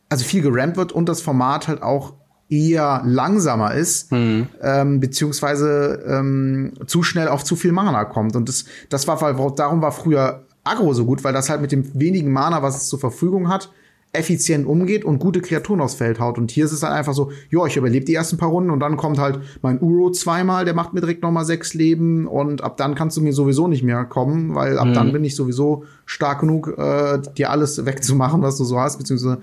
also 0.08 0.24
viel 0.24 0.42
gerampt 0.42 0.76
wird 0.76 0.92
und 0.92 1.08
das 1.08 1.20
Format 1.22 1.68
halt 1.68 1.82
auch 1.82 2.14
eher 2.48 3.02
langsamer 3.04 3.74
ist, 3.74 4.10
mhm. 4.10 4.48
ähm, 4.60 4.98
beziehungsweise 5.00 6.02
ähm, 6.06 6.72
zu 6.86 7.02
schnell 7.02 7.28
auf 7.28 7.44
zu 7.44 7.54
viel 7.54 7.72
Mana 7.72 8.04
kommt. 8.04 8.34
Und 8.34 8.48
das, 8.48 8.64
das 8.88 9.06
war, 9.06 9.20
weil 9.22 9.36
darum 9.54 9.80
war 9.82 9.92
früher 9.92 10.46
Agro 10.64 10.92
so 10.92 11.06
gut, 11.06 11.22
weil 11.24 11.32
das 11.32 11.48
halt 11.48 11.60
mit 11.60 11.72
dem 11.72 11.98
wenigen 11.98 12.32
Mana, 12.32 12.62
was 12.62 12.76
es 12.76 12.88
zur 12.88 12.98
Verfügung 12.98 13.48
hat, 13.48 13.70
effizient 14.12 14.66
umgeht 14.66 15.04
und 15.04 15.20
gute 15.20 15.40
Kreaturen 15.40 15.80
aufs 15.80 15.94
Feld 15.94 16.18
haut. 16.18 16.36
Und 16.36 16.50
hier 16.50 16.64
ist 16.64 16.72
es 16.72 16.82
halt 16.82 16.94
einfach 16.94 17.14
so, 17.14 17.30
ja, 17.50 17.64
ich 17.66 17.76
überlebe 17.76 18.04
die 18.04 18.14
ersten 18.14 18.38
paar 18.38 18.48
Runden 18.48 18.70
und 18.70 18.80
dann 18.80 18.96
kommt 18.96 19.18
halt 19.18 19.40
mein 19.62 19.80
Uro 19.80 20.10
zweimal, 20.10 20.64
der 20.64 20.74
macht 20.74 20.92
mir 20.92 21.00
direkt 21.00 21.22
noch 21.22 21.30
mal 21.30 21.44
sechs 21.44 21.74
Leben 21.74 22.26
und 22.26 22.62
ab 22.62 22.76
dann 22.76 22.96
kannst 22.96 23.16
du 23.16 23.20
mir 23.20 23.32
sowieso 23.32 23.68
nicht 23.68 23.84
mehr 23.84 24.04
kommen, 24.04 24.54
weil 24.56 24.78
ab 24.78 24.88
mhm. 24.88 24.94
dann 24.94 25.12
bin 25.12 25.22
ich 25.22 25.36
sowieso 25.36 25.84
stark 26.06 26.40
genug, 26.40 26.74
äh, 26.76 27.20
dir 27.36 27.50
alles 27.50 27.86
wegzumachen, 27.86 28.42
was 28.42 28.56
du 28.56 28.64
so 28.64 28.80
hast, 28.80 28.98
beziehungsweise 28.98 29.40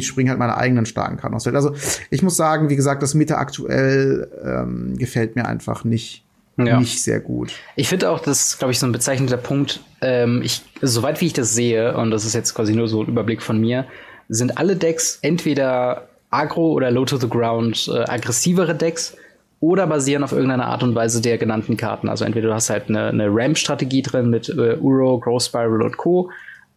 spring 0.00 0.28
halt 0.28 0.38
meine 0.38 0.56
eigenen 0.56 0.86
starken 0.86 1.16
Karten 1.16 1.34
aufs 1.34 1.44
Feld. 1.44 1.56
Also 1.56 1.72
ich 2.10 2.22
muss 2.22 2.36
sagen, 2.36 2.68
wie 2.68 2.76
gesagt, 2.76 3.02
das 3.02 3.14
Mitte 3.14 3.38
aktuell 3.38 4.30
ähm, 4.44 4.96
gefällt 4.96 5.34
mir 5.34 5.46
einfach 5.46 5.84
nicht 5.84 6.24
ja. 6.56 6.78
nicht 6.78 7.02
sehr 7.02 7.20
gut. 7.20 7.52
Ich 7.76 7.88
finde 7.88 8.10
auch, 8.10 8.20
das 8.20 8.50
ist, 8.50 8.58
glaube 8.58 8.72
ich, 8.72 8.78
so 8.78 8.86
ein 8.86 8.92
bezeichnender 8.92 9.36
Punkt. 9.36 9.80
Ähm, 10.00 10.42
ich, 10.42 10.62
soweit 10.82 11.20
wie 11.20 11.26
ich 11.26 11.32
das 11.32 11.54
sehe, 11.54 11.96
und 11.96 12.10
das 12.10 12.24
ist 12.24 12.34
jetzt 12.34 12.54
quasi 12.54 12.74
nur 12.74 12.88
so 12.88 13.02
ein 13.02 13.08
Überblick 13.08 13.42
von 13.42 13.60
mir, 13.60 13.86
sind 14.28 14.58
alle 14.58 14.76
Decks 14.76 15.18
entweder 15.22 16.08
agro 16.30 16.72
oder 16.72 16.90
low 16.90 17.04
to 17.04 17.16
the 17.16 17.28
ground 17.28 17.90
äh, 17.92 18.04
aggressivere 18.04 18.74
Decks 18.74 19.16
oder 19.58 19.86
basieren 19.86 20.24
auf 20.24 20.32
irgendeiner 20.32 20.66
Art 20.66 20.82
und 20.82 20.94
Weise 20.94 21.20
der 21.20 21.36
genannten 21.36 21.76
Karten. 21.76 22.08
Also 22.08 22.24
entweder 22.24 22.48
du 22.48 22.54
hast 22.54 22.70
halt 22.70 22.88
eine, 22.88 23.08
eine 23.08 23.28
Ramp-Strategie 23.28 24.02
drin 24.02 24.30
mit 24.30 24.48
äh, 24.48 24.76
Uro, 24.80 25.18
Growth 25.18 25.42
Spiral 25.44 25.82
und 25.82 25.96
Co. 25.96 26.30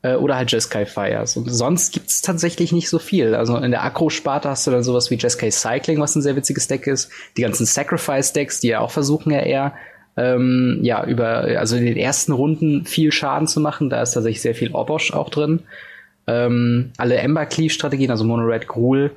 Äh, 0.04 0.16
oder 0.16 0.36
halt 0.36 0.52
Jeskai 0.52 0.86
Fires. 0.86 1.36
Und 1.38 1.50
sonst 1.50 1.94
gibt's 1.94 2.22
tatsächlich 2.22 2.72
nicht 2.72 2.90
so 2.90 3.00
viel. 3.00 3.34
Also 3.34 3.58
in 3.58 3.72
der 3.72 3.84
Akro-Sparte 3.84 4.50
hast 4.50 4.68
du 4.68 4.72
dann 4.72 4.84
sowas 4.84 5.10
wie 5.10 5.16
Jeskai 5.16 5.50
Cycling, 5.50 6.00
was 6.00 6.16
ein 6.16 6.22
sehr 6.22 6.36
witziges 6.36 6.68
Deck 6.68 6.86
ist. 6.86 7.10
Die 7.38 7.42
ganzen 7.42 7.66
Sacrifice-Decks, 7.66 8.60
die 8.60 8.68
ja 8.68 8.82
auch 8.82 8.92
versuchen 8.92 9.32
ja 9.32 9.40
eher 9.40 9.74
ähm, 10.16 10.80
ja, 10.84 11.06
über, 11.06 11.46
also 11.58 11.76
in 11.76 11.86
den 11.86 11.98
ersten 11.98 12.34
Runden 12.34 12.86
viel 12.86 13.12
Schaden 13.12 13.48
zu 13.48 13.60
machen. 13.62 13.90
Da 13.90 14.02
ist 14.02 14.12
tatsächlich 14.12 14.42
sehr 14.42 14.56
viel 14.56 14.76
Obosh 14.76 15.14
auch 15.14 15.30
drin. 15.30 15.62
Ähm, 16.28 16.92
alle 16.98 17.16
Ember 17.16 17.46
Cleave-Strategien, 17.46 18.12
also 18.12 18.26
Mono 18.26 18.44
Red 18.44 18.68
Gruul, 18.68 19.12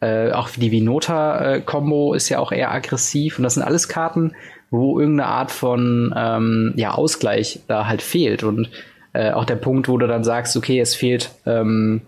äh, 0.00 0.30
auch 0.30 0.50
die 0.50 0.70
Vinota-Kombo 0.70 2.14
ist 2.14 2.28
ja 2.28 2.38
auch 2.38 2.52
eher 2.52 2.72
aggressiv. 2.72 3.38
Und 3.38 3.42
das 3.42 3.54
sind 3.54 3.64
alles 3.64 3.88
Karten, 3.88 4.34
wo 4.70 5.00
irgendeine 5.00 5.28
Art 5.28 5.50
von 5.50 6.14
ähm, 6.16 6.74
ja, 6.76 6.92
Ausgleich 6.92 7.60
da 7.66 7.86
halt 7.86 8.02
fehlt. 8.02 8.44
Und 8.44 8.70
äh, 9.12 9.30
auch 9.30 9.44
der 9.44 9.56
Punkt, 9.56 9.88
wo 9.88 9.98
du 9.98 10.06
dann 10.06 10.24
sagst, 10.24 10.56
okay, 10.56 10.80
es 10.80 10.94
fehlt, 10.94 11.30
ähm, 11.46 12.02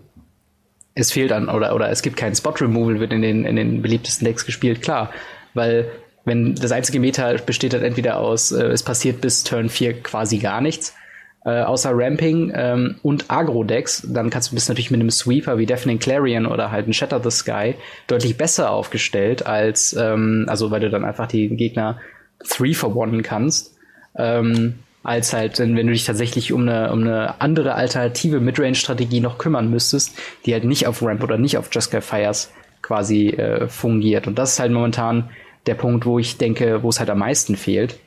es 0.93 1.11
fehlt 1.11 1.31
an, 1.31 1.49
oder, 1.49 1.73
oder 1.75 1.89
es 1.89 2.01
gibt 2.01 2.17
keinen 2.17 2.35
Spot-Removal, 2.35 2.99
wird 2.99 3.13
in 3.13 3.21
den, 3.21 3.45
in 3.45 3.55
den 3.55 3.81
beliebtesten 3.81 4.25
Decks 4.25 4.45
gespielt, 4.45 4.81
klar. 4.81 5.11
Weil 5.53 5.89
wenn 6.25 6.55
das 6.55 6.71
einzige 6.71 6.99
Meta 6.99 7.33
besteht 7.45 7.73
halt 7.73 7.83
entweder 7.83 8.17
aus, 8.17 8.51
äh, 8.51 8.65
es 8.67 8.83
passiert 8.83 9.21
bis 9.21 9.43
Turn 9.43 9.69
4 9.69 10.03
quasi 10.03 10.37
gar 10.37 10.61
nichts, 10.61 10.95
äh, 11.43 11.61
außer 11.61 11.91
Ramping 11.93 12.51
ähm, 12.53 12.95
und 13.01 13.25
Agro-Decks, 13.29 14.07
dann 14.09 14.29
kannst 14.29 14.51
du 14.51 14.55
bist 14.55 14.69
natürlich 14.69 14.91
mit 14.91 14.99
einem 14.99 15.09
Sweeper 15.09 15.57
wie 15.57 15.65
Deafening 15.65 15.97
Clarion 15.97 16.45
oder 16.45 16.71
halt 16.71 16.87
ein 16.87 16.93
Shatter 16.93 17.21
the 17.23 17.31
Sky 17.31 17.75
deutlich 18.05 18.37
besser 18.37 18.69
aufgestellt 18.69 19.45
als, 19.47 19.93
ähm, 19.93 20.45
also 20.47 20.69
weil 20.69 20.81
du 20.81 20.91
dann 20.91 21.03
einfach 21.03 21.27
die 21.27 21.49
Gegner 21.49 21.99
3 22.47 22.73
verwonnen 22.75 23.23
kannst. 23.23 23.75
Ähm, 24.15 24.75
als 25.03 25.33
halt, 25.33 25.59
wenn 25.59 25.75
du 25.75 25.91
dich 25.91 26.05
tatsächlich 26.05 26.53
um 26.53 26.61
eine, 26.61 26.91
um 26.91 27.01
eine 27.01 27.41
andere 27.41 27.73
alternative 27.73 28.39
Midrange-Strategie 28.39 29.19
noch 29.19 29.37
kümmern 29.37 29.69
müsstest, 29.69 30.15
die 30.45 30.53
halt 30.53 30.63
nicht 30.63 30.85
auf 30.85 31.01
Ramp 31.01 31.23
oder 31.23 31.37
nicht 31.37 31.57
auf 31.57 31.69
Jeskai 31.73 32.01
Fires 32.01 32.51
quasi 32.81 33.29
äh, 33.29 33.67
fungiert. 33.67 34.27
Und 34.27 34.37
das 34.37 34.53
ist 34.53 34.59
halt 34.59 34.71
momentan 34.71 35.29
der 35.65 35.75
Punkt, 35.75 36.05
wo 36.05 36.19
ich 36.19 36.37
denke, 36.37 36.83
wo 36.83 36.89
es 36.89 36.99
halt 36.99 37.09
am 37.09 37.19
meisten 37.19 37.55
fehlt 37.55 37.97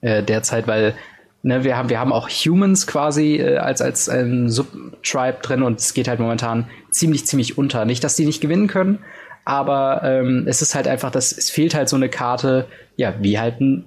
äh, 0.00 0.22
derzeit, 0.22 0.66
weil 0.66 0.94
ne, 1.42 1.64
wir 1.64 1.76
haben 1.76 1.88
wir 1.88 2.00
haben 2.00 2.12
auch 2.12 2.28
Humans 2.28 2.86
quasi 2.86 3.36
äh, 3.36 3.56
als 3.56 3.80
als 3.80 4.08
ein 4.08 4.48
Subtribe 4.48 5.38
drin 5.42 5.62
und 5.62 5.78
es 5.78 5.94
geht 5.94 6.08
halt 6.08 6.20
momentan 6.20 6.68
ziemlich 6.90 7.26
ziemlich 7.26 7.58
unter. 7.58 7.84
Nicht, 7.84 8.04
dass 8.04 8.16
die 8.16 8.26
nicht 8.26 8.40
gewinnen 8.40 8.66
können, 8.66 8.98
aber 9.44 10.02
ähm, 10.04 10.44
es 10.46 10.62
ist 10.62 10.74
halt 10.74 10.88
einfach, 10.88 11.10
dass 11.10 11.32
es 11.32 11.50
fehlt 11.50 11.74
halt 11.74 11.88
so 11.88 11.96
eine 11.96 12.08
Karte, 12.08 12.66
ja, 12.96 13.14
wie 13.20 13.38
halt 13.38 13.60
ein 13.60 13.84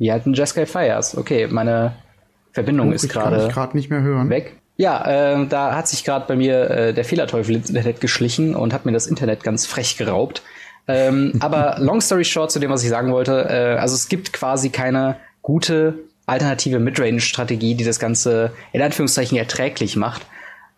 wie 0.00 0.10
halt 0.10 0.26
ein 0.26 0.34
Jeskai 0.34 0.66
Fires. 0.66 1.16
Okay, 1.16 1.46
meine 1.48 1.92
Verbindung 2.52 2.88
oh, 2.88 2.92
ist 2.92 3.08
gerade 3.08 3.76
nicht 3.76 3.90
mehr 3.90 4.00
hören. 4.00 4.28
weg. 4.30 4.56
Ja, 4.76 5.34
äh, 5.34 5.46
da 5.46 5.76
hat 5.76 5.88
sich 5.88 6.04
gerade 6.04 6.24
bei 6.26 6.36
mir 6.36 6.70
äh, 6.70 6.94
der 6.94 7.04
Fehlerteufel 7.04 7.54
ins 7.54 7.68
Internet 7.68 8.00
geschlichen 8.00 8.56
und 8.56 8.72
hat 8.72 8.86
mir 8.86 8.92
das 8.92 9.06
Internet 9.06 9.44
ganz 9.44 9.66
frech 9.66 9.98
geraubt. 9.98 10.42
Ähm, 10.88 11.34
aber 11.40 11.76
long 11.78 12.00
story 12.00 12.24
short 12.24 12.50
zu 12.50 12.58
dem, 12.58 12.70
was 12.70 12.82
ich 12.82 12.88
sagen 12.88 13.12
wollte, 13.12 13.46
äh, 13.50 13.78
also 13.78 13.94
es 13.94 14.08
gibt 14.08 14.32
quasi 14.32 14.70
keine 14.70 15.16
gute 15.42 15.98
alternative 16.24 16.78
Midrange-Strategie, 16.78 17.74
die 17.74 17.84
das 17.84 18.00
Ganze 18.00 18.52
in 18.72 18.80
Anführungszeichen 18.80 19.36
erträglich 19.36 19.96
macht. 19.96 20.22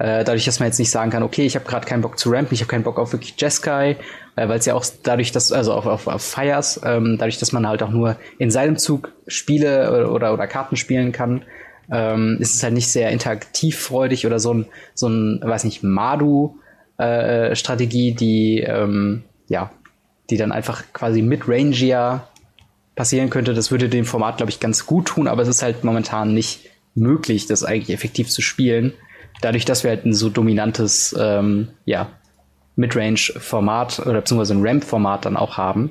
Äh, 0.03 0.25
dadurch, 0.25 0.45
dass 0.45 0.59
man 0.59 0.67
jetzt 0.67 0.81
nicht 0.81 0.91
sagen 0.91 1.13
kann, 1.13 1.23
okay, 1.23 1.47
ich 1.47 1.55
habe 1.55 1.65
gerade 1.65 1.87
keinen 1.87 2.03
Bock 2.03 2.19
zu 2.19 2.31
rampen, 2.31 2.55
ich 2.55 2.61
habe 2.61 2.69
keinen 2.69 2.83
Bock 2.83 2.99
auf 2.99 3.13
wirklich 3.13 3.37
Jeskai, 3.39 3.97
äh, 4.35 4.49
weil 4.49 4.59
es 4.59 4.67
ja 4.67 4.75
auch 4.75 4.85
dadurch, 5.05 5.31
dass, 5.31 5.53
also 5.53 5.73
auf, 5.73 5.87
auf, 5.87 6.09
auf 6.09 6.23
Fires, 6.23 6.81
ähm, 6.85 7.19
dadurch, 7.21 7.39
dass 7.39 7.53
man 7.53 7.69
halt 7.69 7.85
auch 7.85 7.91
nur 7.91 8.17
in 8.37 8.51
seinem 8.51 8.79
Zug 8.79 9.13
Spiele 9.29 9.93
oder, 9.93 10.11
oder, 10.11 10.35
oder 10.35 10.49
Karten 10.49 10.75
spielen 10.75 11.13
kann, 11.13 11.45
ähm, 11.89 12.39
ist 12.41 12.57
es 12.57 12.65
halt 12.65 12.75
nicht 12.75 12.89
sehr 12.89 13.11
interaktivfreudig 13.11 14.27
oder 14.27 14.41
so 14.41 14.53
ein, 14.53 14.67
so 14.93 15.09
ein, 15.09 15.41
weiß 15.41 15.63
nicht, 15.63 15.85
Madu-Strategie, 15.85 18.11
äh, 18.11 18.15
die, 18.15 18.59
ähm, 18.59 19.23
ja, 19.47 19.71
die 20.31 20.37
dann 20.37 20.51
einfach 20.51 20.83
quasi 20.93 21.23
mit 21.23 21.47
Rangier 21.47 22.27
passieren 22.97 23.31
könnte. 23.31 23.55
Das 23.55 23.71
würde 23.71 23.89
dem 23.89 24.05
Format, 24.05 24.39
glaube 24.39 24.51
ich, 24.51 24.59
ganz 24.59 24.85
gut 24.85 25.07
tun, 25.07 25.29
aber 25.29 25.43
es 25.43 25.49
ist 25.49 25.63
halt 25.63 25.85
momentan 25.85 26.35
nicht 26.35 26.71
möglich, 26.97 27.47
das 27.47 27.63
eigentlich 27.63 27.95
effektiv 27.95 28.31
zu 28.31 28.43
spielen 28.43 28.95
dadurch, 29.43 29.65
dass 29.65 29.85
wir 29.85 29.91
halt 29.91 30.07
ein 30.07 30.15
so 30.15 30.31
dominantes, 30.31 31.15
ähm, 31.19 31.69
ja, 31.85 32.09
Midrange-Format 32.77 34.01
oder 34.01 34.21
beziehungsweise 34.21 34.55
ein 34.55 34.67
Ramp-Format 34.67 35.27
dann 35.27 35.37
auch 35.37 35.59
haben. 35.59 35.91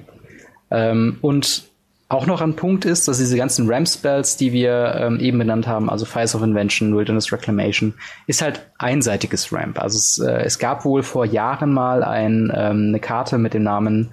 Ähm, 0.71 1.17
und 1.21 1.63
auch 2.09 2.25
noch 2.25 2.41
ein 2.41 2.55
Punkt 2.55 2.83
ist, 2.83 3.07
dass 3.07 3.19
diese 3.19 3.37
ganzen 3.37 3.69
Ramp-Spells, 3.69 4.35
die 4.35 4.51
wir 4.51 4.95
ähm, 4.99 5.19
eben 5.19 5.37
benannt 5.37 5.65
haben, 5.65 5.89
also 5.89 6.05
Fires 6.05 6.35
of 6.35 6.41
Invention, 6.41 6.95
Wilderness 6.95 7.31
Reclamation, 7.31 7.93
ist 8.27 8.41
halt 8.41 8.65
einseitiges 8.79 9.53
Ramp. 9.53 9.79
Also 9.79 9.97
es, 9.97 10.19
äh, 10.19 10.43
es 10.43 10.59
gab 10.59 10.83
wohl 10.83 11.03
vor 11.03 11.25
Jahren 11.25 11.71
mal 11.71 12.03
ein, 12.03 12.51
ähm, 12.53 12.89
eine 12.89 12.99
Karte 12.99 13.37
mit 13.37 13.53
dem 13.53 13.63
Namen 13.63 14.11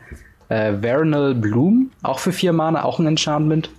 äh, 0.48 0.74
Vernal 0.80 1.34
Bloom, 1.34 1.90
auch 2.02 2.20
für 2.20 2.32
vier 2.32 2.52
Mana, 2.52 2.84
auch 2.84 3.00
ein 3.00 3.06
Enchantment. 3.06 3.70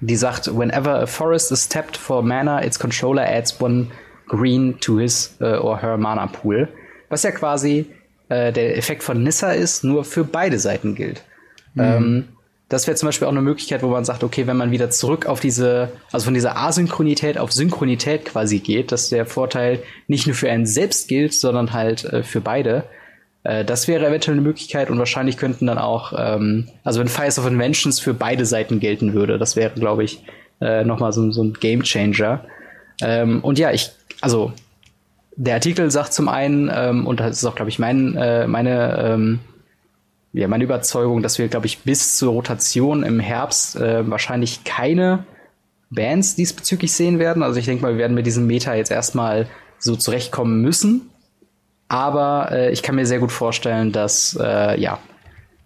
Die 0.00 0.16
sagt, 0.16 0.54
whenever 0.54 1.00
a 1.00 1.06
forest 1.06 1.50
is 1.52 1.68
tapped 1.68 1.96
for 1.96 2.22
mana, 2.22 2.62
its 2.62 2.78
controller 2.78 3.26
adds 3.26 3.58
one 3.58 3.86
green 4.26 4.78
to 4.80 4.98
his 4.98 5.36
uh, 5.40 5.58
or 5.58 5.80
her 5.80 5.96
Mana 5.96 6.26
Pool. 6.26 6.68
Was 7.08 7.22
ja 7.22 7.30
quasi 7.30 7.86
äh, 8.28 8.52
der 8.52 8.76
Effekt 8.76 9.02
von 9.02 9.22
Nissa 9.22 9.52
ist, 9.52 9.84
nur 9.84 10.04
für 10.04 10.24
beide 10.24 10.58
Seiten 10.58 10.94
gilt. 10.94 11.22
Mhm. 11.74 11.82
Ähm, 11.82 12.24
das 12.68 12.88
wäre 12.88 12.96
zum 12.96 13.06
Beispiel 13.06 13.28
auch 13.28 13.32
eine 13.32 13.42
Möglichkeit, 13.42 13.82
wo 13.84 13.88
man 13.88 14.04
sagt, 14.04 14.24
okay, 14.24 14.48
wenn 14.48 14.56
man 14.56 14.72
wieder 14.72 14.90
zurück 14.90 15.26
auf 15.26 15.38
diese, 15.38 15.90
also 16.10 16.24
von 16.24 16.34
dieser 16.34 16.56
Asynchronität 16.56 17.38
auf 17.38 17.52
Synchronität 17.52 18.24
quasi 18.24 18.58
geht, 18.58 18.90
dass 18.90 19.08
der 19.08 19.24
Vorteil 19.24 19.80
nicht 20.08 20.26
nur 20.26 20.34
für 20.34 20.50
einen 20.50 20.66
selbst 20.66 21.06
gilt, 21.06 21.32
sondern 21.32 21.72
halt 21.72 22.04
äh, 22.04 22.24
für 22.24 22.40
beide. 22.40 22.84
Äh, 23.44 23.64
das 23.64 23.86
wäre 23.86 24.08
eventuell 24.08 24.36
eine 24.36 24.42
Möglichkeit 24.42 24.90
und 24.90 24.98
wahrscheinlich 24.98 25.36
könnten 25.36 25.68
dann 25.68 25.78
auch, 25.78 26.12
ähm, 26.18 26.68
also 26.82 26.98
wenn 26.98 27.06
Fires 27.06 27.38
of 27.38 27.46
Inventions 27.46 28.00
für 28.00 28.14
beide 28.14 28.44
Seiten 28.44 28.80
gelten 28.80 29.14
würde, 29.14 29.38
das 29.38 29.54
wäre, 29.54 29.70
glaube 29.70 30.02
ich, 30.02 30.24
äh, 30.60 30.82
nochmal 30.84 31.12
so, 31.12 31.30
so 31.30 31.44
ein 31.44 31.52
Game 31.52 31.84
Changer. 31.84 32.44
Ähm, 33.00 33.44
und 33.44 33.60
ja, 33.60 33.70
ich 33.70 33.92
also 34.26 34.52
der 35.36 35.54
Artikel 35.54 35.88
sagt 35.92 36.12
zum 36.12 36.28
einen, 36.28 36.68
ähm, 36.74 37.06
und 37.06 37.20
das 37.20 37.38
ist 37.38 37.44
auch, 37.44 37.54
glaube 37.54 37.68
ich, 37.68 37.78
mein, 37.78 38.16
äh, 38.16 38.48
meine, 38.48 38.98
ähm, 38.98 39.38
ja, 40.32 40.48
meine 40.48 40.64
Überzeugung, 40.64 41.22
dass 41.22 41.38
wir, 41.38 41.46
glaube 41.46 41.66
ich, 41.66 41.80
bis 41.80 42.18
zur 42.18 42.32
Rotation 42.32 43.04
im 43.04 43.20
Herbst 43.20 43.76
äh, 43.76 44.10
wahrscheinlich 44.10 44.64
keine 44.64 45.24
Bands 45.90 46.34
diesbezüglich 46.34 46.92
sehen 46.92 47.20
werden. 47.20 47.44
Also 47.44 47.60
ich 47.60 47.66
denke 47.66 47.82
mal, 47.82 47.92
wir 47.92 47.98
werden 47.98 48.14
mit 48.14 48.26
diesem 48.26 48.48
Meta 48.48 48.74
jetzt 48.74 48.90
erstmal 48.90 49.46
so 49.78 49.94
zurechtkommen 49.94 50.60
müssen. 50.60 51.10
Aber 51.86 52.48
äh, 52.50 52.72
ich 52.72 52.82
kann 52.82 52.96
mir 52.96 53.06
sehr 53.06 53.20
gut 53.20 53.30
vorstellen, 53.30 53.92
dass 53.92 54.36
äh, 54.40 54.80
ja 54.80 54.98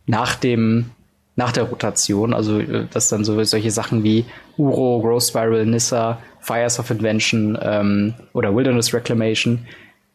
nach 0.07 0.35
dem 0.35 0.91
nach 1.37 1.53
der 1.53 1.65
Rotation, 1.65 2.35
also 2.35 2.61
äh, 2.61 2.87
dass 2.93 3.09
dann 3.09 3.25
so 3.25 3.43
solche 3.45 3.71
Sachen 3.71 4.05
wie 4.05 4.27
Uro, 4.59 5.01
Growth 5.01 5.23
Spiral, 5.25 5.65
Nissa, 5.65 6.19
Fires 6.41 6.79
of 6.79 6.91
Invention 6.91 7.59
ähm, 7.61 8.15
oder 8.33 8.55
Wilderness 8.55 8.93
Reclamation, 8.95 9.67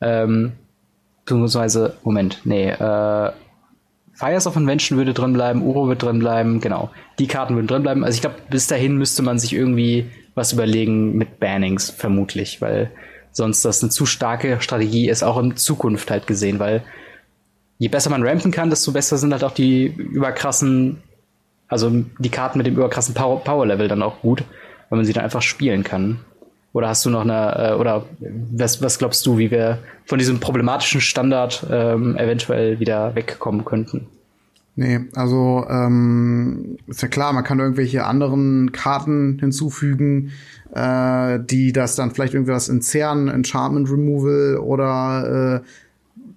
ähm, 0.02 0.54
beziehungsweise, 1.24 1.96
Moment, 2.04 2.42
nee, 2.44 2.70
äh, 2.70 3.32
Fires 4.14 4.48
of 4.48 4.56
Invention 4.56 4.98
würde 4.98 5.14
drin 5.14 5.34
bleiben, 5.34 5.62
Uro 5.62 5.90
wird 5.90 6.04
drin 6.04 6.20
bleiben, 6.20 6.62
genau. 6.62 6.90
Die 7.20 7.28
Karten 7.28 7.56
würden 7.56 7.68
drin 7.68 7.84
bleiben. 7.84 8.04
Also 8.04 8.16
ich 8.16 8.22
glaube, 8.22 8.38
bis 8.50 8.68
dahin 8.68 8.98
müsste 8.98 9.22
man 9.22 9.40
sich 9.40 9.54
irgendwie 9.54 10.10
was 10.36 10.54
überlegen 10.54 11.18
mit 11.18 11.40
Bannings, 11.40 11.90
vermutlich, 11.90 12.62
weil 12.62 12.92
sonst 13.32 13.66
das 13.66 13.84
eine 13.84 13.90
zu 13.90 14.06
starke 14.06 14.62
Strategie 14.62 15.10
ist, 15.10 15.24
auch 15.24 15.38
in 15.38 15.58
Zukunft 15.58 16.10
halt 16.12 16.28
gesehen, 16.28 16.60
weil 16.60 16.82
je 17.78 17.90
besser 17.90 18.10
man 18.10 18.26
rampen 18.26 18.52
kann, 18.52 18.70
desto 18.70 18.94
besser 18.94 19.18
sind 19.18 19.34
halt 19.34 19.44
auch 19.44 19.52
die 19.52 19.88
überkrassen, 19.88 21.02
also 21.68 21.92
die 22.20 22.30
Karten 22.30 22.58
mit 22.58 22.68
dem 22.68 22.76
überkrassen 22.76 23.14
Power, 23.14 23.44
Power 23.44 23.66
Level 23.66 23.90
dann 23.90 24.02
auch 24.02 24.22
gut, 24.22 24.44
weil 24.90 24.98
man 24.98 25.06
sie 25.06 25.14
dann 25.14 25.24
einfach 25.24 25.42
spielen 25.42 25.84
kann. 25.84 26.20
Oder 26.74 26.90
hast 26.90 27.06
du 27.06 27.10
noch 27.10 27.22
eine, 27.22 27.72
äh, 27.72 27.74
oder 27.76 28.06
was, 28.52 28.82
was 28.82 28.98
glaubst 29.00 29.26
du, 29.26 29.38
wie 29.38 29.50
wir 29.50 29.80
von 30.06 30.20
diesem 30.20 30.40
problematischen 30.40 31.00
Standard 31.00 31.66
ähm, 31.72 32.18
eventuell 32.18 32.80
wieder 32.80 33.16
wegkommen 33.16 33.64
könnten? 33.64 34.08
Nee, 34.78 35.00
also 35.16 35.66
ähm, 35.70 36.78
ist 36.88 37.02
ja 37.02 37.08
klar, 37.08 37.32
man 37.32 37.46
kann 37.46 37.60
irgendwelche 37.60 38.04
anderen 38.04 38.74
Karten 38.74 39.38
hinzufügen, 39.40 40.32
äh, 40.74 41.40
die 41.40 41.72
das 41.72 41.96
dann 41.96 42.12
vielleicht 42.12 42.34
irgendwas 42.34 42.68
entzerren, 42.68 43.30
Enchantment 43.30 43.90
Removal 43.90 44.58
oder 44.58 45.62
äh, 45.64 45.68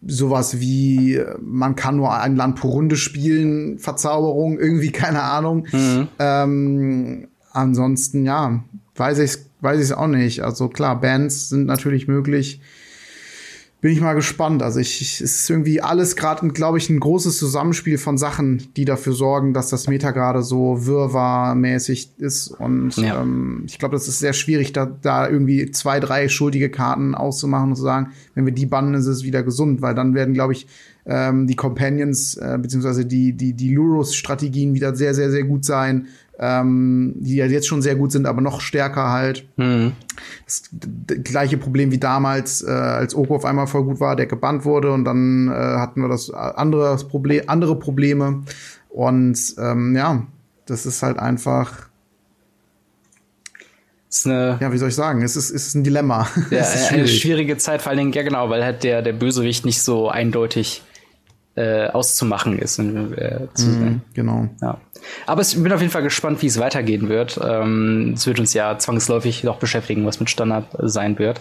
sowas 0.07 0.61
wie 0.61 1.21
man 1.41 1.75
kann 1.75 1.97
nur 1.97 2.15
ein 2.15 2.37
Land 2.37 2.57
pro 2.57 2.69
Runde 2.69 2.95
spielen, 2.95 3.81
Verzauberung, 3.81 4.59
irgendwie 4.61 4.93
keine 4.93 5.23
Ahnung. 5.23 5.67
Mhm. 5.73 6.09
Ähm, 6.21 7.29
ansonsten 7.59 8.25
ja, 8.25 8.65
weiß 8.97 9.19
ich 9.19 9.39
weiß 9.61 9.85
ich 9.85 9.95
auch 9.95 10.07
nicht. 10.07 10.43
Also 10.43 10.69
klar, 10.69 11.01
Bands 11.01 11.49
sind 11.49 11.67
natürlich 11.67 12.09
möglich 12.09 12.61
bin 13.81 13.93
ich 13.93 14.01
mal 14.01 14.15
gespannt. 14.15 14.63
Also 14.63 14.81
ich, 14.81 15.01
ich 15.01 15.21
es 15.21 15.43
ist 15.43 15.51
irgendwie 15.51 15.81
alles 15.81 16.17
gerade, 16.17 16.49
glaube 16.49 16.79
ich, 16.79 16.91
ein 16.91 16.99
großes 16.99 17.39
Zusammenspiel 17.39 17.97
von 17.97 18.19
Sachen, 18.19 18.69
die 18.77 18.85
dafür 18.85 19.13
sorgen, 19.13 19.55
dass 19.55 19.69
das 19.69 19.87
Meta 19.87 20.11
gerade 20.11 20.43
so 20.43 20.87
wirrwarrmäßig 20.87 22.11
ist. 22.19 22.49
Und 22.49 22.97
ja. 22.97 23.23
ähm, 23.23 23.63
ich 23.67 23.79
glaube, 23.79 23.95
das 23.95 24.09
ist 24.09 24.19
sehr 24.19 24.33
schwierig, 24.33 24.73
da, 24.73 24.87
da 24.87 25.29
irgendwie 25.29 25.71
zwei, 25.71 26.01
drei 26.01 26.29
schuldige 26.29 26.71
Karten 26.71 27.15
auszumachen 27.15 27.71
und 27.71 27.77
zu 27.77 27.83
sagen, 27.83 28.11
wenn 28.35 28.47
wir 28.47 28.53
die 28.53 28.67
bannen, 28.67 28.95
ist 28.95 29.07
es 29.07 29.23
wieder 29.23 29.45
gesund, 29.45 29.81
weil 29.81 29.95
dann 29.95 30.15
werden, 30.15 30.35
glaube 30.35 30.55
ich, 30.55 30.67
ähm, 31.07 31.47
die 31.47 31.57
Companions 31.57 32.37
äh, 32.37 32.59
beziehungsweise 32.61 33.07
die 33.07 33.33
die 33.33 33.55
die 33.55 33.73
Lurus-Strategien 33.73 34.75
wieder 34.75 34.95
sehr 34.95 35.15
sehr 35.15 35.31
sehr 35.31 35.45
gut 35.45 35.65
sein 35.65 36.09
ähm, 36.39 37.15
die 37.17 37.37
ja 37.37 37.47
jetzt 37.47 37.67
schon 37.67 37.83
sehr 37.83 37.97
gut 37.97 38.13
sind, 38.13 38.27
aber 38.27 38.41
noch 38.41 38.61
stärker 38.61 39.11
halt. 39.11 39.47
Mhm. 39.57 39.93
Das, 40.45 40.63
das 40.73 41.19
gleiche 41.25 41.59
Problem 41.59 41.91
wie 41.91 41.99
damals, 41.99 42.63
äh, 42.63 42.71
als 42.71 43.15
Oko 43.15 43.37
auf 43.37 43.45
einmal 43.45 43.67
voll 43.67 43.85
gut 43.85 44.01
war, 44.01 44.17
der 44.17 44.27
gebannt 44.27 44.65
wurde 44.65 44.93
und 44.93 45.05
dann 45.05 45.49
äh, 45.49 45.53
hatten 45.53 46.01
wir 46.01 46.09
das 46.09 46.31
andere 46.31 46.85
das 46.91 47.09
Problem, 47.09 47.45
andere 47.47 47.77
Probleme 47.77 48.43
und 48.89 49.55
ähm, 49.59 49.97
ja, 49.97 50.27
das 50.67 50.87
ist 50.87 51.03
halt 51.03 51.19
einfach 51.19 51.89
ist 54.11 54.27
eine, 54.27 54.59
ja, 54.61 54.73
wie 54.73 54.79
soll 54.79 54.89
ich 54.89 54.95
sagen? 54.95 55.23
Es 55.23 55.37
ist, 55.37 55.51
ist 55.51 55.75
ein 55.75 55.85
Dilemma. 55.85 56.29
Ja, 56.51 56.65
schwierig. 56.65 56.93
eine 56.93 57.09
schwierige 57.09 57.57
Zeit, 57.59 57.83
vor 57.83 57.91
allen 57.91 57.99
Dingen, 57.99 58.13
ja 58.13 58.23
genau, 58.23 58.49
weil 58.49 58.65
halt 58.65 58.83
der, 58.83 59.03
der 59.03 59.13
Bösewicht 59.13 59.67
nicht 59.67 59.83
so 59.83 60.09
eindeutig 60.09 60.83
äh, 61.57 61.89
auszumachen 61.89 62.59
ist. 62.59 62.79
Äh, 62.79 63.49
zu 63.55 63.67
mm, 63.67 64.01
genau. 64.15 64.49
Ja. 64.63 64.81
Aber 65.27 65.43
ich 65.43 65.61
bin 65.63 65.73
auf 65.73 65.81
jeden 65.81 65.93
Fall 65.93 66.03
gespannt, 66.03 66.43
wie 66.43 66.47
es 66.47 66.59
weitergehen 66.59 67.09
wird. 67.09 67.39
Ähm, 67.43 68.15
es 68.15 68.27
wird 68.27 68.41
uns 68.41 68.55
ja 68.55 68.79
zwangsläufig 68.79 69.45
noch 69.45 69.59
beschäftigen, 69.59 70.07
was 70.07 70.21
mit 70.21 70.31
Standard 70.31 70.67
sein 70.79 71.19
wird. 71.19 71.41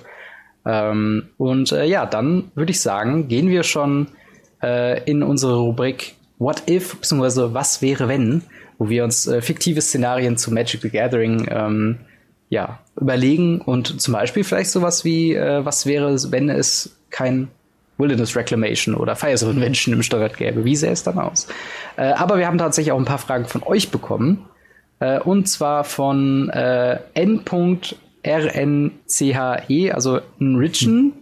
Ähm, 0.66 1.30
und 1.38 1.72
äh, 1.72 1.86
ja, 1.86 2.06
dann 2.06 2.52
würde 2.56 2.72
ich 2.72 2.82
sagen, 2.82 3.28
gehen 3.28 3.50
wir 3.50 3.64
schon 3.64 4.08
äh, 4.62 5.04
in 5.04 5.24
unsere 5.24 5.56
Rubrik 5.56 6.16
What 6.40 6.70
If, 6.70 6.98
beziehungsweise 6.98 7.54
Was 7.54 7.82
wäre 7.82 8.08
wenn, 8.08 8.44
wo 8.78 8.90
wir 8.90 9.04
uns 9.04 9.28
äh, 9.28 9.42
fiktive 9.42 9.82
Szenarien 9.82 10.38
zu 10.38 10.54
Magic 10.54 10.82
the 10.82 10.90
Gathering 10.90 11.48
ähm, 11.50 11.98
ja, 12.50 12.80
überlegen 13.00 13.62
und 13.62 14.02
zum 14.02 14.14
Beispiel 14.14 14.44
vielleicht 14.44 14.70
sowas 14.70 15.04
wie, 15.04 15.34
äh, 15.34 15.66
was 15.66 15.86
wäre, 15.86 16.16
wenn 16.32 16.50
es 16.50 16.98
kein 17.10 17.50
Wilderness 17.98 18.36
Reclamation 18.36 18.96
oder 18.96 19.16
Fires 19.16 19.44
of 19.44 19.52
Invention 19.52 19.94
im 19.94 20.04
Standard 20.04 20.38
gäbe. 20.38 20.66
Wie 20.66 20.76
sähe 20.76 20.92
es 20.92 21.04
dann 21.04 21.20
aus? 21.20 21.48
Äh, 21.96 22.12
aber 22.14 22.38
wir 22.38 22.48
haben 22.48 22.58
tatsächlich 22.58 22.92
auch 22.92 23.00
ein 23.00 23.06
paar 23.06 23.18
Fragen 23.18 23.46
von 23.46 23.64
euch 23.64 23.90
bekommen. 23.90 24.46
Äh, 25.00 25.20
und 25.20 25.48
zwar 25.48 25.84
von 25.84 26.50
äh, 26.50 27.00
n.rnche, 27.14 27.96
also 29.94 30.20
Enrichen. 30.40 31.14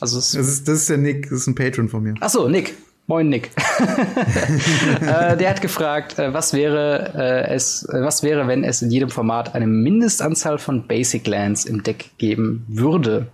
Also 0.00 0.16
das 0.16 0.34
ist, 0.34 0.68
das 0.68 0.80
ist 0.80 0.90
der 0.90 0.98
Nick, 0.98 1.30
das 1.30 1.40
ist 1.40 1.46
ein 1.46 1.54
Patron 1.54 1.88
von 1.88 2.02
mir. 2.02 2.14
Ach 2.20 2.30
so, 2.30 2.48
Nick. 2.48 2.74
Moin 3.06 3.28
Nick. 3.28 3.50
äh, 5.02 5.36
der 5.36 5.50
hat 5.50 5.60
gefragt, 5.60 6.18
äh, 6.18 6.32
was 6.32 6.54
wäre 6.54 7.12
äh, 7.14 7.54
es, 7.54 7.86
äh, 7.86 8.00
was 8.00 8.22
wäre, 8.22 8.48
wenn 8.48 8.64
es 8.64 8.80
in 8.80 8.90
jedem 8.90 9.10
Format 9.10 9.54
eine 9.54 9.66
Mindestanzahl 9.66 10.56
von 10.56 10.86
Basic 10.86 11.26
Lands 11.26 11.66
im 11.66 11.82
Deck 11.82 12.12
geben 12.16 12.64
würde? 12.66 13.26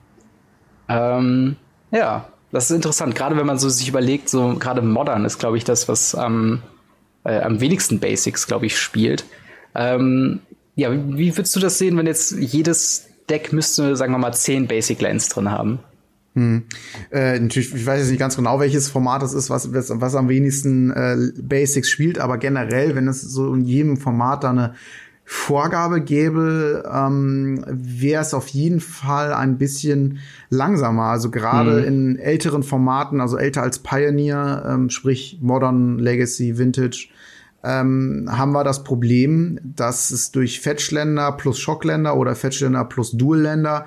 Ähm, 0.88 1.54
ja, 1.92 2.26
das 2.52 2.70
ist 2.70 2.76
interessant, 2.76 3.14
gerade 3.14 3.36
wenn 3.36 3.46
man 3.46 3.58
so 3.58 3.68
sich 3.68 3.88
überlegt, 3.88 4.28
so 4.28 4.56
gerade 4.58 4.82
Modern 4.82 5.24
ist, 5.24 5.38
glaube 5.38 5.56
ich, 5.56 5.64
das, 5.64 5.88
was 5.88 6.14
am, 6.14 6.62
äh, 7.24 7.40
am 7.40 7.60
wenigsten 7.60 8.00
Basics, 8.00 8.46
glaube 8.46 8.66
ich, 8.66 8.78
spielt. 8.78 9.24
Ähm, 9.74 10.40
ja, 10.74 10.90
wie 10.92 11.36
würdest 11.36 11.54
du 11.54 11.60
das 11.60 11.78
sehen, 11.78 11.96
wenn 11.96 12.06
jetzt 12.06 12.32
jedes 12.32 13.06
Deck 13.28 13.52
müsste, 13.52 13.96
sagen 13.96 14.12
wir 14.12 14.18
mal, 14.18 14.32
zehn 14.32 14.66
Basic 14.66 15.00
Lands 15.00 15.28
drin 15.28 15.50
haben? 15.50 15.78
Hm. 16.34 16.62
Äh, 17.10 17.38
natürlich, 17.40 17.74
ich 17.74 17.86
weiß 17.86 18.00
jetzt 18.00 18.10
nicht 18.10 18.20
ganz 18.20 18.36
genau, 18.36 18.60
welches 18.60 18.88
Format 18.88 19.22
das 19.22 19.34
ist, 19.34 19.50
was, 19.50 19.72
was, 19.72 19.90
was 19.92 20.14
am 20.14 20.28
wenigsten 20.28 20.90
äh, 20.90 21.16
Basics 21.40 21.88
spielt, 21.90 22.18
aber 22.18 22.38
generell, 22.38 22.94
wenn 22.94 23.08
es 23.08 23.20
so 23.20 23.52
in 23.52 23.64
jedem 23.64 23.96
Format 23.96 24.44
da 24.44 24.50
eine 24.50 24.74
Vorgabe 25.32 26.00
gäbe, 26.00 26.82
ähm, 26.92 27.64
wäre 27.68 28.20
es 28.20 28.34
auf 28.34 28.48
jeden 28.48 28.80
Fall 28.80 29.32
ein 29.32 29.58
bisschen 29.58 30.18
langsamer. 30.48 31.04
Also 31.04 31.30
gerade 31.30 31.82
mhm. 31.82 31.86
in 31.86 32.18
älteren 32.18 32.64
Formaten, 32.64 33.20
also 33.20 33.36
älter 33.36 33.62
als 33.62 33.78
Pioneer, 33.78 34.64
ähm, 34.68 34.90
sprich 34.90 35.38
Modern, 35.40 36.00
Legacy, 36.00 36.58
Vintage, 36.58 37.10
ähm, 37.62 38.28
haben 38.28 38.50
wir 38.50 38.64
das 38.64 38.82
Problem, 38.82 39.60
dass 39.62 40.10
es 40.10 40.32
durch 40.32 40.60
Fetchländer 40.60 41.30
plus 41.30 41.60
Schockländer 41.60 42.16
oder 42.16 42.34
Fetchländer 42.34 42.84
plus 42.84 43.12
Dualländer 43.12 43.86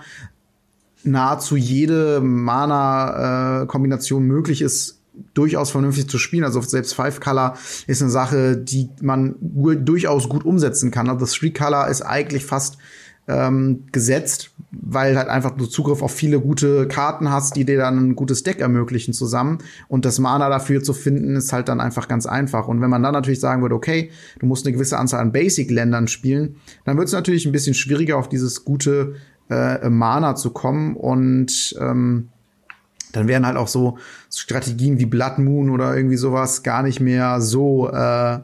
nahezu 1.03 1.57
jede 1.57 2.21
Mana-Kombination 2.21 4.23
äh, 4.23 4.27
möglich 4.27 4.61
ist, 4.61 5.02
durchaus 5.33 5.71
vernünftig 5.71 6.09
zu 6.09 6.17
spielen. 6.17 6.43
Also 6.43 6.61
selbst 6.61 6.93
Five 6.93 7.19
Color 7.19 7.57
ist 7.87 8.01
eine 8.01 8.11
Sache, 8.11 8.57
die 8.57 8.89
man 9.01 9.35
durchaus 9.39 10.29
gut 10.29 10.45
umsetzen 10.45 10.91
kann. 10.91 11.09
Also 11.09 11.25
Three 11.25 11.51
Color 11.51 11.87
ist 11.87 12.01
eigentlich 12.01 12.45
fast 12.45 12.77
ähm, 13.27 13.85
gesetzt, 13.91 14.51
weil 14.71 15.17
halt 15.17 15.29
einfach 15.29 15.51
du 15.51 15.65
Zugriff 15.65 16.01
auf 16.01 16.11
viele 16.11 16.41
gute 16.41 16.87
Karten 16.87 17.29
hast, 17.29 17.55
die 17.55 17.63
dir 17.63 17.77
dann 17.77 18.09
ein 18.09 18.15
gutes 18.15 18.43
Deck 18.43 18.59
ermöglichen 18.59 19.13
zusammen. 19.13 19.59
Und 19.87 20.03
das 20.03 20.19
Mana 20.19 20.49
dafür 20.49 20.83
zu 20.83 20.93
finden, 20.93 21.35
ist 21.35 21.53
halt 21.53 21.69
dann 21.69 21.79
einfach 21.79 22.07
ganz 22.07 22.25
einfach. 22.25 22.67
Und 22.67 22.81
wenn 22.81 22.89
man 22.89 23.01
dann 23.01 23.13
natürlich 23.13 23.39
sagen 23.39 23.61
würde, 23.61 23.75
okay, 23.75 24.11
du 24.39 24.45
musst 24.45 24.65
eine 24.65 24.73
gewisse 24.73 24.97
Anzahl 24.97 25.21
an 25.21 25.31
Basic-Ländern 25.31 26.07
spielen, 26.07 26.57
dann 26.85 26.97
wird 26.97 27.07
es 27.07 27.13
natürlich 27.13 27.45
ein 27.45 27.53
bisschen 27.53 27.75
schwieriger, 27.75 28.17
auf 28.17 28.27
dieses 28.27 28.65
gute 28.65 29.15
äh, 29.49 29.89
Mana 29.89 30.35
zu 30.35 30.49
kommen. 30.49 30.97
Und 30.97 31.75
ähm, 31.79 32.29
dann 33.13 33.27
wären 33.27 33.45
halt 33.45 33.55
auch 33.55 33.69
so 33.69 33.97
Strategien 34.29 34.99
wie 34.99 35.05
Blood 35.05 35.37
Moon 35.37 35.69
oder 35.69 35.95
irgendwie 35.95 36.17
sowas 36.17 36.63
gar 36.63 36.83
nicht 36.83 36.99
mehr 36.99 37.39
so 37.39 37.89
äh, 37.89 38.39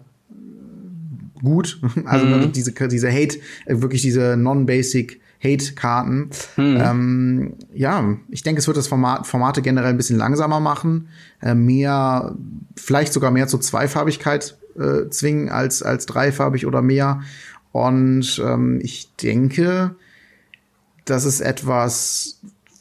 gut. 1.43 1.81
Also 2.05 2.25
mhm. 2.25 2.51
diese, 2.51 2.71
diese 2.71 3.11
Hate, 3.11 3.39
äh, 3.65 3.81
wirklich 3.81 4.01
diese 4.01 4.37
non-basic 4.37 5.19
Hate-Karten. 5.43 6.29
Mhm. 6.57 6.77
Ähm, 6.81 7.53
ja, 7.73 8.17
ich 8.29 8.43
denke, 8.43 8.59
es 8.59 8.67
wird 8.67 8.77
das 8.77 8.87
Format, 8.87 9.25
Formate 9.25 9.61
generell 9.61 9.89
ein 9.89 9.97
bisschen 9.97 10.17
langsamer 10.17 10.59
machen, 10.59 11.07
äh, 11.41 11.55
mehr, 11.55 12.35
vielleicht 12.75 13.13
sogar 13.13 13.31
mehr 13.31 13.47
zur 13.47 13.61
Zweifarbigkeit 13.61 14.57
äh, 14.77 15.09
zwingen 15.09 15.49
als, 15.49 15.81
als 15.81 16.05
dreifarbig 16.05 16.65
oder 16.65 16.81
mehr. 16.81 17.21
Und 17.71 18.41
ähm, 18.45 18.79
ich 18.81 19.15
denke, 19.15 19.95
das 21.05 21.25
ist 21.25 21.41
etwas, 21.41 22.39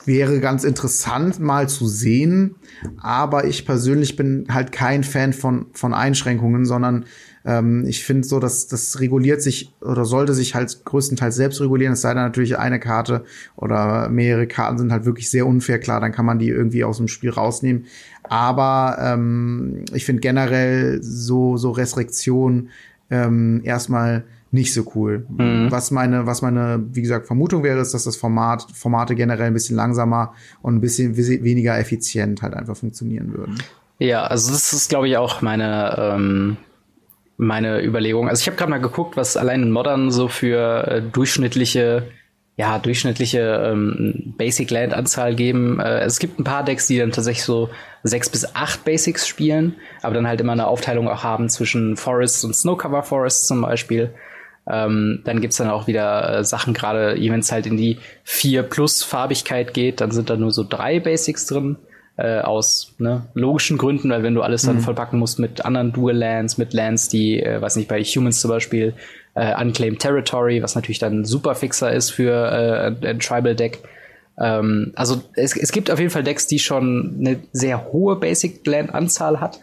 wäre 0.08 0.40
ganz 0.40 0.64
interessant 0.64 1.38
mal 1.38 1.68
zu 1.68 1.86
sehen, 1.86 2.56
aber 3.00 3.44
ich 3.44 3.64
persönlich 3.64 4.16
bin 4.16 4.46
halt 4.50 4.72
kein 4.72 5.04
Fan 5.04 5.32
von, 5.32 5.66
von 5.72 5.94
Einschränkungen, 5.94 6.64
sondern 6.64 7.04
ähm, 7.44 7.84
ich 7.86 8.04
finde 8.04 8.26
so, 8.26 8.40
dass 8.40 8.66
das 8.66 8.98
reguliert 8.98 9.42
sich 9.42 9.72
oder 9.80 10.04
sollte 10.04 10.34
sich 10.34 10.56
halt 10.56 10.84
größtenteils 10.84 11.36
selbst 11.36 11.60
regulieren. 11.60 11.92
Es 11.92 12.00
sei 12.00 12.14
denn 12.14 12.24
natürlich 12.24 12.58
eine 12.58 12.80
Karte 12.80 13.24
oder 13.54 14.08
mehrere 14.08 14.46
Karten 14.48 14.78
sind 14.78 14.90
halt 14.90 15.04
wirklich 15.04 15.30
sehr 15.30 15.46
unfair. 15.46 15.78
Klar, 15.78 16.00
dann 16.00 16.12
kann 16.12 16.26
man 16.26 16.40
die 16.40 16.48
irgendwie 16.48 16.82
aus 16.82 16.96
dem 16.96 17.06
Spiel 17.06 17.30
rausnehmen. 17.30 17.84
Aber 18.24 18.98
ähm, 19.00 19.84
ich 19.92 20.04
finde 20.04 20.20
generell 20.20 21.02
so, 21.02 21.56
so 21.56 21.70
Restriktionen 21.70 22.70
ähm, 23.10 23.60
erstmal 23.64 24.24
nicht 24.50 24.72
so 24.72 24.90
cool. 24.94 25.26
Mhm. 25.28 25.70
Was 25.70 25.90
meine, 25.90 26.26
was 26.26 26.42
meine, 26.42 26.84
wie 26.92 27.02
gesagt, 27.02 27.26
Vermutung 27.26 27.62
wäre, 27.62 27.80
ist, 27.80 27.94
dass 27.94 28.04
das 28.04 28.16
Format, 28.16 28.66
Formate 28.74 29.14
generell 29.14 29.48
ein 29.48 29.54
bisschen 29.54 29.76
langsamer 29.76 30.32
und 30.62 30.76
ein 30.76 30.80
bisschen 30.80 31.16
weniger 31.16 31.78
effizient 31.78 32.42
halt 32.42 32.54
einfach 32.54 32.76
funktionieren 32.76 33.34
würden. 33.34 33.58
Ja, 33.98 34.24
also 34.24 34.52
das 34.52 34.72
ist, 34.72 34.88
glaube 34.88 35.08
ich, 35.08 35.16
auch 35.16 35.42
meine, 35.42 35.96
ähm, 35.98 36.56
meine 37.36 37.84
Überlegung. 37.84 38.28
Also 38.28 38.40
ich 38.40 38.46
habe 38.46 38.56
gerade 38.56 38.70
mal 38.70 38.80
geguckt, 38.80 39.16
was 39.16 39.36
allein 39.36 39.62
in 39.62 39.70
Modern 39.70 40.10
so 40.10 40.28
für 40.28 40.86
äh, 40.86 41.02
durchschnittliche 41.02 42.04
ja, 42.58 42.76
durchschnittliche 42.80 43.70
ähm, 43.70 44.34
Basic 44.36 44.68
Land 44.72 44.92
Anzahl 44.92 45.36
geben. 45.36 45.78
Äh, 45.78 46.00
es 46.00 46.18
gibt 46.18 46.40
ein 46.40 46.44
paar 46.44 46.64
Decks, 46.64 46.88
die 46.88 46.98
dann 46.98 47.12
tatsächlich 47.12 47.44
so 47.44 47.70
sechs 48.02 48.28
bis 48.28 48.52
acht 48.56 48.84
Basics 48.84 49.28
spielen, 49.28 49.76
aber 50.02 50.14
dann 50.14 50.26
halt 50.26 50.40
immer 50.40 50.52
eine 50.52 50.66
Aufteilung 50.66 51.08
auch 51.08 51.22
haben 51.22 51.48
zwischen 51.48 51.96
Forests 51.96 52.42
und 52.42 52.56
Snowcover 52.56 53.04
Forests 53.04 53.46
zum 53.46 53.60
Beispiel. 53.62 54.12
Ähm, 54.70 55.20
dann 55.24 55.40
gibt's 55.40 55.56
dann 55.56 55.70
auch 55.70 55.86
wieder 55.86 56.38
äh, 56.38 56.44
Sachen, 56.44 56.74
gerade 56.74 57.16
wenn 57.18 57.40
es 57.40 57.50
halt 57.50 57.66
in 57.66 57.76
die 57.76 57.98
vier 58.22 58.62
plus 58.62 59.02
Farbigkeit 59.02 59.72
geht, 59.72 60.00
dann 60.00 60.10
sind 60.10 60.28
da 60.28 60.36
nur 60.36 60.50
so 60.50 60.64
drei 60.68 61.00
Basics 61.00 61.46
drin 61.46 61.76
äh, 62.18 62.40
aus 62.40 62.94
ne, 62.98 63.22
logischen 63.34 63.78
Gründen, 63.78 64.10
weil 64.10 64.22
wenn 64.22 64.34
du 64.34 64.42
alles 64.42 64.62
dann 64.62 64.76
mhm. 64.76 64.80
vollpacken 64.80 65.18
musst 65.18 65.38
mit 65.38 65.64
anderen 65.64 65.92
Dual 65.92 66.16
Lands, 66.16 66.58
mit 66.58 66.74
Lands, 66.74 67.08
die, 67.08 67.42
äh, 67.42 67.62
weiß 67.62 67.76
nicht, 67.76 67.88
bei 67.88 68.02
Humans 68.02 68.40
zum 68.40 68.50
Beispiel 68.50 68.94
äh, 69.34 69.54
Unclaimed 69.58 70.00
Territory, 70.00 70.62
was 70.62 70.74
natürlich 70.74 70.98
dann 70.98 71.20
ein 71.20 71.24
super 71.24 71.54
Fixer 71.54 71.92
ist 71.92 72.10
für 72.10 72.32
äh, 73.02 73.06
ein 73.08 73.20
Tribal 73.20 73.54
Deck. 73.54 73.78
Ähm, 74.38 74.92
also 74.96 75.22
es, 75.34 75.56
es 75.56 75.72
gibt 75.72 75.90
auf 75.90 75.98
jeden 75.98 76.10
Fall 76.10 76.24
Decks, 76.24 76.46
die 76.46 76.58
schon 76.58 77.16
eine 77.20 77.38
sehr 77.52 77.92
hohe 77.92 78.16
Basic 78.16 78.66
Land 78.66 78.92
Anzahl 78.92 79.40
hat, 79.40 79.60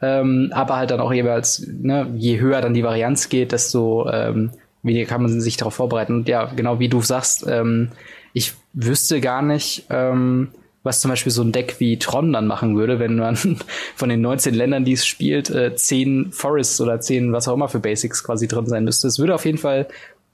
ähm, 0.00 0.50
aber 0.52 0.76
halt 0.76 0.90
dann 0.90 1.00
auch 1.00 1.12
jeweils, 1.12 1.66
ne, 1.66 2.12
je 2.16 2.38
höher 2.38 2.60
dann 2.60 2.74
die 2.74 2.84
Varianz 2.84 3.28
geht, 3.28 3.52
desto 3.52 4.08
ähm, 4.10 4.50
weniger 4.82 5.06
kann 5.06 5.22
man 5.22 5.40
sich 5.40 5.56
darauf 5.56 5.74
vorbereiten. 5.74 6.14
Und 6.14 6.28
ja, 6.28 6.46
genau 6.54 6.78
wie 6.78 6.88
du 6.88 7.00
sagst, 7.02 7.46
ähm, 7.48 7.90
ich 8.32 8.54
wüsste 8.72 9.20
gar 9.20 9.42
nicht, 9.42 9.86
ähm, 9.90 10.48
was 10.84 11.00
zum 11.00 11.10
Beispiel 11.10 11.32
so 11.32 11.42
ein 11.42 11.52
Deck 11.52 11.76
wie 11.78 11.98
Tron 11.98 12.32
dann 12.32 12.46
machen 12.46 12.76
würde, 12.76 12.98
wenn 12.98 13.16
man 13.16 13.36
von 13.96 14.08
den 14.08 14.20
19 14.20 14.54
Ländern, 14.54 14.84
die 14.84 14.92
es 14.92 15.06
spielt, 15.06 15.50
äh, 15.50 15.74
10 15.74 16.30
Forests 16.32 16.80
oder 16.80 17.00
10 17.00 17.32
was 17.32 17.48
auch 17.48 17.54
immer 17.54 17.68
für 17.68 17.80
Basics 17.80 18.22
quasi 18.22 18.46
drin 18.48 18.66
sein 18.66 18.84
müsste. 18.84 19.08
Es 19.08 19.18
würde 19.18 19.34
auf 19.34 19.44
jeden 19.44 19.58
Fall 19.58 19.88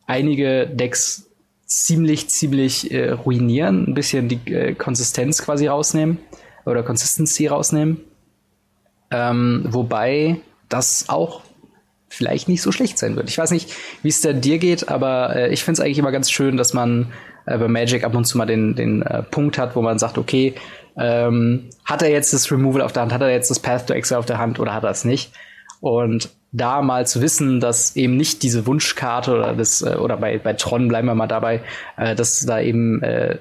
einige 0.07 0.67
Decks 0.67 1.31
ziemlich, 1.67 2.29
ziemlich 2.29 2.93
äh, 2.93 3.11
ruinieren, 3.11 3.89
ein 3.89 3.95
bisschen 3.95 4.29
die 4.29 4.53
äh, 4.53 4.75
Konsistenz 4.75 5.43
quasi 5.43 5.67
rausnehmen 5.67 6.19
oder 6.67 6.83
Consistency 6.83 7.47
rausnehmen. 7.47 8.01
Ähm, 9.15 9.65
wobei 9.69 10.41
das 10.69 11.09
auch 11.09 11.43
vielleicht 12.09 12.49
nicht 12.49 12.63
so 12.63 12.73
schlecht 12.73 12.99
sein 12.99 13.15
wird. 13.15 13.29
Ich 13.29 13.39
weiß 13.39 13.53
nicht, 13.53 13.73
wie 14.03 14.09
es 14.09 14.21
dir 14.21 14.59
geht, 14.59 14.89
aber 14.89 15.37
äh, 15.37 15.53
ich 15.53 15.63
finde 15.63 15.81
es 15.81 15.85
eigentlich 15.85 15.99
immer 15.99 16.11
ganz 16.11 16.31
schön, 16.31 16.57
dass 16.57 16.75
man 16.75 17.13
äh, 17.47 17.57
bei 17.59 17.69
Magic 17.69 18.03
ab 18.03 18.15
und 18.15 18.25
zu 18.25 18.39
mal 18.39 18.47
den, 18.47 18.75
den 18.75 19.03
äh, 19.03 19.23
Punkt 19.23 19.57
hat, 19.57 19.77
wo 19.77 19.83
man 19.83 19.99
sagt, 19.99 20.19
okay, 20.19 20.55
ähm, 20.97 21.71
hat 21.85 22.03
er 22.03 22.11
jetzt 22.11 22.33
das 22.33 22.51
Removal 22.51 22.83
auf 22.83 22.93
der 22.93 23.03
Hand, 23.03 23.13
hat 23.13 23.21
er 23.21 23.31
jetzt 23.31 23.51
das 23.51 23.61
Path 23.61 23.87
to 23.87 23.95
Exile 23.95 24.19
auf 24.19 24.27
der 24.27 24.39
Hand 24.39 24.59
oder 24.59 24.75
hat 24.75 24.83
er 24.83 24.91
es 24.91 25.05
nicht? 25.05 25.33
Und 25.81 26.31
da 26.51 26.83
mal 26.83 27.07
zu 27.07 27.21
wissen, 27.21 27.61
dass 27.61 27.95
eben 27.95 28.17
nicht 28.17 28.43
diese 28.43 28.67
Wunschkarte 28.67 29.33
oder 29.33 29.55
das, 29.55 29.83
äh, 29.83 29.97
oder 29.97 30.17
bei, 30.17 30.39
bei 30.39 30.55
Tron 30.55 30.89
bleiben 30.89 31.07
wir 31.07 31.15
mal 31.15 31.29
dabei, 31.29 31.63
äh, 31.97 32.17
dass 32.17 32.45
da 32.47 32.61
eben, 32.61 33.01
äh, 33.03 33.39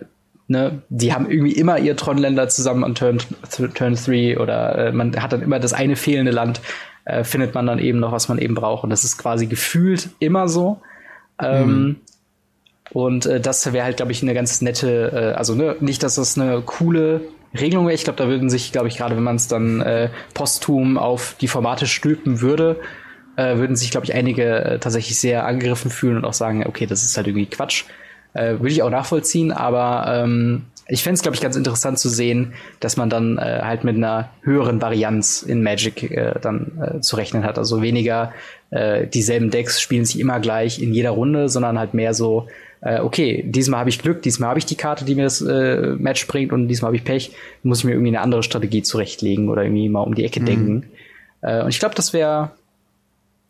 ne, 0.48 0.82
die 0.90 1.14
haben 1.14 1.30
irgendwie 1.30 1.54
immer 1.54 1.80
ihr 1.80 1.96
Tron-Länder 1.96 2.50
zusammen 2.50 2.84
an 2.84 2.96
Turn, 2.96 3.20
Turn 3.74 3.96
3 3.96 4.40
oder 4.40 4.88
äh, 4.88 4.92
man 4.92 5.22
hat 5.22 5.34
dann 5.34 5.42
immer 5.42 5.60
das 5.60 5.74
eine 5.74 5.96
fehlende 5.96 6.32
Land, 6.32 6.62
äh, 7.06 7.24
findet 7.24 7.54
man 7.54 7.66
dann 7.66 7.80
eben 7.80 8.00
noch, 8.00 8.12
was 8.12 8.30
man 8.30 8.38
eben 8.38 8.56
braucht. 8.56 8.84
Und 8.84 8.90
das 8.90 9.04
ist 9.04 9.18
quasi 9.18 9.48
gefühlt 9.48 10.10
immer 10.20 10.48
so. 10.48 10.82
Ähm, 11.42 11.68
mhm. 11.68 11.96
Und 12.92 13.26
äh, 13.26 13.40
das 13.40 13.72
wäre 13.74 13.86
halt, 13.86 13.98
glaube 13.98 14.12
ich, 14.12 14.22
eine 14.22 14.34
ganz 14.34 14.62
nette, 14.62 15.34
äh, 15.34 15.38
also 15.38 15.56
ne, 15.56 15.76
nicht, 15.80 16.04
dass 16.04 16.16
das 16.16 16.38
eine 16.38 16.62
coole 16.62 17.22
Regelung 17.60 17.86
wäre. 17.86 17.96
Ich 17.96 18.04
glaube, 18.04 18.18
da 18.18 18.28
würden 18.28 18.50
sich, 18.50 18.72
glaube 18.72 18.88
ich, 18.88 18.98
gerade 18.98 19.16
wenn 19.16 19.24
man 19.24 19.36
es 19.36 19.48
dann 19.48 19.82
äh, 19.82 20.10
posthum 20.34 20.98
auf 20.98 21.36
die 21.40 21.48
Formate 21.48 21.88
stülpen 21.88 22.42
würde, 22.42 22.80
äh, 23.36 23.58
würden 23.58 23.76
sich, 23.76 23.92
glaube 23.92 24.06
ich, 24.06 24.14
einige 24.14 24.78
tatsächlich 24.80 25.20
sehr 25.20 25.46
angegriffen 25.46 25.90
fühlen 25.90 26.18
und 26.18 26.26
auch 26.26 26.34
sagen, 26.34 26.66
okay, 26.68 26.86
das 26.86 27.04
ist 27.04 27.18
halt 27.18 27.28
irgendwie 27.28 27.48
Quatsch. 27.48 27.86
Äh, 28.34 28.54
würde 28.54 28.70
ich 28.70 28.82
auch 28.84 28.90
nachvollziehen, 28.90 29.52
aber 29.52 30.24
ähm, 30.24 30.64
ich 30.88 31.04
fände 31.04 31.16
es, 31.16 31.22
glaube 31.22 31.36
ich, 31.36 31.42
ganz 31.42 31.56
interessant 31.56 31.98
zu 31.98 32.10
sehen, 32.10 32.54
dass 32.80 32.98
man 32.98 33.10
dann 33.10 33.38
äh, 33.38 33.62
halt 33.64 33.84
mit 33.84 33.96
einer 33.96 34.30
höheren 34.42 34.82
Varianz 34.82 35.42
in 35.42 35.64
Magic 35.64 36.12
äh, 36.12 36.34
dann 36.42 36.72
äh, 36.82 37.00
zu 37.00 37.16
rechnen 37.16 37.46
hat. 37.46 37.58
Also 37.58 37.82
weniger 37.82 38.34
äh, 38.70 39.08
dieselben 39.08 39.50
Decks 39.50 39.80
spielen 39.80 40.04
sich 40.04 40.20
immer 40.20 40.40
gleich 40.40 40.82
in 40.82 40.94
jeder 40.94 41.12
Runde, 41.12 41.48
sondern 41.48 41.80
halt 41.80 41.94
mehr 41.94 42.14
so, 42.14 42.48
äh, 42.82 43.00
okay, 43.00 43.44
diesmal 43.48 43.80
habe 43.80 43.90
ich 43.90 44.00
Glück, 44.00 44.22
diesmal 44.24 44.50
habe 44.50 44.60
ich 44.60 44.66
die 44.66 44.76
Karte, 44.76 45.06
die 45.06 45.16
mir 45.16 45.24
das 45.24 45.42
äh, 45.42 45.96
Match 45.98 46.28
bringt 46.28 46.52
und 46.52 46.68
diesmal 46.68 46.90
habe 46.90 46.98
ich 46.98 47.06
Pech, 47.06 47.32
muss 47.64 47.80
ich 47.80 47.86
mir 47.86 47.92
irgendwie 47.92 48.10
eine 48.10 48.22
andere 48.22 48.44
Strategie 48.44 48.84
zurechtlegen 48.84 49.50
oder 49.50 49.64
irgendwie 49.64 49.88
mal 49.88 50.02
um 50.02 50.16
die 50.16 50.26
Ecke 50.26 50.42
mhm. 50.42 50.46
denken. 50.46 50.90
Äh, 51.42 51.62
und 51.64 51.70
ich 51.70 51.80
glaube, 51.80 51.96
das 51.96 52.12
wäre, 52.12 52.52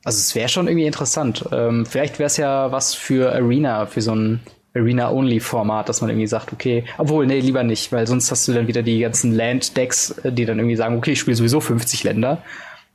also 0.04 0.18
es 0.18 0.36
wäre 0.36 0.50
schon 0.50 0.68
irgendwie 0.68 0.86
interessant. 0.86 1.46
Ähm, 1.52 1.88
vielleicht 1.88 2.20
wäre 2.20 2.28
es 2.28 2.38
ja 2.38 2.72
was 2.72 2.94
für 2.94 3.34
Arena, 3.34 3.88
für 3.88 4.02
so 4.02 4.14
ein 4.14 4.42
Arena-Only-Format, 4.76 5.88
dass 5.90 6.02
man 6.02 6.10
irgendwie 6.10 6.28
sagt, 6.28 6.54
okay, 6.54 6.86
obwohl, 6.98 7.28
nee, 7.28 7.40
lieber 7.40 7.64
nicht, 7.64 7.92
weil 7.92 8.08
sonst 8.08 8.32
hast 8.32 8.48
du 8.48 8.54
dann 8.54 8.68
wieder 8.68 8.82
die 8.82 9.00
ganzen 9.00 9.34
Land-Decks, 9.34 10.20
äh, 10.20 10.32
die 10.32 10.46
dann 10.46 10.60
irgendwie 10.60 10.76
sagen, 10.76 10.98
okay, 10.98 11.12
ich 11.12 11.20
spiele 11.20 11.36
sowieso 11.36 11.60
50 11.60 12.04
Länder 12.04 12.42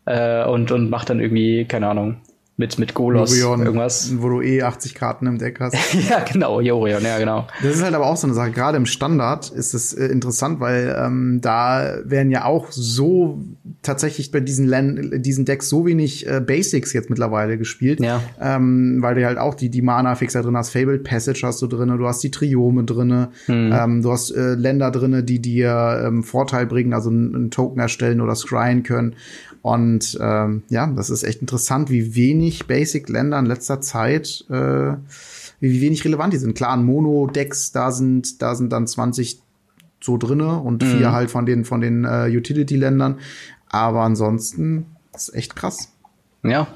äh, 0.06 0.44
und, 0.44 0.72
und 0.72 0.90
mach 0.90 1.04
dann 1.04 1.20
irgendwie, 1.20 1.64
keine 1.64 1.88
Ahnung, 1.88 2.16
mit, 2.58 2.76
mit 2.76 2.92
Golos 2.92 3.38
Jorion, 3.38 3.64
irgendwas. 3.64 4.12
Wo 4.18 4.28
du 4.28 4.42
eh 4.42 4.62
80 4.62 4.96
Karten 4.96 5.28
im 5.28 5.38
Deck 5.38 5.60
hast. 5.60 5.76
ja, 6.10 6.24
genau, 6.24 6.60
Jorion, 6.60 7.04
ja, 7.04 7.16
genau. 7.16 7.46
Das 7.62 7.76
ist 7.76 7.84
halt 7.84 7.94
aber 7.94 8.06
auch 8.06 8.16
so 8.16 8.26
eine 8.26 8.34
Sache. 8.34 8.50
Gerade 8.50 8.76
im 8.76 8.84
Standard 8.84 9.50
ist 9.50 9.74
es 9.74 9.94
äh, 9.94 10.06
interessant, 10.06 10.58
weil 10.58 10.94
ähm, 11.00 11.38
da 11.40 11.98
werden 12.04 12.32
ja 12.32 12.44
auch 12.44 12.72
so 12.72 13.38
tatsächlich 13.82 14.32
bei 14.32 14.40
diesen, 14.40 14.66
Len 14.66 15.22
diesen 15.22 15.44
Decks 15.44 15.68
so 15.68 15.86
wenig 15.86 16.26
äh, 16.26 16.40
Basics 16.40 16.92
jetzt 16.92 17.10
mittlerweile 17.10 17.58
gespielt. 17.58 18.00
Ja. 18.00 18.20
Ähm, 18.40 18.98
weil 19.02 19.14
du 19.14 19.24
halt 19.24 19.38
auch 19.38 19.54
die, 19.54 19.70
die 19.70 19.82
Mana-Fixer 19.82 20.42
drin 20.42 20.56
hast. 20.56 20.70
Fabled 20.70 21.04
Passage 21.04 21.42
hast 21.44 21.62
du 21.62 21.68
drin, 21.68 21.96
du 21.96 22.06
hast 22.08 22.24
die 22.24 22.32
Triome 22.32 22.82
drin, 22.82 23.28
hm. 23.46 23.72
ähm, 23.72 24.02
du 24.02 24.10
hast 24.10 24.32
äh, 24.32 24.54
Länder 24.54 24.90
drin, 24.90 25.24
die 25.24 25.38
dir 25.38 26.02
ähm, 26.04 26.24
Vorteil 26.24 26.66
bringen, 26.66 26.92
also 26.92 27.08
einen 27.08 27.52
Token 27.52 27.78
erstellen 27.78 28.20
oder 28.20 28.34
scryen 28.34 28.82
können. 28.82 29.14
Und 29.62 30.16
ähm, 30.20 30.62
ja, 30.70 30.86
das 30.86 31.10
ist 31.10 31.24
echt 31.24 31.40
interessant, 31.40 31.90
wie 31.90 32.14
wenig 32.14 32.47
Basic-Länder 32.66 33.38
in 33.38 33.46
letzter 33.46 33.80
Zeit, 33.80 34.44
äh, 34.50 34.94
wie 35.60 35.80
wenig 35.80 36.04
relevant 36.04 36.32
die 36.32 36.38
sind. 36.38 36.56
Klar, 36.56 36.74
ein 36.74 36.84
Mono-Decks, 36.84 37.72
da 37.72 37.90
sind, 37.90 38.42
da 38.42 38.54
sind 38.54 38.72
dann 38.72 38.86
20 38.86 39.40
so 40.00 40.16
drinne 40.16 40.58
und 40.60 40.82
mhm. 40.82 40.86
vier 40.86 41.12
halt 41.12 41.30
von 41.30 41.46
den, 41.46 41.64
von 41.64 41.80
den 41.80 42.04
äh, 42.04 42.28
Utility-Ländern. 42.28 43.18
Aber 43.68 44.02
ansonsten 44.02 44.86
ist 45.14 45.34
echt 45.34 45.56
krass. 45.56 45.92
Ja. 46.42 46.68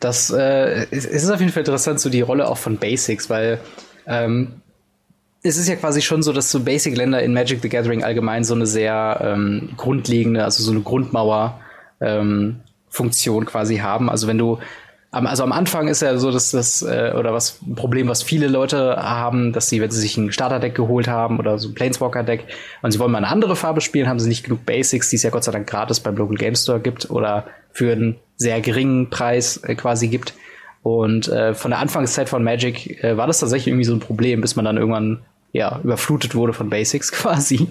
Das 0.00 0.30
äh, 0.30 0.86
es 0.90 1.04
ist 1.04 1.28
auf 1.28 1.40
jeden 1.40 1.52
Fall 1.52 1.62
interessant, 1.62 2.00
so 2.00 2.08
die 2.08 2.20
Rolle 2.20 2.48
auch 2.48 2.58
von 2.58 2.78
Basics, 2.78 3.28
weil 3.30 3.58
ähm, 4.06 4.62
es 5.42 5.56
ist 5.56 5.68
ja 5.68 5.76
quasi 5.76 6.02
schon 6.02 6.22
so, 6.22 6.32
dass 6.32 6.50
so 6.50 6.60
Basic-Länder 6.60 7.22
in 7.22 7.32
Magic 7.32 7.60
the 7.62 7.68
Gathering 7.68 8.04
allgemein 8.04 8.44
so 8.44 8.54
eine 8.54 8.66
sehr 8.66 9.20
ähm, 9.22 9.70
grundlegende, 9.76 10.44
also 10.44 10.62
so 10.62 10.70
eine 10.70 10.80
Grundmauer 10.80 11.60
ähm, 12.00 12.60
Funktion 12.88 13.44
quasi 13.44 13.78
haben. 13.78 14.08
Also 14.08 14.26
wenn 14.26 14.38
du 14.38 14.58
also 15.10 15.42
am 15.42 15.52
Anfang 15.52 15.88
ist 15.88 16.02
ja 16.02 16.18
so, 16.18 16.30
dass 16.30 16.50
das, 16.50 16.82
äh, 16.82 17.14
oder 17.18 17.32
was 17.32 17.60
ein 17.66 17.74
Problem, 17.74 18.08
was 18.08 18.22
viele 18.22 18.46
Leute 18.46 18.96
haben, 18.96 19.52
dass 19.52 19.70
sie, 19.70 19.80
wenn 19.80 19.90
sie 19.90 20.00
sich 20.00 20.16
ein 20.18 20.32
Starterdeck 20.32 20.74
geholt 20.74 21.08
haben 21.08 21.38
oder 21.38 21.58
so 21.58 21.68
ein 21.68 21.74
Planeswalker-Deck 21.74 22.44
und 22.82 22.92
sie 22.92 22.98
wollen 22.98 23.12
mal 23.12 23.18
eine 23.18 23.28
andere 23.28 23.56
Farbe 23.56 23.80
spielen, 23.80 24.06
haben 24.06 24.20
sie 24.20 24.28
nicht 24.28 24.44
genug 24.44 24.66
Basics, 24.66 25.08
die 25.08 25.16
es 25.16 25.22
ja 25.22 25.30
Gott 25.30 25.44
sei 25.44 25.52
Dank 25.52 25.66
gratis 25.66 26.00
beim 26.00 26.16
Local 26.16 26.36
Game 26.36 26.54
Store 26.54 26.78
gibt 26.78 27.10
oder 27.10 27.46
für 27.72 27.92
einen 27.92 28.16
sehr 28.36 28.60
geringen 28.60 29.08
Preis 29.08 29.56
äh, 29.58 29.74
quasi 29.74 30.08
gibt. 30.08 30.34
Und 30.82 31.28
äh, 31.28 31.54
von 31.54 31.70
der 31.70 31.80
Anfangszeit 31.80 32.28
von 32.28 32.44
Magic 32.44 33.02
äh, 33.02 33.16
war 33.16 33.26
das 33.26 33.40
tatsächlich 33.40 33.68
irgendwie 33.68 33.84
so 33.84 33.94
ein 33.94 34.00
Problem, 34.00 34.42
bis 34.42 34.56
man 34.56 34.64
dann 34.64 34.76
irgendwann 34.76 35.22
ja, 35.52 35.80
überflutet 35.82 36.34
wurde 36.34 36.52
von 36.52 36.70
Basics 36.70 37.12
quasi. 37.12 37.68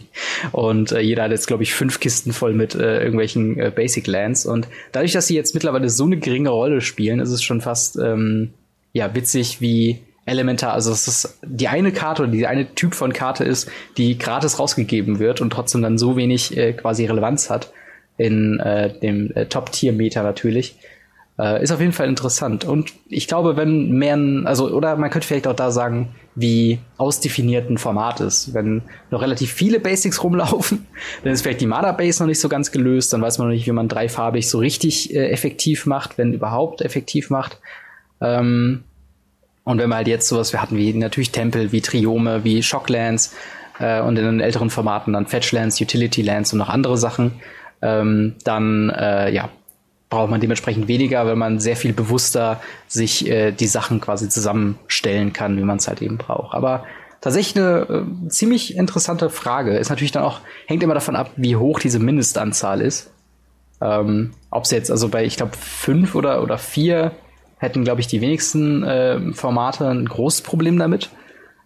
Und 0.51 0.91
äh, 0.91 0.99
jeder 0.99 1.23
hat 1.23 1.31
jetzt, 1.31 1.47
glaube 1.47 1.63
ich, 1.63 1.73
fünf 1.73 1.99
Kisten 1.99 2.33
voll 2.33 2.53
mit 2.53 2.75
äh, 2.75 2.99
irgendwelchen 2.99 3.59
äh, 3.59 3.71
Basic 3.73 4.07
Lands. 4.07 4.45
Und 4.45 4.67
dadurch, 4.91 5.13
dass 5.13 5.27
sie 5.27 5.35
jetzt 5.35 5.53
mittlerweile 5.53 5.89
so 5.89 6.05
eine 6.05 6.17
geringe 6.17 6.49
Rolle 6.49 6.81
spielen, 6.81 7.19
ist 7.19 7.29
es 7.29 7.43
schon 7.43 7.61
fast 7.61 7.97
ähm, 7.97 8.53
ja 8.93 9.13
witzig, 9.13 9.61
wie 9.61 9.99
elementar. 10.25 10.73
Also 10.73 10.91
es 10.91 11.37
die 11.43 11.67
eine 11.67 11.91
Karte 11.91 12.23
oder 12.23 12.31
die 12.31 12.47
eine 12.47 12.73
Typ 12.75 12.93
von 12.93 13.13
Karte 13.13 13.43
ist, 13.43 13.69
die 13.97 14.17
gratis 14.17 14.59
rausgegeben 14.59 15.19
wird 15.19 15.41
und 15.41 15.51
trotzdem 15.51 15.81
dann 15.81 15.97
so 15.97 16.17
wenig 16.17 16.55
äh, 16.57 16.73
quasi 16.73 17.05
Relevanz 17.05 17.49
hat 17.49 17.71
in 18.17 18.59
äh, 18.59 18.99
dem 18.99 19.31
äh, 19.35 19.45
Top-Tier-Meter 19.45 20.23
natürlich. 20.23 20.75
Äh, 21.39 21.61
ist 21.61 21.71
auf 21.71 21.79
jeden 21.79 21.93
Fall 21.93 22.07
interessant. 22.07 22.65
Und 22.65 22.93
ich 23.07 23.27
glaube, 23.27 23.57
wenn 23.57 23.91
mehr, 23.91 24.17
also, 24.45 24.69
oder 24.69 24.95
man 24.95 25.11
könnte 25.11 25.27
vielleicht 25.27 25.47
auch 25.47 25.55
da 25.55 25.69
sagen, 25.69 26.15
wie 26.33 26.79
ausdefiniert 26.97 27.69
ein 27.69 27.77
Format 27.77 28.21
ist. 28.21 28.53
Wenn 28.53 28.83
noch 29.11 29.21
relativ 29.21 29.51
viele 29.51 29.79
Basics 29.79 30.23
rumlaufen, 30.23 30.87
dann 31.23 31.33
ist 31.33 31.43
vielleicht 31.43 31.61
die 31.61 31.67
Mana-Base 31.67 32.23
noch 32.23 32.27
nicht 32.27 32.39
so 32.39 32.49
ganz 32.49 32.71
gelöst, 32.71 33.13
dann 33.13 33.21
weiß 33.21 33.37
man 33.37 33.47
noch 33.47 33.53
nicht, 33.53 33.67
wie 33.67 33.71
man 33.71 33.87
dreifarbig 33.87 34.49
so 34.49 34.57
richtig 34.57 35.13
äh, 35.13 35.29
effektiv 35.29 35.85
macht, 35.85 36.17
wenn 36.17 36.33
überhaupt 36.33 36.81
effektiv 36.81 37.29
macht. 37.29 37.59
Ähm, 38.19 38.83
und 39.63 39.79
wenn 39.79 39.89
wir 39.89 39.95
halt 39.95 40.07
jetzt 40.07 40.27
sowas, 40.27 40.53
wir 40.53 40.61
hatten 40.61 40.77
wie 40.77 40.93
natürlich 40.93 41.31
Tempel, 41.31 41.71
wie 41.71 41.81
Triome, 41.81 42.43
wie 42.43 42.63
Shocklands 42.63 43.35
äh, 43.79 44.01
und 44.01 44.17
in 44.17 44.25
den 44.25 44.39
älteren 44.39 44.69
Formaten 44.69 45.13
dann 45.13 45.27
Fetchlands, 45.27 45.81
Utility 45.81 46.21
Lands 46.21 46.53
und 46.53 46.59
noch 46.59 46.69
andere 46.69 46.97
Sachen, 46.97 47.33
ähm, 47.81 48.35
dann 48.43 48.89
äh, 48.89 49.31
ja, 49.31 49.49
braucht 50.09 50.29
man 50.29 50.39
dementsprechend 50.39 50.87
weniger, 50.87 51.25
weil 51.25 51.35
man 51.35 51.59
sehr 51.59 51.75
viel 51.75 51.93
bewusster 51.93 52.61
sich 52.87 53.27
äh, 53.27 53.51
die 53.51 53.67
Sachen 53.67 53.99
quasi 53.99 54.29
zusammenstellen 54.29 55.33
kann, 55.33 55.57
wie 55.57 55.63
man 55.63 55.77
es 55.77 55.87
halt 55.87 56.01
eben 56.01 56.17
braucht. 56.17 56.53
Aber 56.53 56.85
tatsächlich 57.19 57.61
eine 57.61 58.05
äh, 58.25 58.29
ziemlich 58.29 58.75
interessante 58.75 59.29
Frage. 59.29 59.77
Ist 59.77 59.89
natürlich 59.89 60.11
dann 60.11 60.23
auch, 60.23 60.39
hängt 60.65 60.83
immer 60.83 60.93
davon 60.93 61.15
ab, 61.15 61.31
wie 61.35 61.55
hoch 61.55 61.79
diese 61.79 61.99
Mindestanzahl 61.99 62.81
ist. 62.81 63.11
Ähm, 63.81 64.31
Ob 64.49 64.63
es 64.63 64.71
jetzt, 64.71 64.89
also 64.89 65.09
bei, 65.09 65.25
ich 65.25 65.37
glaube, 65.37 65.57
fünf 65.57 66.15
oder, 66.15 66.41
oder 66.41 66.57
vier 66.57 67.11
hätten, 67.57 67.83
glaube 67.83 68.01
ich, 68.01 68.07
die 68.07 68.21
wenigsten 68.21 68.83
äh, 68.83 69.33
Formate 69.33 69.89
ein 69.89 70.05
großes 70.05 70.41
Problem 70.41 70.79
damit. 70.79 71.09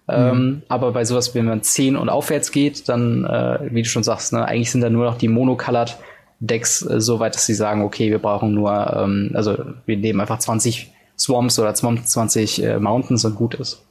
Mhm. 0.08 0.14
Ähm, 0.14 0.62
aber 0.68 0.92
bei 0.94 1.06
sowas, 1.06 1.36
wenn 1.36 1.46
man 1.46 1.64
zehn 1.64 1.96
und 1.96 2.10
aufwärts 2.10 2.52
geht, 2.52 2.90
dann, 2.90 3.26
äh, 3.26 3.60
wie 3.70 3.84
du 3.84 3.88
schon 3.88 4.04
sagst, 4.04 4.34
ne, 4.34 4.46
eigentlich 4.46 4.72
sind 4.72 4.82
da 4.82 4.90
nur 4.90 5.06
noch 5.06 5.18
die 5.18 5.28
monocolored 5.28 5.98
Decks 6.42 6.82
äh, 6.82 7.00
so 7.00 7.20
weit, 7.20 7.36
dass 7.36 7.46
sie 7.46 7.54
sagen, 7.54 7.84
okay, 7.84 8.10
wir 8.10 8.20
brauchen 8.20 8.54
nur, 8.54 8.72
ähm, 8.96 9.32
also 9.34 9.58
wir 9.86 9.98
nehmen 9.98 10.20
einfach 10.20 10.40
20 10.40 10.92
Swamps 11.18 11.60
oder 11.60 11.74
20 11.74 12.64
äh, 12.64 12.80
Mountains 12.80 13.24
und 13.24 13.36
gut 13.36 13.54
ist. 13.56 13.84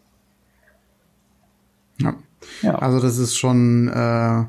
Ja. 1.98 2.14
ja. 2.62 2.74
Also 2.74 3.00
das 3.00 3.18
ist 3.18 3.38
schon 3.38 3.88
äh, 3.88 4.44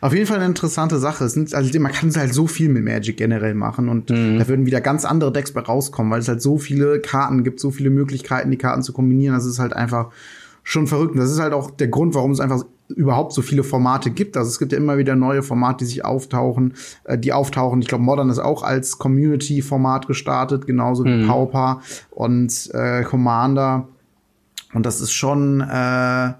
auf 0.00 0.14
jeden 0.14 0.26
Fall 0.26 0.36
eine 0.36 0.46
interessante 0.46 0.98
Sache. 0.98 1.24
Es 1.24 1.34
sind, 1.34 1.54
also 1.54 1.78
man 1.80 1.92
kann 1.92 2.14
halt 2.16 2.32
so 2.32 2.46
viel 2.46 2.70
mit 2.70 2.82
Magic 2.82 3.18
generell 3.18 3.54
machen 3.54 3.90
und 3.90 4.08
mhm. 4.08 4.38
da 4.38 4.48
würden 4.48 4.64
wieder 4.64 4.80
ganz 4.80 5.04
andere 5.04 5.30
Decks 5.30 5.52
bei 5.52 5.60
rauskommen, 5.60 6.10
weil 6.10 6.20
es 6.20 6.28
halt 6.28 6.40
so 6.40 6.56
viele 6.56 7.00
Karten 7.00 7.44
gibt, 7.44 7.60
so 7.60 7.70
viele 7.70 7.90
Möglichkeiten, 7.90 8.50
die 8.50 8.58
Karten 8.58 8.82
zu 8.82 8.94
kombinieren. 8.94 9.34
Das 9.34 9.44
ist 9.44 9.58
halt 9.58 9.74
einfach 9.74 10.10
schon 10.62 10.86
verrückt. 10.86 11.12
Und 11.12 11.18
das 11.18 11.30
ist 11.30 11.40
halt 11.40 11.52
auch 11.52 11.70
der 11.70 11.88
Grund, 11.88 12.14
warum 12.14 12.30
es 12.30 12.40
einfach 12.40 12.64
überhaupt 12.88 13.32
so 13.32 13.42
viele 13.42 13.64
Formate 13.64 14.10
gibt. 14.10 14.36
Also 14.36 14.50
es 14.50 14.58
gibt 14.58 14.72
ja 14.72 14.78
immer 14.78 14.98
wieder 14.98 15.16
neue 15.16 15.42
Formate, 15.42 15.78
die 15.78 15.86
sich 15.86 16.04
auftauchen, 16.04 16.74
äh, 17.04 17.18
die 17.18 17.32
auftauchen. 17.32 17.80
Ich 17.80 17.88
glaube, 17.88 18.04
Modern 18.04 18.30
ist 18.30 18.38
auch 18.38 18.62
als 18.62 18.98
Community-Format 18.98 20.06
gestartet, 20.06 20.66
genauso 20.66 21.04
wie 21.04 21.22
mhm. 21.22 21.26
Pauper 21.26 21.80
und 22.10 22.70
äh, 22.74 23.02
Commander. 23.02 23.88
Und 24.74 24.84
das 24.86 25.00
ist 25.00 25.12
schon 25.12 25.60
äh, 25.60 26.34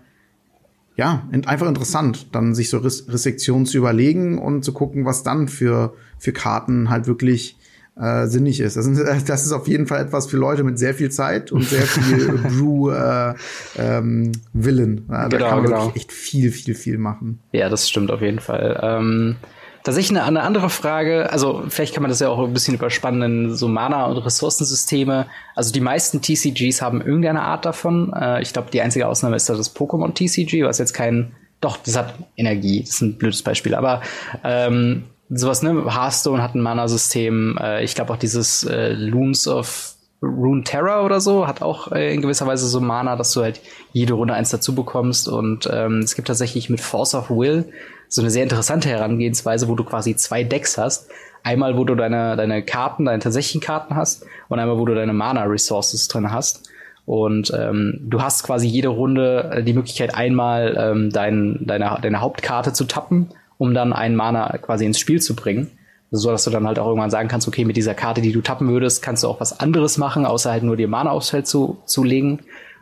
ja 0.96 1.28
einfach 1.46 1.66
interessant, 1.66 2.34
dann 2.34 2.54
sich 2.54 2.68
so 2.68 2.78
Restriktionen 2.78 3.66
zu 3.66 3.78
überlegen 3.78 4.38
und 4.38 4.64
zu 4.64 4.72
gucken, 4.72 5.04
was 5.04 5.22
dann 5.22 5.48
für 5.48 5.94
für 6.18 6.32
Karten 6.32 6.90
halt 6.90 7.06
wirklich 7.06 7.56
äh, 7.96 8.26
sinnig 8.26 8.60
ist. 8.60 8.76
Das, 8.76 8.86
ist. 8.86 9.28
das 9.28 9.44
ist 9.44 9.52
auf 9.52 9.68
jeden 9.68 9.86
Fall 9.86 10.02
etwas 10.02 10.26
für 10.26 10.36
Leute 10.36 10.64
mit 10.64 10.78
sehr 10.78 10.94
viel 10.94 11.10
Zeit 11.10 11.52
und 11.52 11.62
sehr 11.64 11.82
viel 11.82 12.28
Brew 12.48 12.90
äh, 12.90 13.34
ähm, 13.78 14.32
Willen. 14.52 15.06
Ja, 15.08 15.28
da 15.28 15.36
genau, 15.36 15.48
kann 15.48 15.58
man 15.58 15.66
genau. 15.66 15.84
wirklich 15.86 16.04
echt 16.04 16.12
viel, 16.12 16.52
viel, 16.52 16.74
viel 16.74 16.98
machen. 16.98 17.40
Ja, 17.52 17.68
das 17.68 17.88
stimmt 17.88 18.10
auf 18.10 18.20
jeden 18.20 18.40
Fall. 18.40 18.80
Ähm 18.82 19.36
Tatsächlich 19.84 20.16
eine, 20.18 20.24
eine 20.26 20.40
andere 20.40 20.70
Frage, 20.70 21.30
also 21.30 21.62
vielleicht 21.68 21.92
kann 21.92 22.02
man 22.02 22.08
das 22.08 22.18
ja 22.18 22.30
auch 22.30 22.42
ein 22.42 22.54
bisschen 22.54 22.74
überspannen 22.74 23.50
in 23.50 23.54
so 23.54 23.68
Mana- 23.68 24.06
und 24.06 24.16
Ressourcensysteme. 24.16 25.26
Also 25.54 25.74
die 25.74 25.80
meisten 25.80 26.22
TCGs 26.22 26.80
haben 26.80 27.02
irgendeine 27.02 27.42
Art 27.42 27.66
davon. 27.66 28.10
Äh, 28.14 28.40
ich 28.40 28.54
glaube, 28.54 28.70
die 28.72 28.80
einzige 28.80 29.06
Ausnahme 29.06 29.36
ist 29.36 29.46
da 29.50 29.54
das 29.54 29.76
Pokémon 29.76 30.14
TCG, 30.14 30.64
was 30.64 30.78
jetzt 30.78 30.94
kein, 30.94 31.32
doch, 31.60 31.76
das 31.76 31.98
hat 31.98 32.14
Energie, 32.34 32.80
das 32.80 32.94
ist 32.94 33.02
ein 33.02 33.18
blödes 33.18 33.42
Beispiel, 33.42 33.74
aber 33.74 34.00
ähm, 34.42 35.04
sowas, 35.34 35.62
ne? 35.62 35.84
Hearthstone 35.86 36.42
hat 36.42 36.54
ein 36.54 36.60
Mana-System. 36.60 37.58
Äh, 37.60 37.84
ich 37.84 37.94
glaube 37.94 38.12
auch 38.12 38.18
dieses 38.18 38.64
äh, 38.64 38.92
Loons 38.92 39.48
of 39.48 39.94
Rune 40.22 40.64
Terror 40.64 41.04
oder 41.04 41.20
so 41.20 41.46
hat 41.46 41.62
auch 41.62 41.92
äh, 41.92 42.14
in 42.14 42.22
gewisser 42.22 42.46
Weise 42.46 42.66
so 42.66 42.80
Mana, 42.80 43.16
dass 43.16 43.32
du 43.32 43.42
halt 43.42 43.60
jede 43.92 44.14
Runde 44.14 44.34
eins 44.34 44.50
dazu 44.50 44.74
bekommst. 44.74 45.28
Und 45.28 45.68
ähm, 45.70 45.98
es 45.98 46.14
gibt 46.14 46.28
tatsächlich 46.28 46.70
mit 46.70 46.80
Force 46.80 47.14
of 47.14 47.30
Will 47.30 47.66
so 48.08 48.22
eine 48.22 48.30
sehr 48.30 48.42
interessante 48.42 48.88
Herangehensweise, 48.88 49.68
wo 49.68 49.74
du 49.74 49.84
quasi 49.84 50.16
zwei 50.16 50.44
Decks 50.44 50.78
hast. 50.78 51.10
Einmal, 51.42 51.76
wo 51.76 51.84
du 51.84 51.94
deine, 51.94 52.36
deine 52.36 52.62
Karten, 52.62 53.04
deine 53.04 53.18
tatsächlichen 53.18 53.60
Karten 53.60 53.96
hast 53.96 54.24
und 54.48 54.58
einmal, 54.58 54.78
wo 54.78 54.86
du 54.86 54.94
deine 54.94 55.12
Mana-Resources 55.12 56.08
drin 56.08 56.30
hast. 56.30 56.70
Und 57.06 57.52
ähm, 57.54 58.00
du 58.00 58.22
hast 58.22 58.44
quasi 58.44 58.66
jede 58.66 58.88
Runde 58.88 59.50
äh, 59.52 59.62
die 59.62 59.74
Möglichkeit, 59.74 60.14
einmal 60.14 60.74
ähm, 60.78 61.10
dein, 61.10 61.58
deine, 61.60 61.98
deine 62.00 62.20
Hauptkarte 62.22 62.72
zu 62.72 62.84
tappen 62.84 63.28
um 63.58 63.74
dann 63.74 63.92
einen 63.92 64.16
Mana 64.16 64.58
quasi 64.58 64.84
ins 64.84 64.98
Spiel 64.98 65.20
zu 65.20 65.34
bringen. 65.34 65.70
So 66.10 66.30
dass 66.30 66.44
du 66.44 66.50
dann 66.50 66.66
halt 66.66 66.78
auch 66.78 66.86
irgendwann 66.86 67.10
sagen 67.10 67.28
kannst, 67.28 67.48
okay, 67.48 67.64
mit 67.64 67.76
dieser 67.76 67.94
Karte, 67.94 68.20
die 68.20 68.32
du 68.32 68.40
tappen 68.40 68.68
würdest, 68.68 69.02
kannst 69.02 69.24
du 69.24 69.28
auch 69.28 69.40
was 69.40 69.58
anderes 69.58 69.98
machen, 69.98 70.26
außer 70.26 70.50
halt 70.50 70.62
nur 70.62 70.76
dir 70.76 70.86
Mana 70.86 71.10
aufs 71.10 71.30
Feld 71.30 71.46
zu, 71.46 71.78
zu 71.86 72.04
legen. 72.04 72.40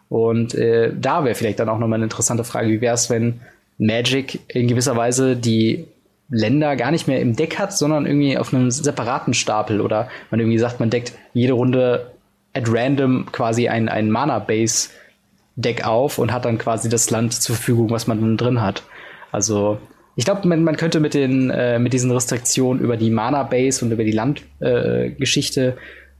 Und 0.09 0.55
äh, 0.55 0.93
da 0.95 1.25
wäre 1.25 1.35
vielleicht 1.35 1.59
dann 1.59 1.71
auch 1.71 1.79
nochmal 1.79 1.97
eine 1.97 2.05
interessante 2.05 2.45
Frage, 2.45 2.69
wie 2.69 2.83
wäre 2.83 2.95
es, 2.95 3.09
wenn 3.09 3.41
Magic 3.79 4.41
in 4.49 4.69
gewisser 4.69 4.97
Weise 4.97 5.37
die 5.37 5.87
Länder 6.29 6.77
gar 6.77 6.91
nicht 6.91 7.09
mehr 7.09 7.21
im 7.21 7.37
Deck 7.37 7.59
hat, 7.59 7.73
sondern 7.73 8.07
irgendwie 8.07 8.39
auf 8.39 8.53
einem 8.53 8.71
separaten 8.71 9.35
Stapel 9.35 9.81
oder 9.81 10.09
man 10.31 10.41
irgendwie 10.41 10.59
sagt, 10.59 10.81
man 10.81 10.91
deckt 10.91 11.13
jede 11.35 11.53
Runde 11.53 12.11
at 12.55 12.65
random 12.69 13.27
quasi 13.33 13.69
ein, 13.69 13.89
ein 13.89 14.11
Mana-Base-Deck 14.11 15.87
auf 15.87 16.19
und 16.19 16.33
hat 16.33 16.45
dann 16.45 16.59
quasi 16.59 16.89
das 16.89 17.11
Land 17.11 17.35
zur 17.35 17.57
Verfügung, 17.57 17.91
was 17.91 18.07
man 18.07 18.21
dann 18.21 18.37
drin 18.37 18.63
hat. 18.63 18.83
Also 19.31 19.79
ich 20.17 20.25
glaube, 20.25 20.47
man, 20.47 20.65
man 20.65 20.77
könnte 20.77 21.01
mit 21.01 21.15
den 21.15 21.51
äh, 21.51 21.79
mit 21.79 21.93
diesen 21.93 22.11
Restriktionen 22.11 22.83
über 22.83 22.97
die 22.97 23.11
Mana 23.11 23.43
Base 23.43 23.85
und 23.85 23.93
über 23.93 24.05
die 24.05 24.13
Landgeschichte 24.13 25.67
äh, 25.67 25.73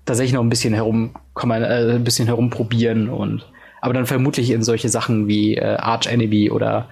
tatsächlich 0.05 0.35
noch 0.35 0.43
ein 0.43 0.49
bisschen 0.49 0.75
herum 0.75 1.11
kommen, 1.35 1.63
äh, 1.63 1.95
ein 1.95 2.05
bisschen 2.05 2.27
herumprobieren 2.27 3.09
und 3.09 3.47
aber 3.81 3.95
dann 3.95 4.07
vermutlich 4.07 4.51
in 4.51 4.63
solche 4.63 4.89
Sachen 4.89 5.27
wie 5.29 5.57
äh, 5.57 5.77
Arch 5.77 6.07
Enemy 6.07 6.51
oder 6.51 6.89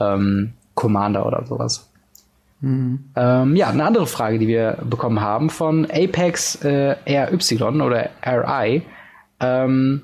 ähm, 0.00 0.52
Commander 0.74 1.24
oder 1.24 1.46
sowas. 1.46 1.88
Mhm. 2.60 3.04
Ähm, 3.16 3.56
ja, 3.56 3.70
eine 3.70 3.84
andere 3.84 4.06
Frage, 4.06 4.38
die 4.38 4.48
wir 4.48 4.78
bekommen 4.88 5.20
haben 5.20 5.50
von 5.50 5.86
Apex 5.90 6.56
äh, 6.64 6.96
RY 7.06 7.80
oder 7.80 8.10
RI. 8.24 8.82
Ähm, 9.40 10.02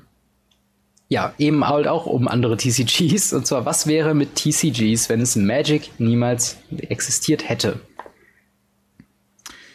ja, 1.09 1.33
eben 1.39 1.67
halt 1.67 1.87
auch 1.87 2.05
um 2.05 2.27
andere 2.27 2.55
TCGs. 2.55 3.33
Und 3.33 3.45
zwar, 3.45 3.65
was 3.65 3.87
wäre 3.87 4.13
mit 4.13 4.35
TCGs, 4.35 5.09
wenn 5.09 5.19
es 5.19 5.35
Magic 5.35 5.91
niemals 5.97 6.57
existiert 6.69 7.49
hätte? 7.49 7.79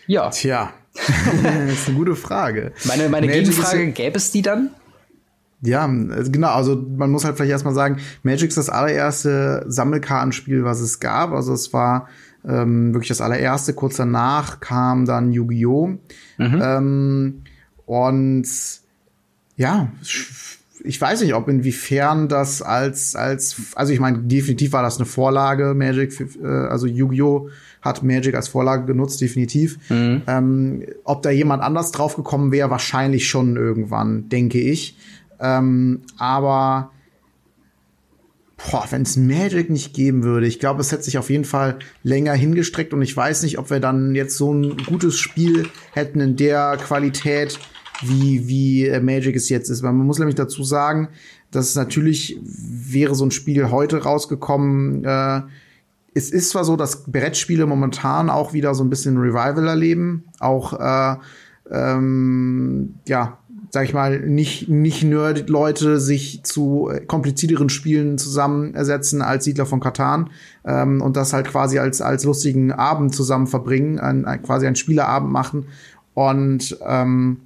Ja. 0.07 0.31
Tja, 0.31 0.73
das 0.95 1.73
ist 1.73 1.89
eine 1.89 1.99
gute 1.99 2.15
Frage. 2.15 2.73
Meine, 2.85 3.09
meine 3.09 3.27
Gegenfrage, 3.27 3.91
gäbe 3.91 4.17
es 4.17 4.31
die 4.31 4.43
dann? 4.43 4.71
Ja, 5.61 5.87
genau. 5.87 6.51
Also 6.51 6.77
man 6.77 7.11
muss 7.11 7.25
halt 7.25 7.37
vielleicht 7.37 7.51
erstmal 7.51 7.75
sagen, 7.75 7.99
Magic 8.23 8.49
ist 8.49 8.59
das 8.59 8.69
allererste 8.69 9.65
Sammelkartenspiel, 9.67 10.63
was 10.63 10.81
es 10.81 11.01
gab. 11.01 11.33
Also 11.33 11.53
es 11.53 11.73
war 11.73 12.09
ähm, 12.47 12.93
wirklich 12.93 13.09
das 13.09 13.23
allererste. 13.23 13.73
Kurz 13.73 13.97
danach 13.97 14.61
kam 14.61 15.05
dann 15.07 15.33
Yu-Gi-Oh! 15.33 15.87
Mhm. 16.39 16.63
Ähm, 16.63 17.43
und 17.87 18.47
ja, 19.57 19.89
ich 20.85 21.01
weiß 21.01 21.23
nicht, 21.23 21.35
ob 21.35 21.49
inwiefern 21.49 22.29
das 22.29 22.61
als, 22.61 23.17
als, 23.17 23.57
also 23.75 23.93
ich 23.93 24.01
meine, 24.01 24.19
definitiv 24.19 24.73
war 24.73 24.83
das 24.83 24.99
eine 24.99 25.07
Vorlage, 25.07 25.75
Magic, 25.75 26.21
äh, 26.43 26.47
also 26.47 26.87
Yu-Gi-Oh! 26.87 27.49
hat 27.81 28.03
Magic 28.03 28.35
als 28.35 28.49
Vorlage 28.49 28.87
genutzt, 28.87 29.21
definitiv. 29.21 29.79
Mhm. 29.91 30.23
Ähm, 30.27 30.85
ob 31.05 31.23
da 31.23 31.31
jemand 31.31 31.63
anders 31.63 31.93
drauf 31.93 32.17
gekommen 32.17 32.51
wäre, 32.51 32.71
wahrscheinlich 32.71 33.29
schon 33.29 33.57
irgendwann, 33.57 34.29
denke 34.31 34.59
ich. 34.59 34.97
Ähm, 35.39 36.01
aber 36.17 36.91
wenn 38.91 39.03
es 39.03 39.17
Magic 39.17 39.69
nicht 39.69 39.93
geben 39.93 40.23
würde, 40.23 40.47
ich 40.47 40.61
glaube, 40.61 40.81
es 40.81 40.93
hätte 40.93 41.03
sich 41.03 41.19
auf 41.19 41.29
jeden 41.29 41.45
Fall 41.45 41.79
länger 42.03 42.33
hingestreckt 42.33 42.95
und 42.95 43.03
ich 43.03 43.15
weiß 43.15 43.43
nicht, 43.43 43.59
ob 43.59 43.69
wir 43.69 43.81
dann 43.81 44.15
jetzt 44.15 44.37
so 44.37 44.53
ein 44.53 44.79
gutes 44.87 45.19
Spiel 45.19 45.69
hätten 45.93 46.21
in 46.21 46.37
der 46.37 46.79
Qualität, 46.79 47.59
wie, 48.03 48.49
wie 48.49 48.87
äh, 48.87 49.01
Magic 49.01 49.37
es 49.37 49.49
jetzt 49.49 49.69
ist. 49.71 49.83
Weil 49.83 49.93
man 49.93 50.07
muss 50.07 50.19
nämlich 50.19 50.37
dazu 50.37 50.63
sagen, 50.65 51.09
dass 51.51 51.75
natürlich 51.75 52.39
wäre 52.43 53.15
so 53.15 53.25
ein 53.25 53.31
Spiel 53.31 53.71
heute 53.71 54.03
rausgekommen. 54.03 55.05
Äh, 55.05 55.43
es 56.15 56.31
ist 56.31 56.51
zwar 56.51 56.65
so, 56.65 56.77
dass 56.77 57.05
Brettspiele 57.05 57.67
momentan 57.67 58.31
auch 58.31 58.53
wieder 58.53 58.75
so 58.75 58.85
ein 58.85 58.91
bisschen 58.91 59.19
Revival 59.19 59.67
erleben, 59.67 60.25
auch 60.39 60.73
äh, 60.73 61.17
ähm, 61.71 62.95
ja 63.07 63.39
sag 63.75 63.85
ich 63.85 63.93
mal, 63.93 64.21
nicht, 64.21 64.69
nicht 64.69 65.03
Nerd-Leute 65.03 65.99
sich 65.99 66.45
zu 66.45 66.89
äh, 66.91 67.01
komplizierteren 67.01 67.69
Spielen 67.69 68.19
zusammensetzen 68.19 69.21
als 69.21 69.45
Siedler 69.45 69.67
von 69.67 69.81
Katan 69.81 70.31
ähm, 70.65 71.03
und 71.03 71.17
das 71.17 71.33
halt 71.33 71.49
quasi 71.49 71.81
als, 71.81 72.01
als 72.01 72.23
lustigen 72.23 72.71
Abend 72.71 73.17
zusammen 73.17 73.49
verbringen, 73.49 73.99
ein, 73.99 74.27
ein, 74.27 74.43
quasi 74.43 74.67
einen 74.67 74.77
Spielerabend 74.77 75.33
machen. 75.33 75.67
Und 76.15 76.79
ähm, 76.87 77.41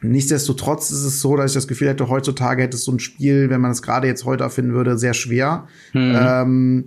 nichtsdestotrotz 0.00 0.90
ist 0.90 1.04
es 1.04 1.20
so, 1.20 1.36
dass 1.36 1.52
ich 1.52 1.54
das 1.54 1.68
Gefühl 1.68 1.88
hätte, 1.88 2.08
heutzutage 2.08 2.62
hätte 2.62 2.76
es 2.76 2.84
so 2.84 2.92
ein 2.92 2.98
Spiel, 2.98 3.50
wenn 3.50 3.60
man 3.60 3.70
es 3.70 3.82
gerade 3.82 4.06
jetzt 4.06 4.24
heute 4.24 4.44
erfinden 4.44 4.74
würde, 4.74 4.98
sehr 4.98 5.14
schwer. 5.14 5.66
Mhm. 5.92 6.16
Ähm, 6.18 6.84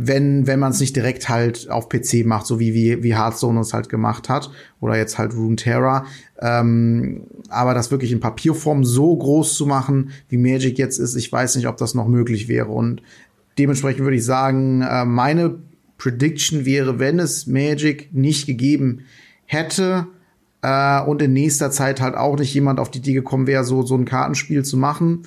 wenn, 0.00 0.46
wenn 0.46 0.60
man 0.60 0.70
es 0.70 0.78
nicht 0.78 0.94
direkt 0.94 1.28
halt 1.28 1.68
auf 1.70 1.88
PC 1.88 2.24
macht, 2.24 2.46
so 2.46 2.60
wie, 2.60 2.72
wie, 2.72 3.02
wie 3.02 3.16
Hearthstone 3.16 3.58
es 3.60 3.74
halt 3.74 3.88
gemacht 3.88 4.28
hat. 4.28 4.48
Oder 4.80 4.96
jetzt 4.96 5.18
halt 5.18 5.34
Runeterra. 5.34 6.06
Ähm, 6.40 7.22
aber 7.48 7.74
das 7.74 7.90
wirklich 7.90 8.12
in 8.12 8.20
Papierform 8.20 8.84
so 8.84 9.16
groß 9.16 9.56
zu 9.56 9.66
machen, 9.66 10.10
wie 10.28 10.38
Magic 10.38 10.78
jetzt 10.78 10.98
ist, 10.98 11.16
ich 11.16 11.32
weiß 11.32 11.56
nicht, 11.56 11.66
ob 11.66 11.78
das 11.78 11.94
noch 11.94 12.06
möglich 12.06 12.46
wäre. 12.46 12.68
Und 12.68 13.02
dementsprechend 13.58 14.04
würde 14.04 14.16
ich 14.16 14.24
sagen, 14.24 14.82
äh, 14.82 15.04
meine 15.04 15.56
Prediction 15.98 16.64
wäre, 16.64 17.00
wenn 17.00 17.18
es 17.18 17.48
Magic 17.48 18.14
nicht 18.14 18.46
gegeben 18.46 19.00
hätte, 19.46 20.06
äh, 20.62 21.00
und 21.02 21.22
in 21.22 21.32
nächster 21.32 21.70
Zeit 21.70 22.00
halt 22.00 22.14
auch 22.14 22.38
nicht 22.38 22.52
jemand 22.54 22.80
auf 22.80 22.90
die 22.90 22.98
Idee 22.98 23.12
gekommen 23.12 23.46
wäre, 23.46 23.64
so, 23.64 23.82
so 23.82 23.94
ein 23.94 24.04
Kartenspiel 24.04 24.64
zu 24.64 24.76
machen, 24.76 25.24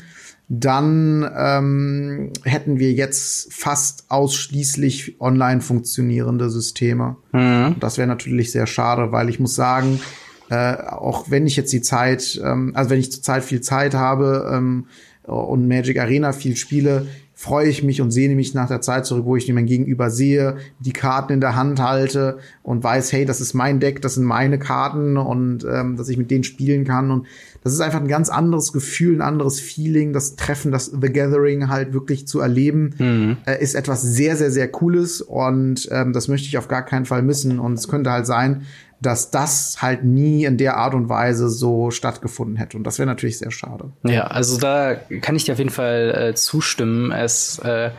dann 0.53 1.29
ähm, 1.33 2.33
hätten 2.43 2.77
wir 2.77 2.91
jetzt 2.91 3.53
fast 3.53 4.05
ausschließlich 4.09 5.21
online 5.21 5.61
funktionierende 5.61 6.49
Systeme. 6.49 7.15
Mhm. 7.31 7.77
Das 7.79 7.97
wäre 7.97 8.07
natürlich 8.07 8.51
sehr 8.51 8.67
schade, 8.67 9.13
weil 9.13 9.29
ich 9.29 9.39
muss 9.39 9.55
sagen, 9.55 10.01
äh, 10.49 10.75
auch 10.75 11.31
wenn 11.31 11.47
ich 11.47 11.55
jetzt 11.55 11.71
die 11.71 11.81
Zeit, 11.81 12.39
ähm, 12.43 12.73
also 12.75 12.89
wenn 12.89 12.99
ich 12.99 13.13
zurzeit 13.13 13.45
viel 13.45 13.61
Zeit 13.61 13.93
habe 13.93 14.51
ähm, 14.53 14.87
und 15.23 15.69
Magic 15.69 15.97
Arena 15.97 16.33
viel 16.33 16.57
spiele, 16.57 17.07
freue 17.41 17.69
ich 17.69 17.81
mich 17.81 18.01
und 18.01 18.11
sehne 18.11 18.35
mich 18.35 18.53
nach 18.53 18.67
der 18.67 18.81
Zeit 18.81 19.07
zurück, 19.07 19.25
wo 19.25 19.35
ich 19.35 19.51
mein 19.51 19.65
Gegenüber 19.65 20.11
sehe, 20.11 20.57
die 20.79 20.93
Karten 20.93 21.33
in 21.33 21.41
der 21.41 21.55
Hand 21.55 21.81
halte 21.81 22.37
und 22.61 22.83
weiß, 22.83 23.11
hey, 23.13 23.25
das 23.25 23.41
ist 23.41 23.55
mein 23.55 23.79
Deck, 23.79 23.99
das 23.99 24.13
sind 24.13 24.25
meine 24.25 24.59
Karten 24.59 25.17
und 25.17 25.65
ähm, 25.65 25.97
dass 25.97 26.07
ich 26.07 26.17
mit 26.17 26.29
denen 26.29 26.43
spielen 26.43 26.85
kann. 26.85 27.09
Und 27.09 27.25
das 27.63 27.73
ist 27.73 27.81
einfach 27.81 27.99
ein 27.99 28.07
ganz 28.07 28.29
anderes 28.29 28.71
Gefühl, 28.73 29.15
ein 29.15 29.21
anderes 29.21 29.59
Feeling. 29.59 30.13
Das 30.13 30.35
Treffen, 30.35 30.71
das 30.71 30.85
The 30.85 31.11
Gathering 31.11 31.67
halt 31.67 31.93
wirklich 31.93 32.27
zu 32.27 32.41
erleben, 32.41 32.93
mhm. 32.99 33.37
äh, 33.47 33.59
ist 33.59 33.73
etwas 33.73 34.03
sehr, 34.03 34.35
sehr, 34.35 34.51
sehr 34.51 34.67
Cooles 34.67 35.21
und 35.21 35.89
ähm, 35.91 36.13
das 36.13 36.27
möchte 36.27 36.47
ich 36.47 36.59
auf 36.59 36.67
gar 36.67 36.85
keinen 36.85 37.05
Fall 37.05 37.23
missen. 37.23 37.57
Und 37.57 37.73
es 37.73 37.87
könnte 37.87 38.11
halt 38.11 38.27
sein, 38.27 38.67
dass 39.01 39.31
das 39.31 39.81
halt 39.81 40.03
nie 40.03 40.45
in 40.45 40.57
der 40.57 40.77
Art 40.77 40.93
und 40.93 41.09
Weise 41.09 41.49
so 41.49 41.89
stattgefunden 41.89 42.55
hätte. 42.55 42.77
Und 42.77 42.83
das 42.83 42.99
wäre 42.99 43.07
natürlich 43.07 43.39
sehr 43.39 43.51
schade. 43.51 43.91
Ja, 44.03 44.27
also 44.27 44.59
da 44.59 44.93
kann 44.93 45.35
ich 45.35 45.45
dir 45.45 45.53
auf 45.53 45.57
jeden 45.57 45.71
Fall 45.71 46.29
äh, 46.29 46.35
zustimmen. 46.35 47.11
Es, 47.11 47.57
äh, 47.59 47.89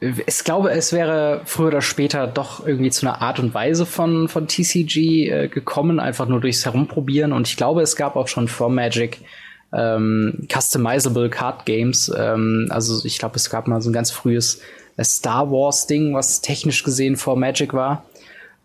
ich 0.00 0.44
glaube, 0.44 0.70
es 0.70 0.94
wäre 0.94 1.42
früher 1.44 1.68
oder 1.68 1.82
später 1.82 2.26
doch 2.26 2.66
irgendwie 2.66 2.90
zu 2.90 3.06
einer 3.06 3.20
Art 3.20 3.38
und 3.38 3.52
Weise 3.52 3.84
von, 3.84 4.28
von 4.28 4.48
TCG 4.48 5.28
äh, 5.28 5.48
gekommen, 5.48 6.00
einfach 6.00 6.26
nur 6.26 6.40
durchs 6.40 6.64
Herumprobieren. 6.64 7.32
Und 7.32 7.46
ich 7.46 7.58
glaube, 7.58 7.82
es 7.82 7.94
gab 7.94 8.16
auch 8.16 8.28
schon 8.28 8.48
vor 8.48 8.70
Magic 8.70 9.18
ähm, 9.74 10.48
customizable 10.50 11.28
Card 11.28 11.66
Games. 11.66 12.10
Ähm, 12.16 12.68
also 12.70 13.04
ich 13.04 13.18
glaube, 13.18 13.36
es 13.36 13.50
gab 13.50 13.68
mal 13.68 13.82
so 13.82 13.90
ein 13.90 13.92
ganz 13.92 14.10
frühes 14.10 14.62
äh, 14.96 15.04
Star 15.04 15.50
Wars 15.50 15.86
Ding, 15.86 16.14
was 16.14 16.40
technisch 16.40 16.82
gesehen 16.82 17.16
vor 17.16 17.36
Magic 17.36 17.74
war. 17.74 18.04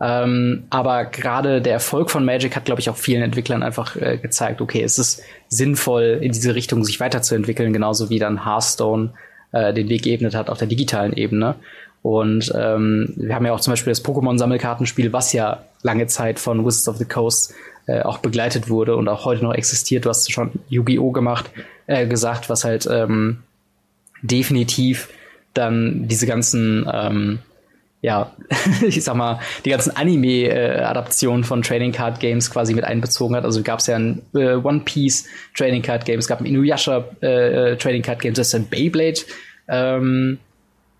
Ähm, 0.01 0.65
aber 0.69 1.05
gerade 1.05 1.61
der 1.61 1.73
Erfolg 1.73 2.09
von 2.09 2.25
Magic 2.25 2.55
hat, 2.55 2.65
glaube 2.65 2.81
ich, 2.81 2.89
auch 2.89 2.97
vielen 2.97 3.23
Entwicklern 3.23 3.63
einfach 3.63 3.95
äh, 3.95 4.17
gezeigt, 4.17 4.59
okay, 4.61 4.83
es 4.83 4.99
ist 4.99 5.23
sinnvoll, 5.47 6.19
in 6.21 6.33
diese 6.33 6.53
Richtung 6.53 6.83
sich 6.83 6.99
weiterzuentwickeln, 6.99 7.71
genauso 7.71 8.09
wie 8.09 8.19
dann 8.19 8.45
Hearthstone 8.45 9.13
äh, 9.53 9.73
den 9.73 9.87
Weg 9.87 10.03
geebnet 10.03 10.35
hat 10.35 10.49
auf 10.49 10.57
der 10.57 10.67
digitalen 10.67 11.13
Ebene. 11.13 11.55
Und 12.01 12.51
ähm, 12.55 13.13
wir 13.15 13.33
haben 13.33 13.45
ja 13.45 13.53
auch 13.53 13.61
zum 13.61 13.71
Beispiel 13.71 13.91
das 13.91 14.03
Pokémon-Sammelkartenspiel, 14.03 15.11
was 15.13 15.33
ja 15.33 15.63
lange 15.81 16.07
Zeit 16.07 16.39
von 16.39 16.65
Wizards 16.65 16.89
of 16.89 16.97
the 16.97 17.05
Coast 17.05 17.53
äh, 17.87 18.01
auch 18.01 18.19
begleitet 18.19 18.69
wurde 18.69 18.95
und 18.95 19.07
auch 19.07 19.25
heute 19.25 19.43
noch 19.43 19.53
existiert. 19.53 20.05
Du 20.05 20.09
hast 20.09 20.31
schon 20.31 20.51
Yu-Gi-Oh! 20.69 21.11
gemacht, 21.11 21.49
äh, 21.87 22.05
gesagt, 22.05 22.49
was 22.49 22.63
halt 22.63 22.87
ähm, 22.91 23.43
definitiv 24.21 25.09
dann 25.53 26.07
diese 26.07 26.27
ganzen 26.27 26.87
ähm, 26.91 27.39
ja, 28.05 28.31
ich 28.87 29.03
sag 29.03 29.15
mal, 29.15 29.39
die 29.65 29.71
ganzen 29.71 29.95
Anime-Adaptionen 29.95 31.43
von 31.43 31.63
Trading 31.63 31.91
Card 31.91 32.19
Games 32.19 32.51
quasi 32.51 32.75
mit 32.75 32.83
einbezogen 32.83 33.35
hat. 33.35 33.45
Also 33.45 33.63
gab 33.63 33.79
es 33.79 33.87
ja 33.87 33.95
ein 33.95 34.21
äh, 34.35 34.53
One 34.53 34.81
Piece 34.85 35.25
Trading 35.57 35.81
Card 35.81 36.05
Game, 36.05 36.19
es 36.19 36.27
gab 36.27 36.39
ein 36.39 36.45
Inuyasha 36.45 37.03
äh, 37.23 37.71
äh 37.71 37.77
Trading 37.77 38.03
Card 38.03 38.19
Game, 38.19 38.35
das 38.35 38.49
ist 38.49 38.55
ein 38.55 38.67
Beyblade 38.67 39.21
ähm, 39.67 40.37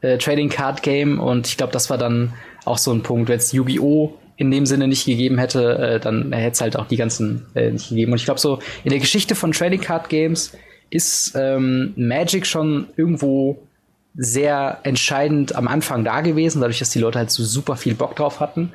äh, 0.02 0.18
Trading 0.18 0.50
Card 0.50 0.82
Game 0.82 1.20
und 1.20 1.46
ich 1.46 1.58
glaube, 1.58 1.72
das 1.74 1.92
war 1.92 2.00
dann 2.00 2.34
auch 2.66 2.80
so 2.80 2.92
ein 2.92 3.04
Punkt, 3.04 3.30
wenn 3.30 3.38
es 3.38 3.52
Yu-Gi-Oh! 3.52 4.18
in 4.38 4.52
dem 4.52 4.66
Sinne 4.66 4.90
nicht 4.90 5.06
gegeben 5.06 5.38
hätte, 5.38 5.78
äh, 5.78 6.00
dann 6.00 6.34
hätte 6.34 6.52
es 6.54 6.62
halt 6.62 6.76
auch 6.76 6.88
die 6.88 6.98
ganzen 6.98 7.46
äh, 7.54 7.72
nicht 7.72 7.88
gegeben. 7.88 8.12
Und 8.12 8.18
ich 8.18 8.26
glaube, 8.26 8.40
so 8.40 8.60
in 8.84 8.90
der 8.90 9.00
Geschichte 9.00 9.34
von 9.34 9.54
Trading 9.54 9.80
Card 9.80 10.10
Games 10.10 10.52
ist 10.90 11.34
ähm, 11.36 11.94
Magic 11.96 12.46
schon 12.46 12.88
irgendwo 12.98 13.65
sehr 14.18 14.80
entscheidend 14.84 15.56
am 15.56 15.68
Anfang 15.68 16.04
da 16.04 16.22
gewesen, 16.22 16.62
dadurch, 16.62 16.80
dass 16.80 16.90
die 16.90 17.00
Leute 17.00 17.20
halt 17.20 17.32
so 17.32 17.44
super 17.44 17.76
viel 17.76 17.96
Bock 17.96 18.16
drauf 18.16 18.40
hatten. 18.40 18.74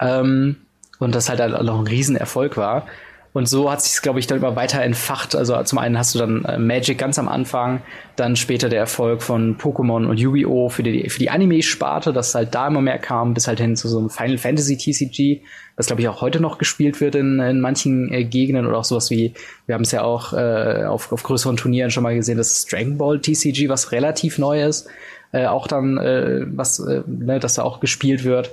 Ähm, 0.00 0.56
und 0.98 1.14
das 1.14 1.28
halt 1.28 1.40
auch 1.40 1.62
noch 1.62 1.78
ein 1.78 1.86
Riesenerfolg 1.86 2.56
war. 2.56 2.86
Und 3.34 3.48
so 3.48 3.68
hat 3.68 3.82
sich 3.82 4.00
glaube 4.00 4.20
ich, 4.20 4.28
dann 4.28 4.38
immer 4.38 4.54
weiter 4.54 4.80
entfacht. 4.80 5.34
Also 5.34 5.60
zum 5.64 5.78
einen 5.78 5.98
hast 5.98 6.14
du 6.14 6.20
dann 6.20 6.44
äh, 6.44 6.56
Magic 6.56 6.96
ganz 6.96 7.18
am 7.18 7.28
Anfang, 7.28 7.82
dann 8.14 8.36
später 8.36 8.68
der 8.68 8.78
Erfolg 8.78 9.22
von 9.22 9.58
Pokémon 9.58 10.06
und 10.06 10.18
Yu-Gi-Oh! 10.18 10.68
für 10.68 10.84
die, 10.84 11.10
für 11.10 11.18
die 11.18 11.30
Anime-Sparte, 11.30 12.12
dass 12.12 12.32
halt 12.36 12.54
da 12.54 12.68
immer 12.68 12.80
mehr 12.80 12.98
kam, 12.98 13.34
bis 13.34 13.48
halt 13.48 13.58
hin 13.58 13.74
zu 13.74 13.88
so 13.88 13.98
einem 13.98 14.08
Final 14.08 14.38
Fantasy 14.38 14.78
TCG, 14.78 15.42
was 15.76 15.88
glaube 15.88 16.00
ich 16.00 16.08
auch 16.08 16.20
heute 16.20 16.38
noch 16.38 16.58
gespielt 16.58 17.00
wird 17.00 17.16
in, 17.16 17.40
in 17.40 17.60
manchen 17.60 18.12
äh, 18.12 18.22
Gegenden 18.22 18.66
oder 18.66 18.78
auch 18.78 18.84
sowas 18.84 19.10
wie, 19.10 19.34
wir 19.66 19.74
haben 19.74 19.82
es 19.82 19.90
ja 19.90 20.02
auch 20.02 20.32
äh, 20.32 20.84
auf, 20.84 21.10
auf 21.10 21.24
größeren 21.24 21.56
Turnieren 21.56 21.90
schon 21.90 22.04
mal 22.04 22.14
gesehen, 22.14 22.38
das 22.38 22.64
Dragon 22.66 22.96
Ball 22.98 23.18
TCG, 23.18 23.68
was 23.68 23.90
relativ 23.90 24.38
neu 24.38 24.62
ist, 24.62 24.86
äh, 25.32 25.46
auch 25.46 25.66
dann, 25.66 25.98
äh, 25.98 26.42
was, 26.46 26.78
äh, 26.78 27.02
ne, 27.08 27.40
dass 27.40 27.54
da 27.54 27.64
auch 27.64 27.80
gespielt 27.80 28.22
wird. 28.22 28.52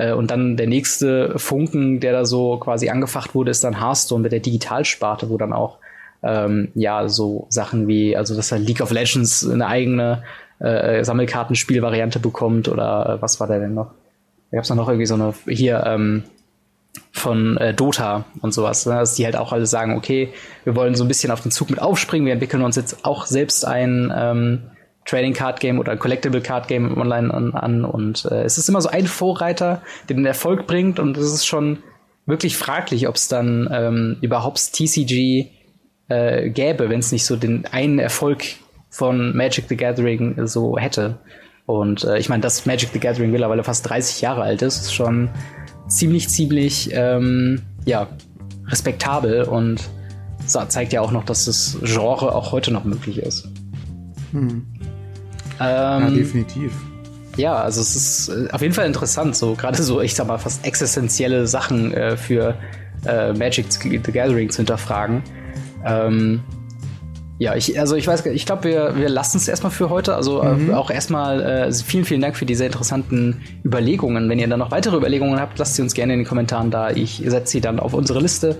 Äh, 0.00 0.12
und 0.12 0.30
dann 0.30 0.56
der 0.56 0.66
nächste 0.66 1.38
Funken, 1.38 2.00
der 2.00 2.12
da 2.12 2.24
so 2.24 2.56
quasi 2.56 2.88
angefacht 2.88 3.34
wurde, 3.34 3.50
ist 3.50 3.62
dann 3.62 3.78
Hearthstone 3.78 4.22
mit 4.22 4.32
der 4.32 4.40
Digitalsparte, 4.40 5.28
wo 5.28 5.36
dann 5.36 5.52
auch 5.52 5.78
ähm, 6.22 6.68
ja 6.74 7.08
so 7.08 7.46
Sachen 7.50 7.86
wie, 7.86 8.16
also 8.16 8.34
dass 8.34 8.48
dann 8.48 8.62
League 8.62 8.80
of 8.80 8.90
Legends 8.90 9.48
eine 9.48 9.66
eigene 9.66 10.22
äh, 10.58 11.04
Sammelkartenspielvariante 11.04 12.18
bekommt 12.18 12.68
oder 12.68 13.18
äh, 13.18 13.22
was 13.22 13.40
war 13.40 13.46
da 13.46 13.58
denn 13.58 13.74
noch? 13.74 13.92
Da 14.50 14.56
gab 14.56 14.64
es 14.64 14.70
noch 14.70 14.88
irgendwie 14.88 15.06
so 15.06 15.14
eine 15.14 15.34
hier 15.46 15.84
ähm, 15.86 16.24
von 17.12 17.56
äh, 17.58 17.74
Dota 17.74 18.24
und 18.40 18.52
sowas, 18.52 18.86
ne? 18.86 18.94
dass 18.94 19.14
die 19.14 19.24
halt 19.24 19.36
auch 19.36 19.52
alle 19.52 19.66
sagen, 19.66 19.96
okay, 19.96 20.32
wir 20.64 20.74
wollen 20.76 20.94
so 20.94 21.04
ein 21.04 21.08
bisschen 21.08 21.30
auf 21.30 21.42
den 21.42 21.50
Zug 21.50 21.70
mit 21.70 21.80
aufspringen, 21.80 22.26
wir 22.26 22.32
entwickeln 22.32 22.62
uns 22.62 22.76
jetzt 22.76 23.04
auch 23.04 23.26
selbst 23.26 23.66
ein 23.66 24.12
ähm, 24.14 24.62
Trading 25.10 25.32
Card 25.32 25.58
Game 25.58 25.80
oder 25.80 25.92
ein 25.92 25.98
Collectible 25.98 26.40
Card 26.40 26.68
Game 26.68 26.96
online 26.96 27.34
an, 27.34 27.52
an 27.52 27.84
und 27.84 28.26
äh, 28.26 28.44
es 28.44 28.58
ist 28.58 28.68
immer 28.68 28.80
so 28.80 28.88
ein 28.88 29.08
Vorreiter, 29.08 29.82
der 30.08 30.14
den 30.14 30.24
Erfolg 30.24 30.68
bringt 30.68 31.00
und 31.00 31.16
es 31.16 31.32
ist 31.32 31.46
schon 31.46 31.78
wirklich 32.26 32.56
fraglich, 32.56 33.08
ob 33.08 33.16
es 33.16 33.26
dann 33.26 33.68
ähm, 33.72 34.18
überhaupt 34.20 34.72
TCG 34.72 35.48
äh, 36.08 36.50
gäbe, 36.50 36.88
wenn 36.88 37.00
es 37.00 37.10
nicht 37.10 37.26
so 37.26 37.34
den 37.34 37.66
einen 37.66 37.98
Erfolg 37.98 38.44
von 38.88 39.36
Magic 39.36 39.64
the 39.68 39.76
Gathering 39.76 40.46
so 40.46 40.78
hätte. 40.78 41.18
Und 41.66 42.04
äh, 42.04 42.18
ich 42.18 42.28
meine, 42.28 42.42
dass 42.42 42.64
Magic 42.66 42.90
the 42.92 43.00
Gathering 43.00 43.32
mittlerweile 43.32 43.64
fast 43.64 43.88
30 43.90 44.20
Jahre 44.20 44.42
alt 44.42 44.62
ist, 44.62 44.76
ist 44.80 44.94
schon 44.94 45.28
ziemlich, 45.88 46.28
ziemlich 46.28 46.90
ähm, 46.92 47.62
ja, 47.84 48.06
respektabel 48.68 49.42
und 49.42 49.88
zeigt 50.46 50.92
ja 50.92 51.00
auch 51.00 51.10
noch, 51.10 51.24
dass 51.24 51.46
das 51.46 51.78
Genre 51.82 52.32
auch 52.32 52.52
heute 52.52 52.72
noch 52.72 52.84
möglich 52.84 53.18
ist. 53.18 53.48
Hm. 54.30 54.66
Ähm, 55.60 56.02
ja, 56.02 56.10
definitiv. 56.10 56.72
Ja, 57.36 57.54
also 57.54 57.80
es 57.80 57.94
ist 57.94 58.28
äh, 58.28 58.50
auf 58.50 58.60
jeden 58.60 58.74
Fall 58.74 58.86
interessant, 58.86 59.36
so 59.36 59.54
gerade 59.54 59.82
so, 59.82 60.00
ich 60.00 60.14
sag 60.14 60.26
mal, 60.26 60.38
fast 60.38 60.66
existenzielle 60.66 61.46
Sachen 61.46 61.92
äh, 61.92 62.16
für 62.16 62.56
äh, 63.06 63.32
Magic 63.32 63.66
the 63.70 63.98
Gathering 63.98 64.50
zu 64.50 64.58
hinterfragen. 64.58 65.22
Ähm, 65.84 66.40
ja, 67.38 67.54
ich, 67.54 67.80
also 67.80 67.96
ich 67.96 68.06
weiß, 68.06 68.26
ich 68.26 68.44
glaube, 68.44 68.64
wir, 68.64 68.96
wir 68.96 69.08
lassen 69.08 69.38
es 69.38 69.48
erstmal 69.48 69.72
für 69.72 69.88
heute. 69.88 70.14
Also 70.14 70.42
äh, 70.42 70.52
mhm. 70.52 70.74
auch 70.74 70.90
erstmal 70.90 71.40
äh, 71.40 71.72
vielen, 71.72 72.04
vielen 72.04 72.20
Dank 72.20 72.36
für 72.36 72.44
diese 72.44 72.66
interessanten 72.66 73.40
Überlegungen. 73.64 74.28
Wenn 74.28 74.38
ihr 74.38 74.46
dann 74.46 74.58
noch 74.58 74.70
weitere 74.70 74.98
Überlegungen 74.98 75.40
habt, 75.40 75.58
lasst 75.58 75.76
sie 75.76 75.82
uns 75.82 75.94
gerne 75.94 76.12
in 76.12 76.18
den 76.18 76.26
Kommentaren 76.26 76.70
da. 76.70 76.90
Ich 76.90 77.22
setze 77.24 77.52
sie 77.52 77.60
dann 77.62 77.80
auf 77.80 77.94
unsere 77.94 78.20
Liste. 78.20 78.58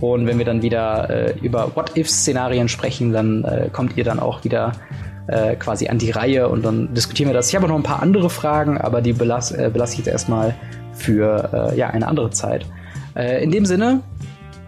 Und 0.00 0.26
wenn 0.26 0.38
wir 0.38 0.44
dann 0.44 0.62
wieder 0.62 1.08
äh, 1.10 1.38
über 1.40 1.74
What-If-Szenarien 1.74 2.68
sprechen, 2.68 3.12
dann 3.12 3.44
äh, 3.44 3.68
kommt 3.72 3.96
ihr 3.96 4.04
dann 4.04 4.20
auch 4.20 4.44
wieder 4.44 4.72
äh, 5.28 5.56
quasi 5.56 5.88
an 5.88 5.98
die 5.98 6.10
Reihe 6.10 6.48
und 6.48 6.64
dann 6.64 6.92
diskutieren 6.94 7.30
wir 7.30 7.34
das. 7.34 7.48
Ich 7.48 7.56
habe 7.56 7.66
noch 7.66 7.76
ein 7.76 7.82
paar 7.82 8.02
andere 8.02 8.30
Fragen, 8.30 8.78
aber 8.78 9.00
die 9.00 9.12
belasse 9.12 9.66
äh, 9.66 9.70
belass 9.70 9.92
ich 9.92 9.98
jetzt 9.98 10.08
erstmal 10.08 10.54
für 10.92 11.70
äh, 11.72 11.78
ja, 11.78 11.90
eine 11.90 12.06
andere 12.06 12.30
Zeit. 12.30 12.66
Äh, 13.14 13.42
in 13.42 13.50
dem 13.50 13.66
Sinne, 13.66 14.02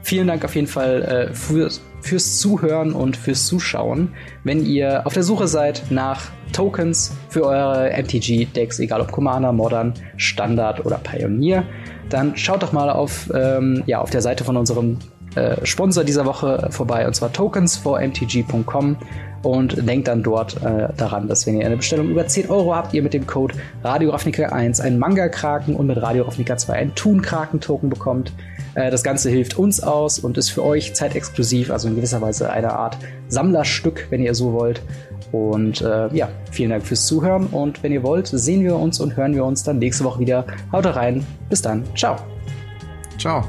vielen 0.03 0.27
Dank 0.27 0.45
auf 0.45 0.55
jeden 0.55 0.67
Fall 0.67 1.03
äh, 1.31 1.35
für, 1.35 1.71
fürs 2.01 2.39
Zuhören 2.39 2.93
und 2.93 3.17
fürs 3.17 3.47
Zuschauen. 3.47 4.15
Wenn 4.45 4.65
ihr 4.65 5.07
auf 5.07 5.15
der 5.15 5.23
Suche 5.23 5.49
seid 5.49 5.83
nach 5.91 6.31
Tokens 6.53 7.15
für 7.29 7.45
eure 7.45 7.91
MTG-Decks, 7.91 8.79
egal 8.79 9.01
ob 9.01 9.13
Commander, 9.13 9.53
Modern, 9.53 9.95
Standard 10.17 10.85
oder 10.85 10.99
Pioneer, 10.99 11.65
dann 12.09 12.37
schaut 12.37 12.63
doch 12.63 12.73
mal 12.73 12.89
auf, 12.91 13.31
ähm, 13.35 13.83
ja, 13.87 14.01
auf 14.01 14.11
der 14.11 14.23
Seite 14.23 14.45
von 14.45 14.57
unserem 14.57 14.99
äh, 15.35 15.65
Sponsor 15.65 16.05
dieser 16.05 16.25
Woche 16.25 16.69
vorbei, 16.71 17.07
und 17.07 17.15
zwar 17.15 17.31
tokens4mtg.com 17.31 18.97
und 19.43 19.87
denkt 19.87 20.09
dann 20.09 20.23
dort 20.23 20.63
äh, 20.63 20.89
daran, 20.97 21.29
dass 21.29 21.47
wenn 21.47 21.61
ihr 21.61 21.67
eine 21.67 21.77
Bestellung 21.77 22.09
über 22.09 22.27
10 22.27 22.51
Euro 22.51 22.75
habt, 22.75 22.95
ihr 22.95 23.03
mit 23.03 23.15
dem 23.15 23.27
Code 23.27 23.55
Radio 23.85 24.13
1 24.13 24.81
einen 24.81 24.99
Manga-Kraken 24.99 25.77
und 25.77 25.87
mit 25.87 26.01
Radio 26.03 26.29
2 26.29 26.73
einen 26.73 26.95
Toon-Kraken-Token 26.95 27.89
bekommt. 27.89 28.33
Äh, 28.75 28.91
das 28.91 29.03
Ganze 29.03 29.31
hilft 29.31 29.59
uns 29.59 29.81
aus 29.81 30.19
und 30.19 30.39
ist 30.39 30.51
für 30.51 30.65
euch 30.65 30.95
zeitexklusiv, 30.95 31.71
also 31.71 31.89
in 31.89 31.97
gewisser 31.97 32.21
Weise 32.21 32.51
eine 32.51 32.73
Art 32.73 32.97
Sammlerstück, 33.29 34.07
wenn 34.11 34.23
ihr 34.23 34.35
so 34.35 34.53
wollt. 34.53 34.83
Und 35.31 35.83
äh, 35.83 36.09
ja, 36.15 36.29
vielen 36.51 36.71
Dank 36.71 36.87
fürs 36.87 37.07
Zuhören 37.07 37.49
und 37.49 37.83
wenn 37.83 37.93
ihr 37.93 38.03
wollt, 38.03 38.29
sehen 38.29 38.63
wir 38.63 38.77
uns 38.77 38.99
und 38.99 39.17
hören 39.17 39.35
wir 39.35 39.45
uns 39.45 39.63
dann 39.63 39.79
nächste 39.79 40.05
Woche 40.05 40.21
wieder. 40.21 40.47
Haut 40.73 40.87
rein, 40.87 41.25
bis 41.51 41.61
dann, 41.61 41.85
ciao. 41.95 42.17
Ciao. 43.19 43.45